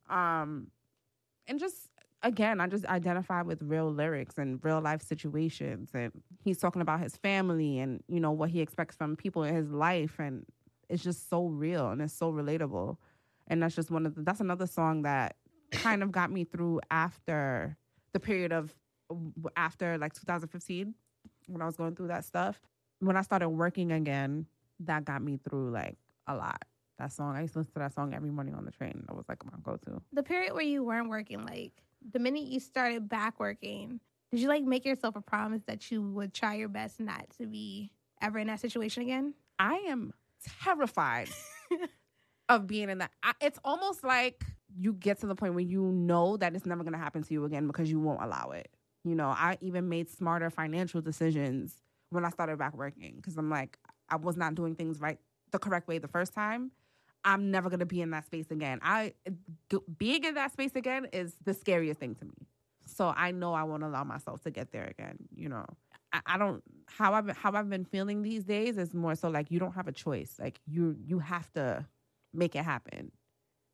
um 0.09 0.67
and 1.47 1.59
just 1.59 1.89
again 2.23 2.59
i 2.59 2.67
just 2.67 2.85
identify 2.85 3.41
with 3.41 3.61
real 3.61 3.91
lyrics 3.91 4.37
and 4.37 4.59
real 4.63 4.81
life 4.81 5.01
situations 5.01 5.89
and 5.93 6.11
he's 6.43 6.57
talking 6.57 6.81
about 6.81 6.99
his 6.99 7.15
family 7.17 7.79
and 7.79 8.03
you 8.07 8.19
know 8.19 8.31
what 8.31 8.49
he 8.49 8.59
expects 8.59 8.95
from 8.95 9.15
people 9.15 9.43
in 9.43 9.55
his 9.55 9.71
life 9.71 10.19
and 10.19 10.45
it's 10.89 11.03
just 11.03 11.29
so 11.29 11.45
real 11.45 11.89
and 11.89 12.01
it's 12.01 12.13
so 12.13 12.33
relatable. 12.33 12.97
And 13.47 13.63
that's 13.63 13.75
just 13.75 13.91
one 13.91 14.05
of 14.05 14.15
the 14.15 14.21
that's 14.21 14.39
another 14.39 14.67
song 14.67 15.03
that 15.03 15.35
kind 15.71 16.03
of 16.03 16.11
got 16.11 16.31
me 16.31 16.43
through 16.43 16.81
after 16.91 17.77
the 18.11 18.19
period 18.19 18.51
of 18.51 18.73
after 19.55 19.97
like 19.97 20.13
2015 20.13 20.93
when 21.47 21.61
i 21.61 21.65
was 21.65 21.75
going 21.75 21.95
through 21.95 22.07
that 22.07 22.25
stuff. 22.25 22.59
When 22.99 23.15
i 23.15 23.21
started 23.21 23.49
working 23.49 23.91
again 23.91 24.45
that 24.81 25.05
got 25.05 25.21
me 25.21 25.37
through 25.37 25.71
like 25.71 25.97
a 26.27 26.35
lot 26.35 26.63
that 26.99 27.11
song 27.11 27.35
i 27.35 27.41
used 27.41 27.53
to 27.53 27.59
listen 27.59 27.73
to 27.73 27.79
that 27.79 27.93
song 27.93 28.13
every 28.13 28.29
morning 28.29 28.53
on 28.53 28.65
the 28.65 28.71
train 28.71 29.03
that 29.07 29.15
was 29.15 29.25
like 29.27 29.43
my 29.45 29.51
go-to 29.63 30.01
The 30.13 30.23
period 30.23 30.53
where 30.53 30.63
you 30.63 30.83
weren't 30.83 31.09
working, 31.09 31.45
like 31.45 31.71
the 32.11 32.19
minute 32.19 32.43
you 32.43 32.59
started 32.59 33.09
back 33.09 33.39
working, 33.39 33.99
did 34.31 34.39
you 34.39 34.47
like 34.47 34.63
make 34.63 34.85
yourself 34.85 35.15
a 35.15 35.21
promise 35.21 35.61
that 35.67 35.91
you 35.91 36.01
would 36.01 36.33
try 36.33 36.55
your 36.55 36.69
best 36.69 36.99
not 36.99 37.25
to 37.37 37.47
be 37.47 37.91
ever 38.21 38.39
in 38.39 38.47
that 38.47 38.59
situation 38.59 39.03
again? 39.03 39.33
I 39.57 39.75
am 39.89 40.13
terrified 40.63 41.29
of 42.49 42.67
being 42.67 42.89
in 42.89 42.99
that. 42.99 43.11
I, 43.23 43.33
it's 43.41 43.59
almost 43.63 44.03
like 44.03 44.43
you 44.77 44.93
get 44.93 45.19
to 45.21 45.27
the 45.27 45.35
point 45.35 45.55
where 45.55 45.63
you 45.63 45.81
know 45.81 46.37
that 46.37 46.55
it's 46.55 46.65
never 46.65 46.83
going 46.83 46.93
to 46.93 46.99
happen 46.99 47.23
to 47.23 47.33
you 47.33 47.45
again 47.45 47.67
because 47.67 47.89
you 47.89 47.99
won't 47.99 48.21
allow 48.21 48.51
it. 48.51 48.69
You 49.03 49.15
know, 49.15 49.29
I 49.29 49.57
even 49.61 49.89
made 49.89 50.09
smarter 50.09 50.49
financial 50.49 51.01
decisions 51.01 51.81
when 52.09 52.25
I 52.25 52.29
started 52.29 52.59
back 52.59 52.75
working 52.77 53.15
because 53.17 53.37
I'm 53.37 53.49
like, 53.49 53.77
I 54.09 54.17
was 54.17 54.37
not 54.37 54.55
doing 54.55 54.75
things 54.75 54.99
right 54.99 55.17
the 55.51 55.59
correct 55.59 55.87
way 55.87 55.97
the 55.97 56.07
first 56.07 56.33
time. 56.33 56.71
I'm 57.23 57.51
never 57.51 57.69
going 57.69 57.79
to 57.79 57.85
be 57.85 58.01
in 58.01 58.11
that 58.11 58.25
space 58.25 58.49
again. 58.51 58.79
I 58.81 59.13
being 59.97 60.23
in 60.23 60.35
that 60.35 60.53
space 60.53 60.75
again 60.75 61.07
is 61.11 61.35
the 61.43 61.53
scariest 61.53 61.99
thing 61.99 62.15
to 62.15 62.25
me. 62.25 62.47
So 62.85 63.13
I 63.15 63.31
know 63.31 63.53
I 63.53 63.63
won't 63.63 63.83
allow 63.83 64.03
myself 64.03 64.41
to 64.43 64.51
get 64.51 64.71
there 64.71 64.87
again. 64.87 65.17
You 65.35 65.49
know, 65.49 65.65
I, 66.11 66.21
I 66.25 66.37
don't 66.37 66.63
how 66.87 67.13
I've 67.13 67.35
how 67.37 67.53
I've 67.53 67.69
been 67.69 67.85
feeling 67.85 68.21
these 68.21 68.43
days 68.43 68.77
is 68.77 68.93
more 68.93 69.15
so 69.15 69.29
like 69.29 69.51
you 69.51 69.59
don't 69.59 69.73
have 69.73 69.87
a 69.87 69.91
choice. 69.91 70.35
Like 70.39 70.59
you 70.65 70.95
you 71.05 71.19
have 71.19 71.51
to 71.53 71.85
make 72.33 72.55
it 72.55 72.63
happen. 72.63 73.11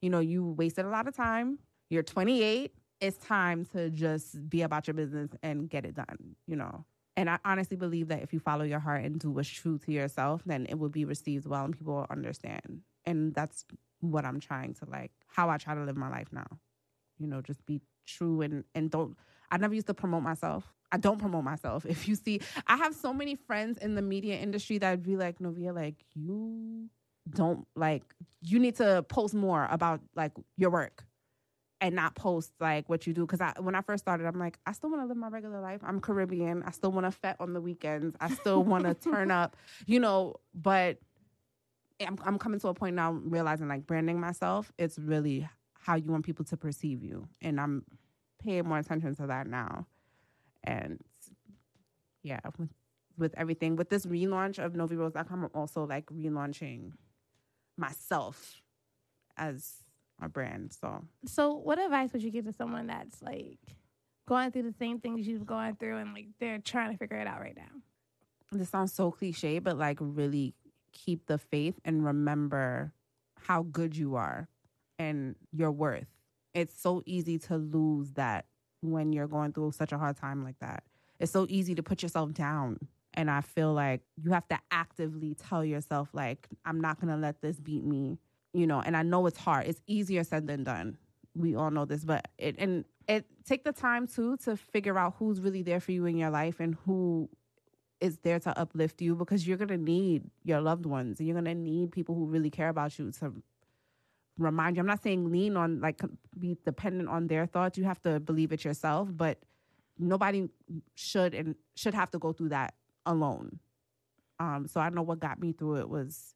You 0.02 0.10
know, 0.10 0.20
you 0.20 0.46
wasted 0.58 0.86
a 0.86 0.90
lot 0.90 1.08
of 1.08 1.16
time. 1.16 1.60
You're 1.90 2.04
28. 2.04 2.72
It's 3.02 3.18
time 3.18 3.66
to 3.74 3.90
just 3.90 4.50
be 4.50 4.62
about 4.62 4.88
your 4.88 4.94
business 4.94 5.30
and 5.44 5.70
get 5.70 5.86
it 5.86 5.96
done. 5.96 6.36
You 6.48 6.56
know. 6.58 6.86
And 7.18 7.30
I 7.30 7.40
honestly 7.46 7.78
believe 7.78 8.10
that 8.10 8.24
if 8.24 8.34
you 8.34 8.40
follow 8.40 8.66
your 8.66 8.80
heart 8.80 9.06
and 9.06 9.18
do 9.18 9.32
what's 9.32 9.48
true 9.48 9.78
to 9.80 9.92
yourself, 9.92 10.42
then 10.46 10.66
it 10.66 10.78
will 10.78 10.90
be 10.90 11.06
received 11.06 11.46
well 11.46 11.64
and 11.64 11.78
people 11.78 11.96
will 11.96 12.08
understand. 12.10 12.82
And 13.06 13.34
that's 13.34 13.66
what 14.00 14.26
I'm 14.26 14.40
trying 14.40 14.74
to 14.76 14.86
like, 14.90 15.12
how 15.28 15.50
I 15.50 15.58
try 15.58 15.76
to 15.76 15.84
live 15.84 15.98
my 15.98 16.10
life 16.10 16.28
now. 16.32 16.48
You 17.18 17.28
know, 17.28 17.42
just 17.42 17.66
be 17.66 17.82
true 18.06 18.42
and 18.42 18.64
and 18.74 18.92
don't. 18.92 19.18
I 19.52 19.58
never 19.58 19.74
used 19.74 19.88
to 19.88 19.94
promote 19.94 20.24
myself. 20.24 20.74
I 20.92 20.98
don't 20.98 21.20
promote 21.20 21.44
myself. 21.44 21.86
If 21.90 22.08
you 22.08 22.16
see, 22.16 22.42
I 22.68 22.78
have 22.78 22.96
so 22.96 23.14
many 23.14 23.36
friends 23.36 23.78
in 23.80 23.96
the 23.96 24.02
media 24.02 24.38
industry 24.38 24.78
that'd 24.78 25.04
be 25.04 25.18
like, 25.18 25.40
Novia, 25.40 25.74
like 25.74 25.96
you 26.14 26.90
don't 27.30 27.68
like 27.76 28.04
you 28.42 28.60
need 28.60 28.76
to 28.76 29.04
post 29.10 29.34
more 29.34 29.68
about 29.72 30.00
like 30.16 30.32
your 30.58 30.70
work 30.70 31.06
and 31.82 31.96
not 31.96 32.16
post 32.16 32.52
like 32.60 32.88
what 32.88 33.06
you 33.08 33.14
do. 33.14 33.26
Cause 33.26 33.42
I 33.42 33.54
when 33.60 33.76
I 33.76 33.82
first 33.82 34.04
started, 34.04 34.28
I'm 34.28 34.40
like, 34.40 34.60
I 34.66 34.72
still 34.72 34.90
want 34.90 35.02
to 35.04 35.08
live 35.08 35.18
my 35.18 35.30
regular 35.30 35.62
life. 35.62 35.82
I'm 35.84 36.00
Caribbean. 36.00 36.64
I 36.64 36.72
still 36.72 36.92
want 36.92 37.06
to 37.06 37.12
fet 37.12 37.38
on 37.40 37.54
the 37.54 37.62
weekends. 37.62 38.16
I 38.20 38.30
still 38.30 38.64
want 38.64 38.86
to 38.86 38.94
turn 39.12 39.32
up, 39.32 39.56
you 39.86 40.00
know, 40.00 40.36
but 40.54 41.00
I'm 42.02 42.18
I'm 42.24 42.38
coming 42.38 42.60
to 42.60 42.68
a 42.70 42.74
point 42.74 42.96
now 42.96 43.12
realizing 43.12 43.68
like 43.68 43.88
branding 43.88 44.20
myself, 44.20 44.72
it's 44.78 45.00
really 45.00 45.48
how 45.80 45.96
you 45.96 46.12
want 46.12 46.26
people 46.26 46.46
to 46.46 46.58
perceive 46.58 47.04
you. 47.04 47.28
And 47.42 47.60
I'm 47.60 47.86
paying 48.44 48.68
more 48.68 48.80
attention 48.80 49.16
to 49.16 49.28
that 49.28 49.48
now. 49.48 49.88
And 50.64 51.00
yeah, 52.24 52.40
with, 52.58 52.70
with 53.18 53.34
everything, 53.38 53.76
with 53.76 53.90
this 53.90 54.06
relaunch 54.06 54.58
of 54.58 54.74
NoviRose.com, 54.74 55.44
I'm 55.46 55.50
also 55.54 55.86
like 55.86 56.08
relaunching 56.08 56.92
myself 57.78 58.62
as 59.38 59.76
a 60.22 60.28
brand. 60.28 60.74
So 60.74 61.04
So, 61.26 61.54
what 61.54 61.80
advice 61.80 62.12
would 62.14 62.24
you 62.24 62.32
give 62.32 62.46
to 62.46 62.54
someone 62.54 62.88
that's 62.88 63.22
like 63.22 63.60
going 64.28 64.52
through 64.52 64.64
the 64.64 64.74
same 64.80 65.00
things 65.00 65.28
you've 65.28 65.46
gone 65.46 65.76
through 65.76 65.98
and 65.98 66.14
like 66.14 66.28
they're 66.40 66.60
trying 66.60 66.92
to 66.92 66.98
figure 66.98 67.18
it 67.18 67.28
out 67.28 67.40
right 67.42 67.56
now? 67.56 67.82
this 68.52 68.70
sounds 68.70 68.94
so 68.94 69.12
cliche, 69.12 69.60
but 69.60 69.78
like 69.78 69.98
really 70.00 70.56
keep 70.96 71.28
the 71.28 71.38
faith 71.38 71.80
and 71.86 72.04
remember 72.04 72.92
how 73.42 73.62
good 73.62 73.96
you 73.96 74.16
are 74.16 74.48
and 74.98 75.36
your 75.52 75.72
worth. 75.72 76.08
It's 76.56 76.82
so 76.82 77.04
easy 77.06 77.38
to 77.40 77.58
lose 77.58 78.14
that 78.14 78.46
when 78.82 79.14
you're 79.14 79.28
going 79.28 79.54
through 79.54 79.74
such 79.74 79.92
a 79.92 79.98
hard 80.00 80.18
time 80.18 80.44
like 80.44 80.58
that. 80.60 80.84
It's 81.20 81.32
so 81.32 81.46
easy 81.50 81.76
to 81.76 81.84
put 81.84 82.02
yourself 82.02 82.34
down 82.34 82.80
And 83.16 83.32
I 83.32 83.42
feel 83.42 83.74
like 83.74 84.02
you 84.22 84.32
have 84.32 84.48
to 84.50 84.60
actively 84.72 85.36
tell 85.36 85.64
yourself, 85.64 86.10
like, 86.14 86.48
I'm 86.66 86.82
not 86.82 87.00
to 87.12 87.18
let 87.18 87.42
this 87.42 87.60
beat 87.60 87.84
me, 87.84 88.20
you 88.54 88.68
know. 88.68 88.82
And 88.82 88.96
I 88.96 89.04
know 89.04 89.26
it's 89.26 89.38
hard. 89.38 89.68
It's 89.68 89.82
easier 89.88 90.24
said 90.24 90.48
than 90.48 90.64
done. 90.64 90.98
We 91.34 91.56
all 91.56 91.72
know 91.72 91.86
this, 91.86 92.04
but 92.04 92.28
it, 92.38 92.56
and 92.58 92.86
it 93.08 93.26
take 93.46 93.64
the 93.64 93.72
time 93.72 94.08
too 94.08 94.38
to 94.44 94.58
figure 94.58 94.98
out 94.98 95.16
who's 95.18 95.40
really 95.40 95.64
there 95.64 95.80
for 95.80 95.92
you 95.92 96.06
in 96.06 96.18
your 96.18 96.30
life 96.30 96.60
and 96.60 96.76
who 96.86 97.30
is 98.02 98.18
there 98.20 98.40
to 98.40 98.58
uplift 98.60 99.02
you 99.02 99.16
because 99.16 99.48
you're 99.48 99.58
going 99.58 99.70
to 99.70 99.78
need 99.78 100.24
your 100.44 100.62
loved 100.62 100.86
ones 100.86 101.20
and 101.20 101.28
you're 101.28 101.40
going 101.40 101.46
to 101.46 101.56
need 101.56 101.92
people 101.92 102.16
who 102.16 102.26
really 102.26 102.50
care 102.50 102.70
about 102.70 102.98
you 103.00 103.12
to 103.12 103.34
remind 104.38 104.76
you. 104.76 104.82
I'm 104.82 104.88
not 104.88 105.02
saying 105.02 105.32
lean 105.32 105.56
on, 105.56 105.80
like, 105.80 106.02
be 106.38 106.58
dependent 106.66 107.10
on 107.10 107.28
their 107.28 107.46
thoughts. 107.46 107.78
You 107.78 107.86
have 107.86 108.02
to 108.02 108.20
believe 108.20 108.52
it 108.52 108.66
yourself, 108.66 109.10
but 109.12 109.40
nobody 109.98 110.50
should 110.96 111.34
and 111.34 111.56
should 111.76 111.94
have 111.94 112.12
to 112.12 112.20
go 112.20 112.34
through 112.34 112.50
that 112.50 112.74
alone. 113.06 113.60
Um, 114.40 114.68
so 114.68 114.82
I 114.82 114.90
know 114.90 115.02
what 115.02 115.20
got 115.20 115.40
me 115.40 115.54
through 115.54 115.78
it 115.78 115.90
was 115.90 116.36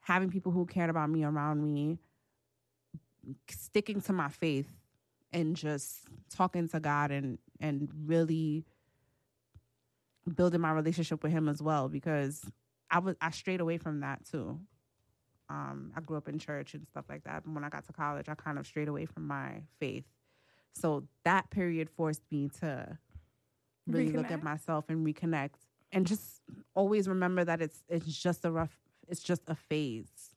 having 0.00 0.30
people 0.30 0.52
who 0.52 0.66
cared 0.66 0.90
about 0.90 1.10
me 1.10 1.24
around 1.24 1.62
me, 1.62 1.98
sticking 3.48 4.00
to 4.02 4.12
my 4.12 4.28
faith, 4.28 4.68
and 5.32 5.56
just 5.56 6.00
talking 6.30 6.68
to 6.68 6.80
God 6.80 7.10
and 7.10 7.38
and 7.60 7.88
really 8.04 8.64
building 10.34 10.60
my 10.60 10.72
relationship 10.72 11.22
with 11.22 11.32
Him 11.32 11.48
as 11.48 11.62
well 11.62 11.88
because 11.88 12.44
I 12.90 12.98
was 12.98 13.16
I 13.20 13.30
strayed 13.30 13.60
away 13.60 13.78
from 13.78 14.00
that 14.00 14.24
too. 14.30 14.60
Um, 15.48 15.92
I 15.96 16.00
grew 16.00 16.16
up 16.16 16.28
in 16.28 16.38
church 16.38 16.74
and 16.74 16.86
stuff 16.88 17.04
like 17.08 17.24
that. 17.24 17.44
And 17.44 17.54
when 17.54 17.62
I 17.62 17.68
got 17.68 17.86
to 17.86 17.92
college, 17.92 18.28
I 18.28 18.34
kind 18.34 18.58
of 18.58 18.66
strayed 18.66 18.88
away 18.88 19.06
from 19.06 19.26
my 19.26 19.62
faith. 19.78 20.04
So 20.72 21.04
that 21.24 21.50
period 21.50 21.88
forced 21.88 22.22
me 22.30 22.50
to 22.60 22.98
really 23.86 24.12
look 24.12 24.30
at 24.30 24.42
myself 24.42 24.86
and 24.88 25.06
reconnect 25.06 25.54
and 25.92 26.06
just 26.06 26.42
always 26.74 27.08
remember 27.08 27.44
that 27.44 27.62
it's 27.62 27.82
it's 27.88 28.06
just 28.06 28.44
a 28.44 28.50
rough 28.50 28.76
it's 29.08 29.22
just 29.22 29.42
a 29.48 29.54
phase 29.54 30.34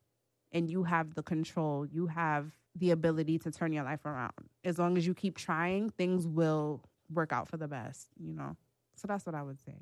and 0.52 0.70
you 0.70 0.84
have 0.84 1.16
the 1.16 1.24
control 1.24 1.86
you 1.86 2.08
have 2.08 2.52
the 2.76 2.92
ability 2.92 3.40
to 3.40 3.52
turn 3.52 3.74
your 3.74 3.84
life 3.84 4.06
around 4.06 4.32
as 4.64 4.78
long 4.78 4.98
as 4.98 5.06
you 5.06 5.14
keep 5.14 5.38
trying 5.38 5.90
things 5.90 6.28
will 6.28 6.82
work 7.12 7.34
out 7.34 7.48
for 7.48 7.58
the 7.58 7.68
best 7.68 8.10
you 8.20 8.34
know 8.34 8.56
so 9.00 9.08
that's 9.08 9.26
what 9.26 9.36
i 9.36 9.42
would 9.42 9.60
say 9.60 9.76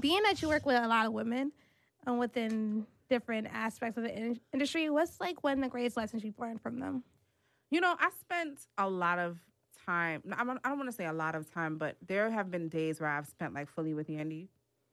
Being 0.00 0.22
that 0.24 0.40
you 0.42 0.48
work 0.48 0.64
with 0.64 0.76
a 0.76 0.88
lot 0.88 1.06
of 1.06 1.12
women 1.12 1.52
and 2.06 2.18
within 2.18 2.86
different 3.08 3.48
aspects 3.52 3.96
of 3.98 4.04
the 4.04 4.16
in- 4.16 4.40
industry, 4.52 4.88
what's 4.90 5.20
like 5.20 5.42
one 5.44 5.58
of 5.58 5.62
the 5.62 5.68
greatest 5.68 5.96
lessons 5.96 6.24
you've 6.24 6.38
learned 6.38 6.60
from 6.60 6.78
them? 6.80 7.04
You 7.70 7.80
know, 7.80 7.94
I 7.98 8.10
spent 8.20 8.60
a 8.78 8.88
lot 8.88 9.18
of 9.18 9.38
time. 9.86 10.22
I 10.36 10.44
don't, 10.44 10.58
I 10.64 10.68
don't 10.68 10.78
want 10.78 10.90
to 10.90 10.96
say 10.96 11.06
a 11.06 11.12
lot 11.12 11.34
of 11.34 11.50
time, 11.52 11.76
but 11.78 11.96
there 12.06 12.30
have 12.30 12.50
been 12.50 12.68
days 12.68 13.00
where 13.00 13.10
I've 13.10 13.26
spent 13.26 13.54
like 13.54 13.68
fully 13.68 13.92
with 13.94 14.08
Yandy, 14.08 14.48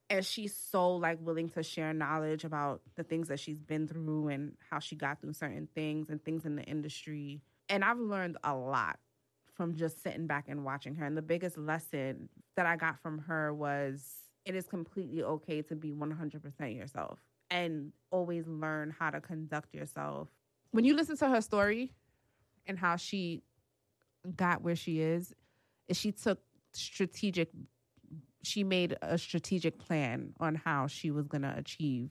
and 0.08 0.24
she's 0.24 0.54
so 0.54 0.96
like 0.96 1.18
willing 1.20 1.48
to 1.50 1.62
share 1.62 1.92
knowledge 1.92 2.44
about 2.44 2.82
the 2.96 3.04
things 3.04 3.28
that 3.28 3.40
she's 3.40 3.60
been 3.60 3.86
through 3.88 4.28
and 4.28 4.52
how 4.70 4.78
she 4.80 4.96
got 4.96 5.20
through 5.20 5.32
certain 5.34 5.68
things 5.74 6.10
and 6.10 6.22
things 6.22 6.44
in 6.44 6.56
the 6.56 6.64
industry. 6.64 7.40
And 7.68 7.84
I've 7.84 7.98
learned 7.98 8.36
a 8.44 8.54
lot 8.54 8.98
from 9.60 9.76
just 9.76 10.02
sitting 10.02 10.26
back 10.26 10.46
and 10.48 10.64
watching 10.64 10.94
her. 10.94 11.04
And 11.04 11.14
the 11.14 11.20
biggest 11.20 11.58
lesson 11.58 12.30
that 12.56 12.64
I 12.64 12.76
got 12.76 12.98
from 13.02 13.18
her 13.18 13.52
was 13.52 14.02
it 14.46 14.54
is 14.54 14.66
completely 14.66 15.22
okay 15.22 15.60
to 15.60 15.76
be 15.76 15.92
100% 15.92 16.74
yourself 16.74 17.18
and 17.50 17.92
always 18.10 18.46
learn 18.46 18.94
how 18.98 19.10
to 19.10 19.20
conduct 19.20 19.74
yourself. 19.74 20.30
When 20.70 20.86
you 20.86 20.96
listen 20.96 21.18
to 21.18 21.28
her 21.28 21.42
story, 21.42 21.92
and 22.66 22.78
how 22.78 22.96
she 22.96 23.42
got 24.34 24.62
where 24.62 24.76
she 24.76 25.00
is 25.00 25.34
is 25.88 25.98
she 25.98 26.12
took 26.12 26.38
strategic 26.72 27.50
she 28.42 28.64
made 28.64 28.96
a 29.02 29.18
strategic 29.18 29.78
plan 29.78 30.32
on 30.40 30.54
how 30.54 30.86
she 30.86 31.10
was 31.10 31.26
going 31.26 31.42
to 31.42 31.54
achieve 31.56 32.10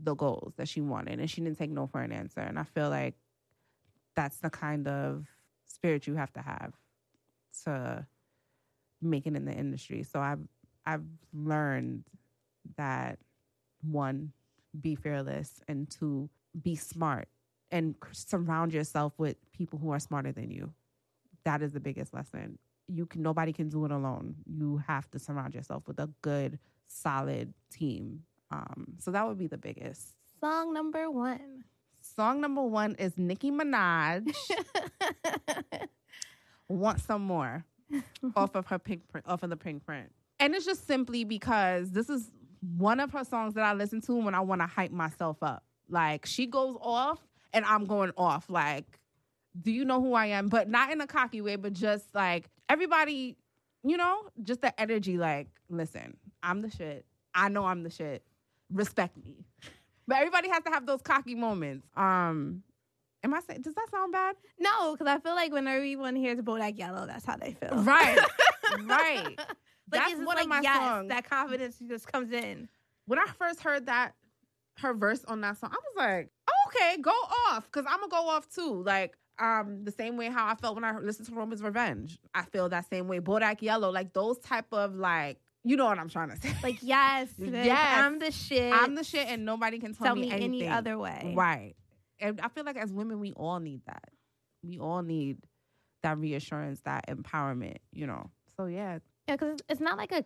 the 0.00 0.14
goals 0.14 0.54
that 0.56 0.68
she 0.68 0.80
wanted 0.80 1.20
and 1.20 1.30
she 1.30 1.40
didn't 1.40 1.56
take 1.56 1.70
no 1.70 1.86
for 1.86 2.00
an 2.00 2.10
answer 2.10 2.40
and 2.40 2.58
i 2.58 2.64
feel 2.64 2.88
like 2.88 3.14
that's 4.16 4.38
the 4.38 4.50
kind 4.50 4.88
of 4.88 5.26
spirit 5.70 6.06
you 6.06 6.14
have 6.14 6.32
to 6.32 6.40
have 6.40 6.72
to 7.64 8.06
make 9.00 9.26
it 9.26 9.34
in 9.34 9.44
the 9.44 9.52
industry 9.52 10.02
so 10.02 10.20
i've 10.20 10.40
i've 10.86 11.04
learned 11.32 12.04
that 12.76 13.18
one 13.82 14.32
be 14.80 14.94
fearless 14.94 15.62
and 15.68 15.88
two 15.90 16.28
be 16.62 16.76
smart 16.76 17.28
and 17.70 17.94
surround 18.12 18.72
yourself 18.72 19.12
with 19.18 19.36
people 19.52 19.78
who 19.78 19.90
are 19.90 20.00
smarter 20.00 20.32
than 20.32 20.50
you. 20.50 20.72
That 21.44 21.62
is 21.62 21.72
the 21.72 21.80
biggest 21.80 22.12
lesson. 22.12 22.58
You 22.88 23.06
can 23.06 23.22
nobody 23.22 23.52
can 23.52 23.68
do 23.68 23.84
it 23.84 23.92
alone. 23.92 24.34
You 24.46 24.82
have 24.86 25.10
to 25.12 25.18
surround 25.18 25.54
yourself 25.54 25.84
with 25.86 25.98
a 26.00 26.10
good, 26.22 26.58
solid 26.88 27.54
team. 27.70 28.24
Um, 28.50 28.94
so 28.98 29.10
that 29.12 29.26
would 29.26 29.38
be 29.38 29.46
the 29.46 29.58
biggest. 29.58 30.14
Song 30.40 30.74
number 30.74 31.10
one. 31.10 31.64
Song 32.20 32.42
number 32.42 32.62
one 32.62 32.96
is 32.96 33.16
Nicki 33.16 33.50
Minaj. 33.50 34.30
Want 36.68 37.00
some 37.00 37.22
more 37.22 37.64
off 38.36 38.54
of 38.54 38.66
her 38.66 38.78
Pinkprint, 38.78 39.26
off 39.26 39.42
of 39.42 39.48
the 39.48 39.56
Pinkprint, 39.56 40.12
and 40.38 40.54
it's 40.54 40.66
just 40.66 40.86
simply 40.86 41.24
because 41.24 41.92
this 41.92 42.10
is 42.10 42.30
one 42.76 43.00
of 43.00 43.10
her 43.12 43.24
songs 43.24 43.54
that 43.54 43.64
I 43.64 43.72
listen 43.72 44.02
to 44.02 44.12
when 44.16 44.34
I 44.34 44.40
want 44.40 44.60
to 44.60 44.66
hype 44.66 44.90
myself 44.90 45.38
up. 45.42 45.64
Like 45.88 46.26
she 46.26 46.46
goes 46.46 46.76
off 46.82 47.26
and 47.54 47.64
I'm 47.64 47.86
going 47.86 48.12
off. 48.18 48.50
Like, 48.50 49.00
do 49.58 49.72
you 49.72 49.86
know 49.86 50.02
who 50.02 50.12
I 50.12 50.26
am? 50.26 50.48
But 50.48 50.68
not 50.68 50.92
in 50.92 51.00
a 51.00 51.06
cocky 51.06 51.40
way, 51.40 51.56
but 51.56 51.72
just 51.72 52.14
like 52.14 52.50
everybody, 52.68 53.38
you 53.82 53.96
know, 53.96 54.24
just 54.42 54.60
the 54.60 54.78
energy. 54.78 55.16
Like, 55.16 55.48
listen, 55.70 56.18
I'm 56.42 56.60
the 56.60 56.70
shit. 56.70 57.06
I 57.34 57.48
know 57.48 57.64
I'm 57.64 57.82
the 57.82 57.88
shit. 57.88 58.22
Respect 58.70 59.16
me. 59.16 59.46
But 60.10 60.18
everybody 60.18 60.48
has 60.48 60.64
to 60.64 60.70
have 60.70 60.86
those 60.86 61.02
cocky 61.02 61.36
moments. 61.36 61.86
Um, 61.96 62.64
am 63.22 63.32
I 63.32 63.38
saying? 63.46 63.62
Does 63.62 63.74
that 63.74 63.86
sound 63.92 64.10
bad? 64.10 64.34
No, 64.58 64.90
because 64.90 65.06
I 65.06 65.20
feel 65.20 65.36
like 65.36 65.52
when 65.52 65.68
everyone 65.68 66.16
hears 66.16 66.40
Bodak 66.40 66.76
Yellow, 66.76 67.06
that's 67.06 67.24
how 67.24 67.36
they 67.36 67.52
feel. 67.52 67.76
Right, 67.84 68.18
right. 68.86 69.38
Like 69.38 69.46
That's 69.88 70.14
one 70.16 70.26
like, 70.26 70.42
of 70.42 70.48
my 70.48 70.60
yes, 70.62 70.76
songs. 70.76 71.08
That 71.10 71.30
confidence 71.30 71.76
just 71.88 72.10
comes 72.10 72.32
in. 72.32 72.68
when 73.06 73.20
I 73.20 73.26
first 73.38 73.60
heard 73.60 73.86
that 73.86 74.14
her 74.78 74.94
verse 74.94 75.24
on 75.26 75.42
that 75.42 75.58
song, 75.58 75.70
I 75.72 75.76
was 75.76 75.94
like, 75.96 76.30
oh, 76.48 76.70
okay, 76.70 77.00
go 77.00 77.12
off, 77.48 77.70
because 77.70 77.86
I'm 77.88 78.00
gonna 78.00 78.10
go 78.10 78.30
off 78.30 78.48
too. 78.52 78.82
Like, 78.82 79.16
um, 79.38 79.84
the 79.84 79.92
same 79.92 80.16
way 80.16 80.26
how 80.26 80.48
I 80.48 80.56
felt 80.56 80.74
when 80.74 80.82
I 80.82 80.98
listened 80.98 81.28
to 81.28 81.34
Roman's 81.36 81.62
Revenge. 81.62 82.18
I 82.34 82.42
feel 82.42 82.68
that 82.70 82.90
same 82.90 83.06
way. 83.06 83.20
Bodak 83.20 83.62
Yellow, 83.62 83.92
like 83.92 84.12
those 84.12 84.40
type 84.40 84.72
of 84.72 84.96
like, 84.96 85.38
you 85.64 85.76
know 85.76 85.84
what 85.86 85.98
I'm 85.98 86.08
trying 86.08 86.30
to 86.30 86.36
say. 86.36 86.54
Like, 86.62 86.78
yes, 86.82 87.28
bitch, 87.40 87.64
Yes. 87.64 87.98
I'm 87.98 88.18
the 88.18 88.30
shit. 88.30 88.72
I'm 88.72 88.94
the 88.94 89.04
shit, 89.04 89.28
and 89.28 89.44
nobody 89.44 89.78
can 89.78 89.94
tell, 89.94 90.06
Tell 90.06 90.14
me, 90.16 90.22
me 90.22 90.30
anything. 90.32 90.62
any 90.62 90.68
other 90.68 90.98
way. 90.98 91.32
Right. 91.36 91.74
And 92.18 92.40
I 92.40 92.48
feel 92.48 92.64
like 92.64 92.76
as 92.76 92.92
women, 92.92 93.20
we 93.20 93.32
all 93.32 93.60
need 93.60 93.80
that. 93.86 94.10
We 94.62 94.78
all 94.78 95.02
need 95.02 95.38
that 96.02 96.18
reassurance, 96.18 96.80
that 96.82 97.06
empowerment. 97.08 97.76
You 97.92 98.06
know. 98.06 98.30
So 98.56 98.66
yeah, 98.66 98.98
Yeah, 99.28 99.36
because 99.36 99.60
it's, 99.68 99.80
not 99.80 99.96
like 99.96 100.12
a, 100.12 100.22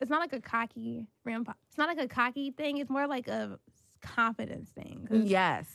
it's 0.00 0.10
not 0.10 0.20
like 0.20 0.32
a 0.32 0.40
cocky, 0.40 1.06
ramp- 1.24 1.54
it's 1.68 1.78
not 1.78 1.88
like 1.88 1.98
a 2.04 2.08
cocky 2.08 2.50
thing. 2.50 2.78
It's 2.78 2.90
more 2.90 3.06
like 3.06 3.28
a 3.28 3.58
confidence 4.02 4.70
thing. 4.70 5.06
yes. 5.10 5.66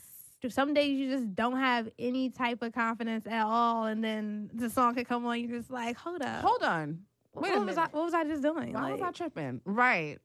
Some 0.50 0.76
days 0.76 1.00
you 1.00 1.10
just 1.10 1.34
don't 1.34 1.58
have 1.58 1.90
any 1.98 2.30
type 2.30 2.62
of 2.62 2.72
confidence 2.72 3.26
at 3.26 3.44
all, 3.44 3.86
and 3.86 4.04
then 4.04 4.52
the 4.54 4.70
song 4.70 4.94
could 4.94 5.08
come 5.08 5.26
on. 5.26 5.40
You're 5.40 5.58
just 5.58 5.72
like, 5.72 5.98
hold 5.98 6.22
up, 6.22 6.44
Hold 6.44 6.62
on. 6.62 7.00
Wait 7.36 7.52
what 7.52 7.62
a 7.62 7.66
was 7.66 7.78
I, 7.78 7.88
what 7.92 8.06
was 8.06 8.14
I 8.14 8.24
just 8.24 8.42
doing? 8.42 8.74
Why 8.74 8.92
was 8.92 9.02
I 9.02 9.12
tripping? 9.12 9.62
Right. 9.66 10.18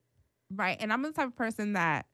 Right. 0.53 0.77
And 0.79 0.91
I'm 0.91 1.01
the 1.01 1.11
type 1.11 1.27
of 1.27 1.35
person 1.35 1.73
that 1.73 2.05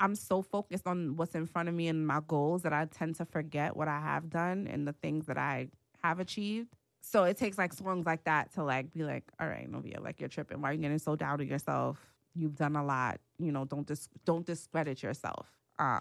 I'm 0.00 0.14
so 0.14 0.42
focused 0.42 0.86
on 0.86 1.16
what's 1.16 1.34
in 1.34 1.46
front 1.46 1.68
of 1.68 1.74
me 1.74 1.88
and 1.88 2.06
my 2.06 2.20
goals 2.26 2.62
that 2.62 2.72
I 2.72 2.84
tend 2.86 3.16
to 3.16 3.24
forget 3.24 3.76
what 3.76 3.88
I 3.88 4.00
have 4.00 4.28
done 4.28 4.66
and 4.66 4.86
the 4.86 4.92
things 4.92 5.26
that 5.26 5.38
I 5.38 5.68
have 6.02 6.20
achieved. 6.20 6.68
So 7.00 7.24
it 7.24 7.36
takes 7.36 7.56
like 7.56 7.72
songs 7.72 8.04
like 8.04 8.24
that 8.24 8.52
to 8.54 8.64
like 8.64 8.92
be 8.92 9.04
like, 9.04 9.24
all 9.40 9.46
right, 9.46 9.70
Novia, 9.70 10.00
like 10.00 10.20
you're 10.20 10.28
tripping. 10.28 10.60
Why 10.60 10.70
are 10.70 10.72
you 10.72 10.80
getting 10.80 10.98
so 10.98 11.16
down 11.16 11.40
on 11.40 11.46
yourself? 11.46 11.98
You've 12.34 12.56
done 12.56 12.76
a 12.76 12.84
lot. 12.84 13.20
You 13.38 13.52
know, 13.52 13.64
don't 13.64 13.86
dis- 13.86 14.08
don't 14.24 14.44
discredit 14.44 15.02
yourself. 15.02 15.46
Um, 15.78 16.00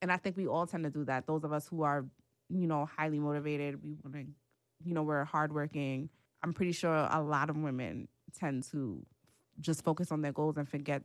and 0.00 0.12
I 0.12 0.16
think 0.16 0.36
we 0.36 0.46
all 0.46 0.66
tend 0.66 0.84
to 0.84 0.90
do 0.90 1.04
that. 1.04 1.26
Those 1.26 1.44
of 1.44 1.52
us 1.52 1.66
who 1.66 1.82
are, 1.82 2.04
you 2.48 2.66
know, 2.66 2.86
highly 2.86 3.18
motivated, 3.18 3.82
we 3.82 3.96
want 4.02 4.14
to, 4.14 4.24
you 4.84 4.94
know, 4.94 5.02
we're 5.02 5.24
hardworking. 5.24 6.08
I'm 6.44 6.52
pretty 6.52 6.72
sure 6.72 7.08
a 7.10 7.22
lot 7.22 7.48
of 7.48 7.56
women 7.56 8.06
tend 8.38 8.64
to 8.70 9.04
just 9.60 9.82
focus 9.82 10.12
on 10.12 10.20
their 10.20 10.32
goals 10.32 10.58
and 10.58 10.68
forget 10.68 11.02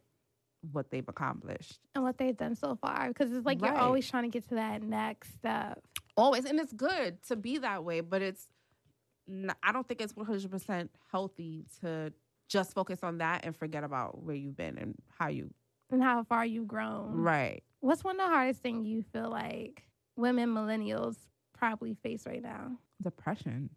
what 0.71 0.91
they've 0.91 1.07
accomplished. 1.07 1.79
and 1.95 2.03
what 2.03 2.17
they've 2.17 2.35
done 2.35 2.53
so 2.55 2.75
far, 2.75 3.07
because 3.07 3.31
it's 3.31 3.45
like 3.45 3.61
Right. 3.61 3.71
you're 3.71 3.79
always 3.81 4.05
trying 4.09 4.23
to 4.23 4.29
get 4.29 4.49
to 4.49 4.55
that 4.55 4.83
next 4.83 5.33
step. 5.35 5.81
Always, 6.17 6.43
and 6.43 6.59
it's 6.59 6.73
good 6.73 7.21
to 7.29 7.37
be 7.37 7.57
that 7.59 7.85
way, 7.85 8.01
but 8.01 8.21
it's—I 8.21 9.71
don't 9.71 9.87
think 9.87 10.01
it's 10.01 10.11
100% 10.13 10.89
healthy 11.11 11.65
to 11.79 12.11
just 12.49 12.73
focus 12.73 12.99
on 13.03 13.19
that 13.19 13.45
and 13.45 13.55
forget 13.55 13.85
about 13.85 14.21
where 14.21 14.35
you've 14.35 14.57
been 14.57 14.77
and 14.77 14.95
how 15.17 15.29
you 15.29 15.51
and 15.91 16.03
how 16.03 16.23
far 16.23 16.45
you've 16.45 16.67
grown. 16.67 17.13
right. 17.13 17.63
What's 17.79 18.03
one 18.03 18.19
of 18.19 18.27
the 18.27 18.33
hardest 18.35 18.61
things 18.61 18.85
you 18.85 19.01
feel 19.13 19.29
like 19.29 19.83
women 20.17 20.49
millennials 20.49 21.15
probably 21.53 21.93
face 21.93 22.25
right 22.27 22.41
now? 22.43 22.77
Depression. 23.01 23.69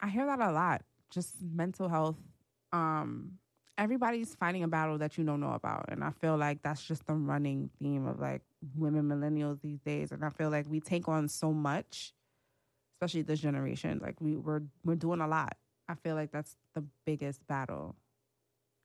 I 0.00 0.08
hear 0.08 0.26
that 0.26 0.40
a 0.40 0.50
lot. 0.50 0.82
Just 1.10 1.36
mental 1.42 1.88
health. 1.88 2.16
Um 2.72 3.38
everybody's 3.76 4.34
fighting 4.34 4.62
a 4.62 4.68
battle 4.68 4.98
that 4.98 5.18
you 5.18 5.24
don't 5.24 5.40
know 5.40 5.52
about. 5.52 5.86
And 5.88 6.04
I 6.04 6.10
feel 6.10 6.36
like 6.36 6.62
that's 6.62 6.82
just 6.82 7.06
the 7.06 7.14
running 7.14 7.70
theme 7.80 8.06
of 8.06 8.20
like 8.20 8.42
women 8.76 9.08
millennials 9.08 9.60
these 9.60 9.80
days. 9.80 10.12
And 10.12 10.24
I 10.24 10.30
feel 10.30 10.50
like 10.50 10.66
we 10.68 10.80
take 10.80 11.08
on 11.08 11.28
so 11.28 11.52
much, 11.52 12.12
especially 12.96 13.22
this 13.22 13.40
generation. 13.40 14.00
Like 14.02 14.20
we, 14.20 14.36
we're 14.36 14.62
we're 14.84 14.94
doing 14.94 15.20
a 15.20 15.28
lot. 15.28 15.56
I 15.88 15.94
feel 15.94 16.14
like 16.14 16.30
that's 16.32 16.56
the 16.74 16.84
biggest 17.04 17.46
battle. 17.46 17.96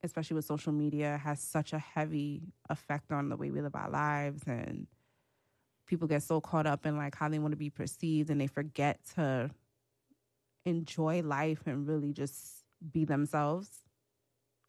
Especially 0.01 0.36
with 0.36 0.45
social 0.45 0.72
media 0.72 1.20
has 1.24 1.41
such 1.41 1.74
a 1.74 1.80
heavy 1.80 2.41
effect 2.70 3.11
on 3.11 3.30
the 3.30 3.36
way 3.36 3.51
we 3.51 3.61
live 3.61 3.76
our 3.76 3.89
lives 3.89 4.41
and 4.47 4.88
people 5.86 6.07
get 6.07 6.24
so 6.24 6.39
caught 6.39 6.67
up 6.67 6.86
in 6.86 6.95
like 6.95 7.15
how 7.15 7.28
they 7.28 7.39
want 7.39 7.51
to 7.51 7.57
be 7.57 7.70
perceived 7.70 8.30
and 8.30 8.39
they 8.39 8.47
forget 8.47 8.99
to 9.15 9.49
enjoy 10.66 11.22
life 11.22 11.62
and 11.66 11.88
really 11.88 12.14
just 12.14 12.64
be 12.91 13.05
themselves 13.05 13.70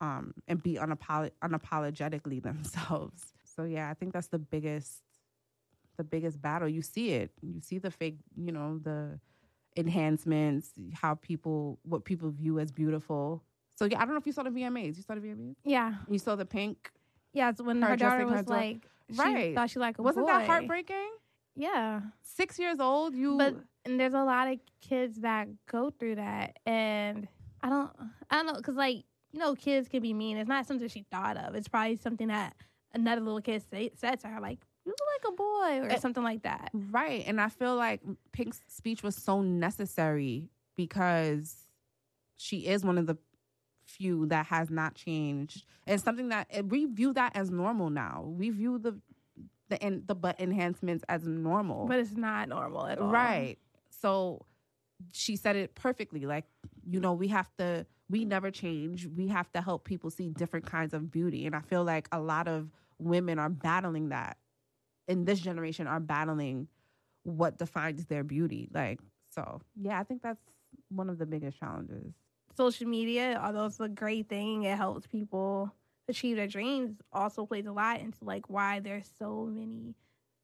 um, 0.00 0.34
and 0.48 0.62
be 0.62 0.74
unapolo- 0.74 1.30
unapologetically 1.42 2.42
themselves. 2.50 3.32
So 3.44 3.64
yeah, 3.64 3.90
I 3.90 3.94
think 3.94 4.12
that's 4.12 4.28
the 4.28 4.38
biggest 4.38 5.02
the 5.96 6.04
biggest 6.04 6.40
battle. 6.40 6.68
You 6.68 6.80
see 6.82 7.10
it. 7.10 7.30
You 7.42 7.60
see 7.60 7.78
the 7.78 7.90
fake, 7.90 8.18
you 8.36 8.52
know, 8.52 8.78
the 8.78 9.20
enhancements, 9.76 10.70
how 10.94 11.14
people 11.16 11.78
what 11.82 12.04
people 12.04 12.30
view 12.30 12.58
as 12.58 12.70
beautiful. 12.72 13.42
So 13.76 13.84
yeah, 13.84 13.98
I 13.98 14.04
don't 14.04 14.10
know 14.14 14.18
if 14.18 14.26
you 14.26 14.32
saw 14.32 14.42
the 14.42 14.50
VMAs. 14.50 14.96
You 14.96 15.02
saw 15.02 15.14
the 15.14 15.20
VMAs? 15.20 15.56
Yeah. 15.64 15.94
You 16.08 16.18
saw 16.18 16.36
the 16.36 16.44
pink? 16.46 16.90
Yeah, 17.32 17.50
it's 17.50 17.60
when 17.62 17.80
Her 17.82 17.90
her, 17.90 17.96
daughter 17.96 18.26
was 18.26 18.46
like, 18.48 18.86
she 19.12 19.18
Right. 19.18 19.54
thought 19.54 19.70
she 19.70 19.78
like 19.78 19.98
a 19.98 20.02
Wasn't 20.02 20.26
boy. 20.26 20.32
that 20.32 20.46
heartbreaking? 20.46 21.10
Yeah. 21.56 22.00
Six 22.22 22.58
years 22.58 22.80
old, 22.80 23.14
you 23.14 23.36
But 23.38 23.54
and 23.84 23.98
there's 23.98 24.14
a 24.14 24.22
lot 24.24 24.48
of 24.48 24.58
kids 24.80 25.18
that 25.20 25.48
go 25.70 25.90
through 25.90 26.16
that, 26.16 26.58
and 26.66 27.28
I 27.62 27.68
don't, 27.70 27.90
I 28.30 28.36
don't 28.36 28.46
know, 28.46 28.54
because 28.54 28.76
like 28.76 29.04
you 29.32 29.38
know, 29.38 29.54
kids 29.54 29.88
can 29.88 30.02
be 30.02 30.12
mean. 30.12 30.36
It's 30.36 30.48
not 30.48 30.66
something 30.66 30.88
she 30.88 31.04
thought 31.10 31.36
of. 31.36 31.54
It's 31.54 31.68
probably 31.68 31.96
something 31.96 32.28
that 32.28 32.54
another 32.94 33.20
little 33.20 33.40
kid 33.40 33.62
say, 33.70 33.90
said 33.96 34.18
to 34.20 34.28
her, 34.28 34.40
like 34.40 34.58
"You 34.84 34.90
look 34.92 34.98
like 35.24 35.32
a 35.32 35.36
boy" 35.36 35.86
or 35.86 35.90
Eh, 35.92 35.98
something 35.98 36.22
like 36.24 36.42
that. 36.42 36.70
Right. 36.72 37.24
And 37.26 37.40
I 37.40 37.48
feel 37.48 37.76
like 37.76 38.00
Pink's 38.32 38.60
speech 38.66 39.02
was 39.02 39.14
so 39.14 39.40
necessary 39.40 40.50
because 40.76 41.68
she 42.36 42.66
is 42.66 42.84
one 42.84 42.98
of 42.98 43.06
the 43.06 43.16
few 43.84 44.26
that 44.26 44.46
has 44.46 44.70
not 44.70 44.94
changed. 44.94 45.64
And 45.86 46.00
something 46.00 46.28
that 46.30 46.48
we 46.66 46.86
view 46.86 47.12
that 47.14 47.36
as 47.36 47.50
normal 47.50 47.90
now. 47.90 48.24
We 48.26 48.50
view 48.50 48.78
the 48.78 48.98
the 49.68 50.02
the 50.06 50.14
butt 50.14 50.40
enhancements 50.40 51.04
as 51.08 51.26
normal. 51.26 51.86
But 51.86 52.00
it's 52.00 52.16
not 52.16 52.48
normal 52.48 52.86
at 52.86 52.98
all. 52.98 53.08
Right. 53.08 53.58
So 54.00 54.44
she 55.12 55.36
said 55.36 55.56
it 55.56 55.74
perfectly. 55.74 56.26
Like, 56.26 56.44
you 56.84 57.00
know, 57.00 57.12
we 57.12 57.28
have 57.28 57.50
to, 57.58 57.86
we 58.08 58.24
never 58.24 58.50
change. 58.50 59.06
We 59.06 59.28
have 59.28 59.50
to 59.52 59.60
help 59.60 59.84
people 59.84 60.10
see 60.10 60.28
different 60.30 60.66
kinds 60.66 60.94
of 60.94 61.10
beauty. 61.10 61.46
And 61.46 61.54
I 61.54 61.60
feel 61.60 61.84
like 61.84 62.08
a 62.12 62.20
lot 62.20 62.48
of 62.48 62.70
women 62.98 63.38
are 63.38 63.48
battling 63.48 64.10
that 64.10 64.36
in 65.08 65.24
this 65.24 65.40
generation, 65.40 65.86
are 65.86 66.00
battling 66.00 66.68
what 67.24 67.58
defines 67.58 68.06
their 68.06 68.22
beauty. 68.22 68.68
Like, 68.72 69.00
so 69.30 69.60
yeah, 69.80 69.98
I 69.98 70.04
think 70.04 70.22
that's 70.22 70.42
one 70.88 71.10
of 71.10 71.18
the 71.18 71.26
biggest 71.26 71.58
challenges. 71.58 72.14
Social 72.56 72.86
media, 72.86 73.40
although 73.42 73.66
it's 73.66 73.80
a 73.80 73.88
great 73.88 74.28
thing, 74.28 74.64
it 74.64 74.76
helps 74.76 75.06
people 75.06 75.72
achieve 76.08 76.36
their 76.36 76.46
dreams. 76.46 76.96
Also 77.12 77.46
plays 77.46 77.66
a 77.66 77.72
lot 77.72 78.00
into 78.00 78.24
like 78.24 78.48
why 78.48 78.80
there's 78.80 79.08
so 79.18 79.48
many 79.50 79.94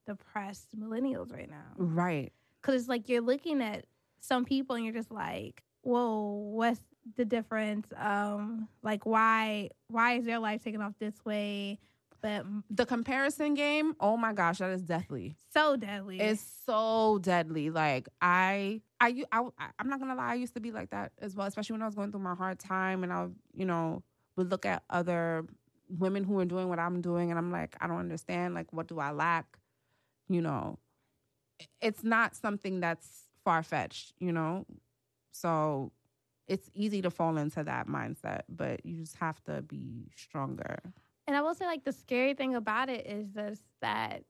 depressed 0.06 0.78
millennials 0.78 1.32
right 1.32 1.50
now. 1.50 1.72
Right. 1.76 2.32
Because 2.66 2.80
it's 2.82 2.88
like 2.88 3.08
you're 3.08 3.20
looking 3.20 3.62
at 3.62 3.84
some 4.20 4.44
people 4.44 4.74
and 4.74 4.84
you're 4.84 4.94
just 4.94 5.10
like 5.12 5.62
whoa 5.82 6.50
what's 6.52 6.80
the 7.16 7.24
difference 7.24 7.86
um 7.96 8.68
like 8.82 9.06
why 9.06 9.70
why 9.88 10.14
is 10.14 10.24
their 10.24 10.40
life 10.40 10.64
taken 10.64 10.82
off 10.82 10.94
this 10.98 11.14
way 11.24 11.78
but 12.22 12.44
The 12.70 12.86
comparison 12.86 13.54
game, 13.54 13.94
oh 14.00 14.16
my 14.16 14.32
gosh, 14.32 14.58
that 14.58 14.70
is 14.70 14.82
deathly. 14.82 15.36
so 15.52 15.76
deadly 15.76 16.18
It's 16.18 16.44
so 16.64 17.18
deadly. 17.20 17.70
Like 17.70 18.08
I, 18.20 18.80
I, 19.00 19.22
I, 19.30 19.42
I'm 19.78 19.88
not 19.88 20.00
gonna 20.00 20.14
lie. 20.16 20.32
I 20.32 20.34
used 20.34 20.54
to 20.54 20.60
be 20.60 20.72
like 20.72 20.90
that 20.90 21.12
as 21.20 21.36
well, 21.36 21.46
especially 21.46 21.74
when 21.74 21.82
I 21.82 21.86
was 21.86 21.94
going 21.94 22.10
through 22.10 22.22
my 22.22 22.34
hard 22.34 22.58
time, 22.58 23.04
and 23.04 23.12
I, 23.12 23.28
you 23.54 23.66
know, 23.66 24.02
would 24.36 24.50
look 24.50 24.66
at 24.66 24.82
other 24.90 25.44
women 25.88 26.24
who 26.24 26.38
are 26.40 26.46
doing 26.46 26.68
what 26.68 26.78
I'm 26.78 27.00
doing, 27.00 27.30
and 27.30 27.38
I'm 27.38 27.52
like, 27.52 27.76
I 27.80 27.86
don't 27.86 27.98
understand. 28.00 28.54
Like, 28.54 28.72
what 28.72 28.88
do 28.88 28.98
I 28.98 29.12
lack? 29.12 29.58
You 30.28 30.40
know, 30.40 30.78
it's 31.80 32.02
not 32.04 32.34
something 32.34 32.80
that's 32.80 33.28
far 33.44 33.62
fetched. 33.62 34.12
You 34.18 34.32
know, 34.32 34.66
so 35.32 35.92
it's 36.48 36.70
easy 36.74 37.02
to 37.02 37.10
fall 37.10 37.36
into 37.38 37.64
that 37.64 37.88
mindset, 37.88 38.42
but 38.48 38.84
you 38.86 38.96
just 38.96 39.16
have 39.16 39.42
to 39.44 39.62
be 39.62 40.08
stronger. 40.16 40.78
and 41.26 41.36
i 41.36 41.40
will 41.40 41.54
say 41.54 41.66
like 41.66 41.84
the 41.84 41.92
scary 41.92 42.34
thing 42.34 42.54
about 42.54 42.88
it 42.88 43.04
is 43.06 43.26
just 43.34 43.62
that 43.80 44.22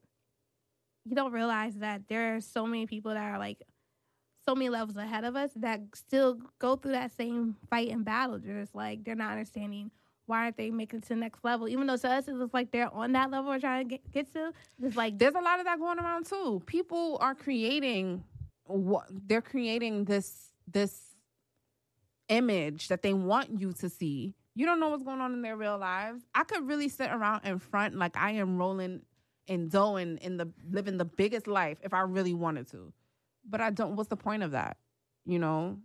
you 1.05 1.14
don't 1.14 1.33
realize 1.33 1.74
that 1.77 2.09
there 2.09 2.35
are 2.35 2.41
so 2.41 2.66
many 2.66 2.87
people 2.87 3.12
that 3.12 3.22
are 3.33 3.39
like 3.39 3.62
so 4.47 4.55
many 4.55 4.68
levels 4.68 4.97
ahead 4.97 5.24
of 5.24 5.37
us 5.37 5.51
that 5.57 5.81
still 5.95 6.39
go 6.59 6.77
through 6.77 6.93
that 6.93 7.12
same 7.12 7.57
fight 7.68 7.91
and 7.91 8.05
battle. 8.05 8.39
Just 8.39 8.74
like 8.74 9.05
they're 9.05 9.14
not 9.14 9.33
understanding 9.33 9.91
why 10.27 10.45
aren't 10.45 10.57
they 10.57 10.70
making 10.70 10.99
it 10.99 11.03
to 11.05 11.09
the 11.11 11.16
next 11.16 11.45
level? 11.45 11.68
Even 11.68 11.87
though 11.87 11.97
to 11.97 12.11
us 12.11 12.29
it 12.29 12.35
looks 12.35 12.53
like 12.53 12.70
they're 12.70 12.93
on 12.93 13.12
that 13.12 13.31
level 13.31 13.51
we're 13.51 13.61
trying 13.61 13.89
to 13.89 13.97
get, 13.97 14.12
get 14.12 14.33
to. 14.33 14.53
It's 14.83 14.97
like 14.97 15.18
there's 15.18 15.35
a 15.35 15.41
lot 15.41 15.59
of 15.59 15.66
that 15.66 15.79
going 15.79 15.99
around 15.99 16.27
too. 16.27 16.62
People 16.66 17.18
are 17.20 17.35
creating 17.35 18.24
what 18.64 19.07
they're 19.11 19.43
creating 19.43 20.05
this 20.05 20.51
this 20.70 21.16
image 22.29 22.89
that 22.89 23.03
they 23.03 23.14
want 23.14 23.61
you 23.61 23.72
to 23.74 23.89
see. 23.89 24.35
You 24.55 24.66
don't 24.66 24.81
know 24.81 24.89
what's 24.89 25.03
going 25.03 25.20
on 25.20 25.33
in 25.33 25.43
their 25.43 25.57
real 25.57 25.79
lives. 25.79 26.22
I 26.35 26.45
could 26.45 26.66
really 26.66 26.89
sit 26.89 27.11
around 27.11 27.45
in 27.45 27.59
front 27.59 27.95
like 27.95 28.16
I 28.16 28.33
am 28.33 28.57
rolling 28.57 29.03
and 29.49 29.70
doing 29.70 30.18
in 30.22 30.37
the 30.39 30.51
living 30.70 30.97
the 30.97 31.05
biggest 31.05 31.47
life 31.47 31.79
if 31.83 31.95
I 31.95 32.01
really 32.01 32.35
wanted 32.35 32.68
to. 32.72 32.93
But 33.49 33.61
I 33.61 33.70
don't 33.70 33.97
what's 33.97 34.09
the 34.09 34.16
point 34.16 34.43
of 34.43 34.53
that? 34.53 34.77
You 35.24 35.39
know? 35.39 35.79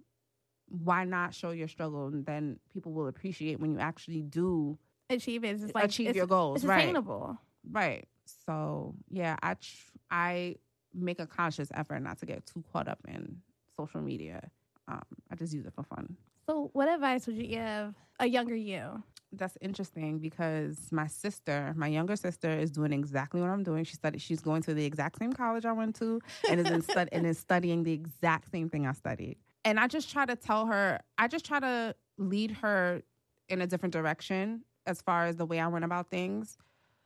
Why 0.83 1.03
not 1.03 1.33
show 1.33 1.51
your 1.51 1.67
struggle 1.67 2.07
and 2.07 2.25
then 2.25 2.59
people 2.73 2.93
will 2.93 3.07
appreciate 3.07 3.59
when 3.59 3.71
you 3.71 3.79
actually 3.79 4.21
do 4.21 4.77
achieve 5.09 5.43
it. 5.43 5.61
It's 5.61 5.75
like 5.75 5.85
achieve 5.85 6.09
it's, 6.09 6.15
your 6.15 6.27
goals, 6.27 6.57
It's 6.57 6.65
right? 6.65 6.83
attainable. 6.83 7.37
Right. 7.69 8.07
So 8.45 8.95
yeah, 9.09 9.35
I 9.43 9.55
tr- 9.55 9.97
I 10.09 10.55
make 10.93 11.19
a 11.19 11.27
conscious 11.27 11.69
effort 11.73 11.99
not 12.01 12.19
to 12.19 12.25
get 12.25 12.45
too 12.45 12.63
caught 12.71 12.87
up 12.87 12.99
in 13.07 13.41
social 13.77 14.01
media. 14.01 14.49
Um, 14.87 15.01
I 15.31 15.35
just 15.35 15.53
use 15.53 15.65
it 15.65 15.73
for 15.73 15.83
fun. 15.83 16.15
So, 16.47 16.69
what 16.73 16.89
advice 16.89 17.27
would 17.27 17.37
you 17.37 17.47
give 17.47 17.93
a 18.19 18.25
younger 18.25 18.55
you? 18.55 19.03
That's 19.33 19.57
interesting 19.61 20.19
because 20.19 20.91
my 20.91 21.07
sister, 21.07 21.73
my 21.77 21.87
younger 21.87 22.17
sister, 22.17 22.51
is 22.51 22.71
doing 22.71 22.91
exactly 22.91 23.39
what 23.39 23.49
I'm 23.49 23.63
doing. 23.63 23.85
She 23.85 23.93
studied. 23.95 24.21
She's 24.21 24.41
going 24.41 24.61
to 24.63 24.73
the 24.73 24.83
exact 24.83 25.19
same 25.19 25.31
college 25.31 25.65
I 25.65 25.71
went 25.71 25.95
to, 25.97 26.19
and 26.49 26.59
is 26.59 26.69
in 26.69 26.81
stud- 26.81 27.09
and 27.13 27.25
is 27.25 27.37
studying 27.37 27.83
the 27.83 27.93
exact 27.93 28.51
same 28.51 28.69
thing 28.69 28.85
I 28.85 28.91
studied. 28.91 29.37
And 29.63 29.79
I 29.79 29.87
just 29.87 30.11
try 30.11 30.25
to 30.25 30.35
tell 30.35 30.65
her. 30.67 30.99
I 31.17 31.27
just 31.27 31.45
try 31.45 31.59
to 31.59 31.95
lead 32.17 32.51
her 32.51 33.01
in 33.49 33.61
a 33.61 33.67
different 33.67 33.93
direction 33.93 34.63
as 34.85 35.01
far 35.01 35.25
as 35.25 35.35
the 35.35 35.45
way 35.45 35.59
I 35.59 35.67
went 35.67 35.85
about 35.85 36.09
things. 36.09 36.57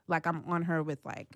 Like 0.08 0.26
I'm 0.28 0.44
on 0.48 0.64
her 0.64 0.84
with 0.84 1.00
like, 1.04 1.36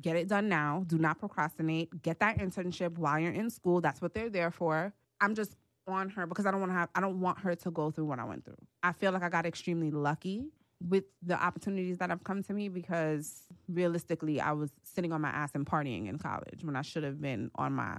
get 0.00 0.16
it 0.16 0.28
done 0.28 0.48
now. 0.48 0.84
Do 0.86 0.98
not 0.98 1.18
procrastinate. 1.18 2.02
Get 2.02 2.20
that 2.20 2.38
internship 2.38 2.98
while 2.98 3.18
you're 3.18 3.32
in 3.32 3.50
school. 3.50 3.80
That's 3.80 4.00
what 4.00 4.14
they're 4.14 4.30
there 4.30 4.50
for. 4.50 4.92
I'm 5.20 5.34
just 5.34 5.56
on 5.88 6.10
her 6.10 6.26
because 6.26 6.46
I 6.46 6.50
don't 6.50 6.60
want 6.60 6.70
to 6.70 6.76
have. 6.76 6.88
I 6.94 7.00
don't 7.00 7.20
want 7.20 7.40
her 7.40 7.54
to 7.56 7.70
go 7.70 7.90
through 7.90 8.04
what 8.04 8.18
I 8.18 8.24
went 8.24 8.44
through. 8.44 8.58
I 8.82 8.92
feel 8.92 9.10
like 9.12 9.22
I 9.22 9.28
got 9.28 9.46
extremely 9.46 9.90
lucky 9.90 10.44
with 10.86 11.04
the 11.22 11.34
opportunities 11.34 11.98
that 11.98 12.10
have 12.10 12.22
come 12.24 12.42
to 12.44 12.52
me 12.52 12.68
because 12.68 13.42
realistically, 13.68 14.40
I 14.40 14.52
was 14.52 14.70
sitting 14.82 15.12
on 15.12 15.20
my 15.20 15.30
ass 15.30 15.50
and 15.54 15.66
partying 15.66 16.08
in 16.08 16.18
college 16.18 16.62
when 16.62 16.76
I 16.76 16.82
should 16.82 17.02
have 17.02 17.20
been 17.20 17.50
on 17.56 17.72
my 17.72 17.96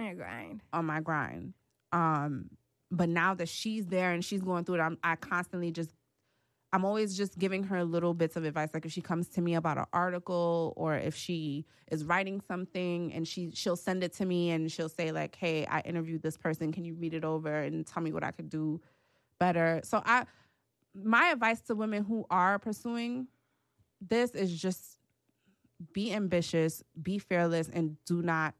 On 0.00 0.06
your 0.06 0.14
grind. 0.14 0.62
on 0.72 0.84
my 0.86 1.00
grind. 1.00 1.54
Um, 1.96 2.50
but 2.90 3.08
now 3.08 3.34
that 3.34 3.48
she's 3.48 3.86
there 3.86 4.12
and 4.12 4.22
she's 4.22 4.42
going 4.42 4.64
through 4.64 4.76
it, 4.76 4.80
I'm, 4.80 4.98
I 5.02 5.16
constantly 5.16 5.70
just, 5.70 5.90
I'm 6.70 6.84
always 6.84 7.16
just 7.16 7.38
giving 7.38 7.64
her 7.64 7.84
little 7.84 8.12
bits 8.12 8.36
of 8.36 8.44
advice. 8.44 8.68
Like 8.74 8.84
if 8.84 8.92
she 8.92 9.00
comes 9.00 9.28
to 9.30 9.40
me 9.40 9.54
about 9.54 9.78
an 9.78 9.86
article 9.94 10.74
or 10.76 10.94
if 10.94 11.16
she 11.16 11.64
is 11.90 12.04
writing 12.04 12.42
something 12.46 13.14
and 13.14 13.26
she 13.26 13.50
she'll 13.54 13.76
send 13.76 14.04
it 14.04 14.12
to 14.14 14.26
me 14.26 14.50
and 14.50 14.70
she'll 14.70 14.90
say 14.90 15.10
like, 15.10 15.36
"Hey, 15.36 15.64
I 15.64 15.80
interviewed 15.80 16.22
this 16.22 16.36
person. 16.36 16.70
Can 16.72 16.84
you 16.84 16.94
read 16.94 17.14
it 17.14 17.24
over 17.24 17.62
and 17.62 17.86
tell 17.86 18.02
me 18.02 18.12
what 18.12 18.24
I 18.24 18.30
could 18.30 18.50
do 18.50 18.80
better?" 19.40 19.80
So 19.84 20.02
I, 20.04 20.26
my 20.94 21.28
advice 21.28 21.60
to 21.62 21.74
women 21.74 22.04
who 22.04 22.26
are 22.30 22.58
pursuing 22.58 23.28
this 24.06 24.32
is 24.32 24.60
just 24.60 24.98
be 25.94 26.12
ambitious, 26.12 26.82
be 27.00 27.18
fearless, 27.18 27.70
and 27.72 27.96
do 28.04 28.20
not 28.20 28.54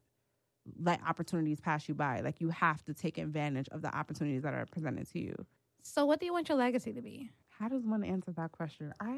let 0.79 0.99
opportunities 1.07 1.59
pass 1.59 1.87
you 1.87 1.95
by. 1.95 2.21
Like 2.21 2.41
you 2.41 2.49
have 2.49 2.83
to 2.85 2.93
take 2.93 3.17
advantage 3.17 3.67
of 3.69 3.81
the 3.81 3.95
opportunities 3.95 4.43
that 4.43 4.53
are 4.53 4.65
presented 4.65 5.09
to 5.11 5.19
you. 5.19 5.35
So, 5.81 6.05
what 6.05 6.19
do 6.19 6.25
you 6.25 6.33
want 6.33 6.49
your 6.49 6.57
legacy 6.57 6.93
to 6.93 7.01
be? 7.01 7.29
How 7.49 7.69
does 7.69 7.85
one 7.85 8.03
answer 8.03 8.31
that 8.33 8.51
question? 8.51 8.93
I, 8.99 9.15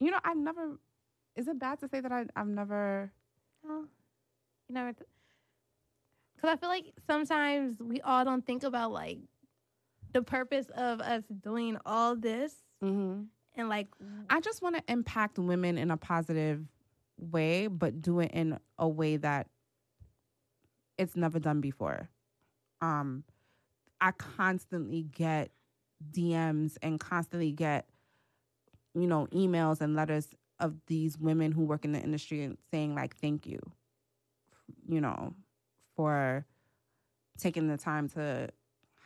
you 0.00 0.10
know, 0.10 0.18
I've 0.24 0.36
never. 0.36 0.78
Is 1.36 1.48
it 1.48 1.58
bad 1.58 1.80
to 1.80 1.88
say 1.88 2.00
that 2.00 2.12
I, 2.12 2.24
I've 2.36 2.46
never? 2.48 3.12
You 3.68 3.88
never. 4.70 4.92
Because 6.36 6.50
I 6.50 6.56
feel 6.56 6.68
like 6.68 6.92
sometimes 7.06 7.78
we 7.80 8.00
all 8.00 8.24
don't 8.24 8.44
think 8.44 8.64
about 8.64 8.92
like 8.92 9.18
the 10.12 10.22
purpose 10.22 10.66
of 10.76 11.00
us 11.00 11.22
doing 11.42 11.76
all 11.86 12.16
this 12.16 12.54
Mm-hmm. 12.82 13.22
and 13.54 13.68
like 13.68 13.86
I 14.28 14.40
just 14.40 14.60
want 14.60 14.74
to 14.74 14.82
impact 14.92 15.38
women 15.38 15.78
in 15.78 15.92
a 15.92 15.96
positive 15.96 16.66
way, 17.16 17.68
but 17.68 18.02
do 18.02 18.18
it 18.18 18.32
in 18.32 18.58
a 18.76 18.88
way 18.88 19.18
that 19.18 19.46
it's 21.02 21.16
never 21.16 21.38
done 21.38 21.60
before. 21.60 22.08
Um, 22.80 23.24
I 24.00 24.12
constantly 24.12 25.02
get 25.02 25.50
DMs 26.12 26.76
and 26.82 26.98
constantly 26.98 27.52
get, 27.52 27.86
you 28.94 29.06
know, 29.06 29.26
emails 29.32 29.80
and 29.80 29.94
letters 29.94 30.28
of 30.58 30.74
these 30.86 31.18
women 31.18 31.52
who 31.52 31.64
work 31.64 31.84
in 31.84 31.92
the 31.92 32.00
industry 32.00 32.42
and 32.42 32.56
saying 32.70 32.94
like, 32.94 33.16
"Thank 33.16 33.46
you," 33.46 33.60
you 34.88 35.00
know, 35.00 35.34
for 35.96 36.46
taking 37.38 37.68
the 37.68 37.76
time 37.76 38.08
to 38.10 38.48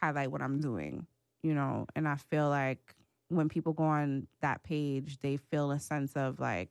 highlight 0.00 0.30
what 0.30 0.42
I'm 0.42 0.60
doing, 0.60 1.06
you 1.42 1.54
know, 1.54 1.86
and 1.94 2.06
I 2.08 2.16
feel 2.16 2.48
like 2.48 2.94
when 3.28 3.48
people 3.48 3.72
go 3.72 3.84
on 3.84 4.26
that 4.40 4.62
page, 4.62 5.18
they 5.18 5.36
feel 5.36 5.70
a 5.70 5.78
sense 5.78 6.16
of 6.16 6.38
like 6.40 6.70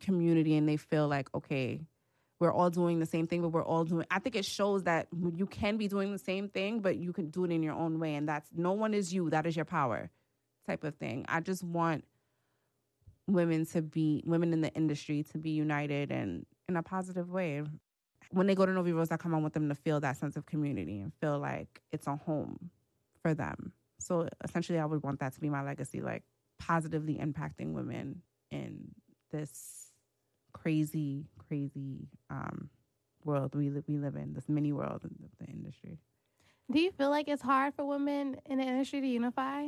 community 0.00 0.56
and 0.56 0.68
they 0.68 0.76
feel 0.76 1.08
like, 1.08 1.28
okay, 1.34 1.80
we're 2.40 2.52
all 2.52 2.70
doing 2.70 2.98
the 2.98 3.06
same 3.06 3.26
thing, 3.26 3.42
but 3.42 3.50
we're 3.50 3.64
all 3.64 3.84
doing. 3.84 4.06
I 4.10 4.18
think 4.18 4.34
it 4.34 4.46
shows 4.46 4.84
that 4.84 5.08
you 5.36 5.46
can 5.46 5.76
be 5.76 5.88
doing 5.88 6.10
the 6.10 6.18
same 6.18 6.48
thing, 6.48 6.80
but 6.80 6.96
you 6.96 7.12
can 7.12 7.28
do 7.28 7.44
it 7.44 7.52
in 7.52 7.62
your 7.62 7.74
own 7.74 8.00
way. 8.00 8.14
And 8.14 8.26
that's 8.26 8.48
no 8.56 8.72
one 8.72 8.94
is 8.94 9.12
you, 9.12 9.28
that 9.30 9.46
is 9.46 9.54
your 9.54 9.66
power 9.66 10.10
type 10.66 10.82
of 10.82 10.94
thing. 10.94 11.26
I 11.28 11.40
just 11.40 11.62
want 11.62 12.04
women 13.26 13.66
to 13.66 13.82
be, 13.82 14.22
women 14.24 14.54
in 14.54 14.62
the 14.62 14.72
industry 14.72 15.22
to 15.32 15.38
be 15.38 15.50
united 15.50 16.10
and 16.10 16.46
in 16.66 16.76
a 16.76 16.82
positive 16.82 17.30
way. 17.30 17.62
When 18.30 18.46
they 18.46 18.54
go 18.54 18.64
to 18.64 18.72
Novi 18.72 18.92
Rose, 18.92 19.10
I 19.10 19.16
with 19.38 19.52
them 19.52 19.68
to 19.68 19.74
feel 19.74 20.00
that 20.00 20.16
sense 20.16 20.36
of 20.36 20.46
community 20.46 21.00
and 21.00 21.12
feel 21.20 21.38
like 21.38 21.80
it's 21.92 22.06
a 22.06 22.16
home 22.16 22.70
for 23.22 23.34
them. 23.34 23.72
So 23.98 24.28
essentially, 24.42 24.78
I 24.78 24.86
would 24.86 25.02
want 25.02 25.20
that 25.20 25.34
to 25.34 25.40
be 25.40 25.50
my 25.50 25.62
legacy, 25.62 26.00
like 26.00 26.22
positively 26.58 27.16
impacting 27.16 27.72
women 27.72 28.22
in 28.50 28.94
this 29.30 29.90
crazy, 30.52 31.26
crazy 31.50 32.06
um, 32.30 32.70
world 33.24 33.54
we 33.56 33.70
li- 33.70 33.82
we 33.88 33.98
live 33.98 34.14
in, 34.14 34.32
this 34.34 34.48
mini 34.48 34.72
world 34.72 35.02
of 35.04 35.10
the 35.40 35.46
industry. 35.46 35.98
do 36.70 36.78
you 36.80 36.92
feel 36.92 37.10
like 37.10 37.26
it's 37.28 37.42
hard 37.42 37.74
for 37.74 37.84
women 37.84 38.36
in 38.46 38.58
the 38.58 38.64
industry 38.64 39.00
to 39.00 39.06
unify 39.06 39.66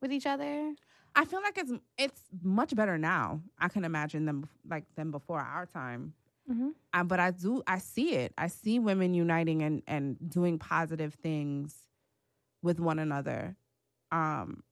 with 0.00 0.10
each 0.10 0.26
other? 0.26 0.72
I 1.14 1.24
feel 1.26 1.42
like 1.42 1.58
it's 1.58 1.72
it's 1.98 2.20
much 2.42 2.74
better 2.74 2.96
now. 2.96 3.42
I 3.58 3.68
can 3.68 3.84
imagine 3.84 4.24
them 4.24 4.48
like 4.66 4.84
than 4.96 5.10
before 5.10 5.40
our 5.40 5.66
time. 5.66 6.14
Mm-hmm. 6.50 6.68
Um, 6.94 7.06
but 7.06 7.20
I 7.20 7.32
do 7.32 7.62
I 7.66 7.78
see 7.78 8.14
it. 8.14 8.32
I 8.38 8.48
see 8.48 8.78
women 8.78 9.12
uniting 9.12 9.62
and 9.62 9.82
and 9.86 10.16
doing 10.30 10.58
positive 10.58 11.14
things 11.14 11.74
with 12.62 12.80
one 12.80 12.98
another. 12.98 13.56
Um, 14.10 14.62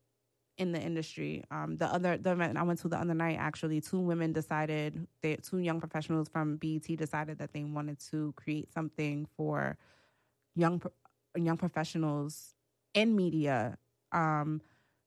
in 0.59 0.73
the 0.73 0.81
industry. 0.81 1.45
Um, 1.51 1.77
the 1.77 1.87
other 1.87 2.17
the 2.17 2.33
event 2.33 2.57
I 2.57 2.63
went 2.63 2.81
to 2.81 2.89
the 2.89 2.99
other 2.99 3.15
night, 3.15 3.37
actually, 3.39 3.81
two 3.81 4.01
women 4.01 4.33
decided 4.33 5.07
they 5.23 5.37
two 5.37 5.59
young 5.59 5.81
professionals 5.81 6.29
from 6.29 6.57
BET 6.57 6.85
decided 6.97 7.39
that 7.39 7.53
they 7.53 7.65
wanted 7.65 7.99
to 8.11 8.33
create 8.37 8.73
something 8.73 9.27
for 9.37 9.77
young 10.55 10.81
young 11.37 11.57
professionals 11.57 12.55
in 12.95 13.15
media 13.15 13.77
um, 14.13 14.61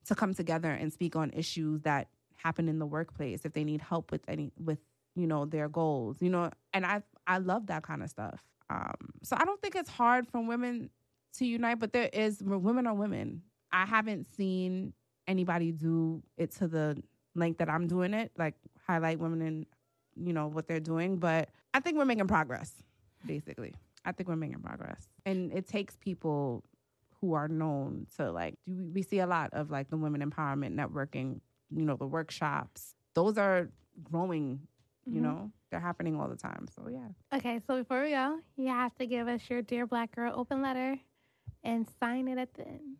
to 0.06 0.14
come 0.14 0.34
together 0.34 0.70
and 0.70 0.92
speak 0.92 1.16
on 1.16 1.30
issues 1.30 1.82
that 1.82 2.08
happen 2.36 2.68
in 2.68 2.78
the 2.78 2.86
workplace 2.86 3.44
if 3.44 3.52
they 3.52 3.64
need 3.64 3.82
help 3.82 4.10
with 4.10 4.22
any 4.26 4.50
with 4.58 4.78
you 5.14 5.26
know 5.26 5.44
their 5.44 5.68
goals 5.68 6.16
you 6.22 6.30
know 6.30 6.50
and 6.72 6.86
i 6.86 7.02
i 7.26 7.36
love 7.36 7.66
that 7.66 7.82
kind 7.82 8.02
of 8.02 8.08
stuff 8.08 8.42
um 8.70 8.94
so 9.22 9.36
i 9.38 9.44
don't 9.44 9.60
think 9.60 9.74
it's 9.74 9.90
hard 9.90 10.26
for 10.26 10.40
women 10.40 10.88
to 11.34 11.44
unite 11.44 11.78
but 11.78 11.92
there 11.92 12.08
is 12.12 12.42
women 12.42 12.86
are 12.86 12.94
women 12.94 13.42
i 13.72 13.84
haven't 13.84 14.26
seen 14.34 14.94
anybody 15.30 15.68
do 15.72 16.22
it 16.36 16.50
to 16.58 16.66
the 16.68 16.86
length 17.34 17.58
that 17.58 17.70
i'm 17.74 17.86
doing 17.86 18.12
it 18.22 18.28
like 18.36 18.54
highlight 18.86 19.18
women 19.24 19.40
and 19.42 19.66
you 20.26 20.32
know 20.32 20.46
what 20.48 20.66
they're 20.68 20.80
doing. 20.94 21.10
But 21.28 21.48
i 21.72 21.78
think 21.80 21.96
we're 21.96 22.04
making 22.14 22.26
progress 22.36 22.70
basically. 23.26 23.74
I 24.04 24.12
think 24.12 24.28
we're 24.30 24.36
making 24.46 24.60
progress. 24.62 25.02
And 25.26 25.52
it 25.52 25.64
takes 25.76 25.94
people 26.08 26.64
who 27.20 27.34
are 27.34 27.48
known 27.48 28.06
to 28.16 28.32
like 28.32 28.54
do 28.66 28.90
we 28.96 29.02
see 29.02 29.20
a 29.20 29.26
lot 29.36 29.48
of 29.52 29.70
like 29.70 29.88
the 29.90 29.96
women 30.04 30.20
empowerment 30.28 30.72
networking 30.74 31.40
you 31.70 31.84
know 31.88 31.96
the 31.96 32.06
workshops. 32.18 32.94
Those 33.14 33.36
are 33.38 33.68
growing 34.10 34.44
you 35.06 35.20
Mhm. 35.20 35.22
know? 35.28 35.52
They're 35.70 35.80
happening 35.90 36.14
all 36.18 36.28
the 36.28 36.36
time. 36.48 36.66
So 36.74 36.88
yeah. 36.88 37.08
Okay, 37.36 37.60
so 37.66 37.76
before 37.82 38.02
we 38.02 38.10
go, 38.10 38.40
you 38.56 38.68
have 38.68 38.94
to 38.96 39.06
give 39.06 39.26
us 39.28 39.42
your 39.50 39.62
Dear 39.62 39.86
Black 39.86 40.10
Girl 40.16 40.32
open 40.36 40.58
letter 40.62 40.98
and 41.62 41.86
sign 42.00 42.26
it 42.32 42.38
at 42.38 42.52
the 42.54 42.66
end. 42.66 42.96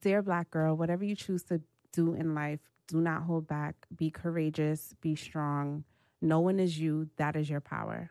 Dear 0.00 0.22
black 0.22 0.50
girl 0.50 0.76
whatever 0.76 1.04
you 1.04 1.16
choose 1.16 1.42
to 1.44 1.60
do 1.92 2.14
in 2.14 2.34
life 2.34 2.60
do 2.86 3.00
not 3.00 3.22
hold 3.22 3.48
back. 3.48 3.74
Be 3.96 4.10
courageous 4.10 4.94
be 5.00 5.16
strong. 5.16 5.84
No 6.20 6.40
one 6.40 6.60
is 6.60 6.78
you 6.78 7.08
that 7.16 7.36
is 7.36 7.48
your 7.48 7.60
power. 7.60 8.10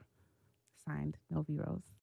Signed 0.86 1.18
novi 1.30 1.58
rose 1.58 1.84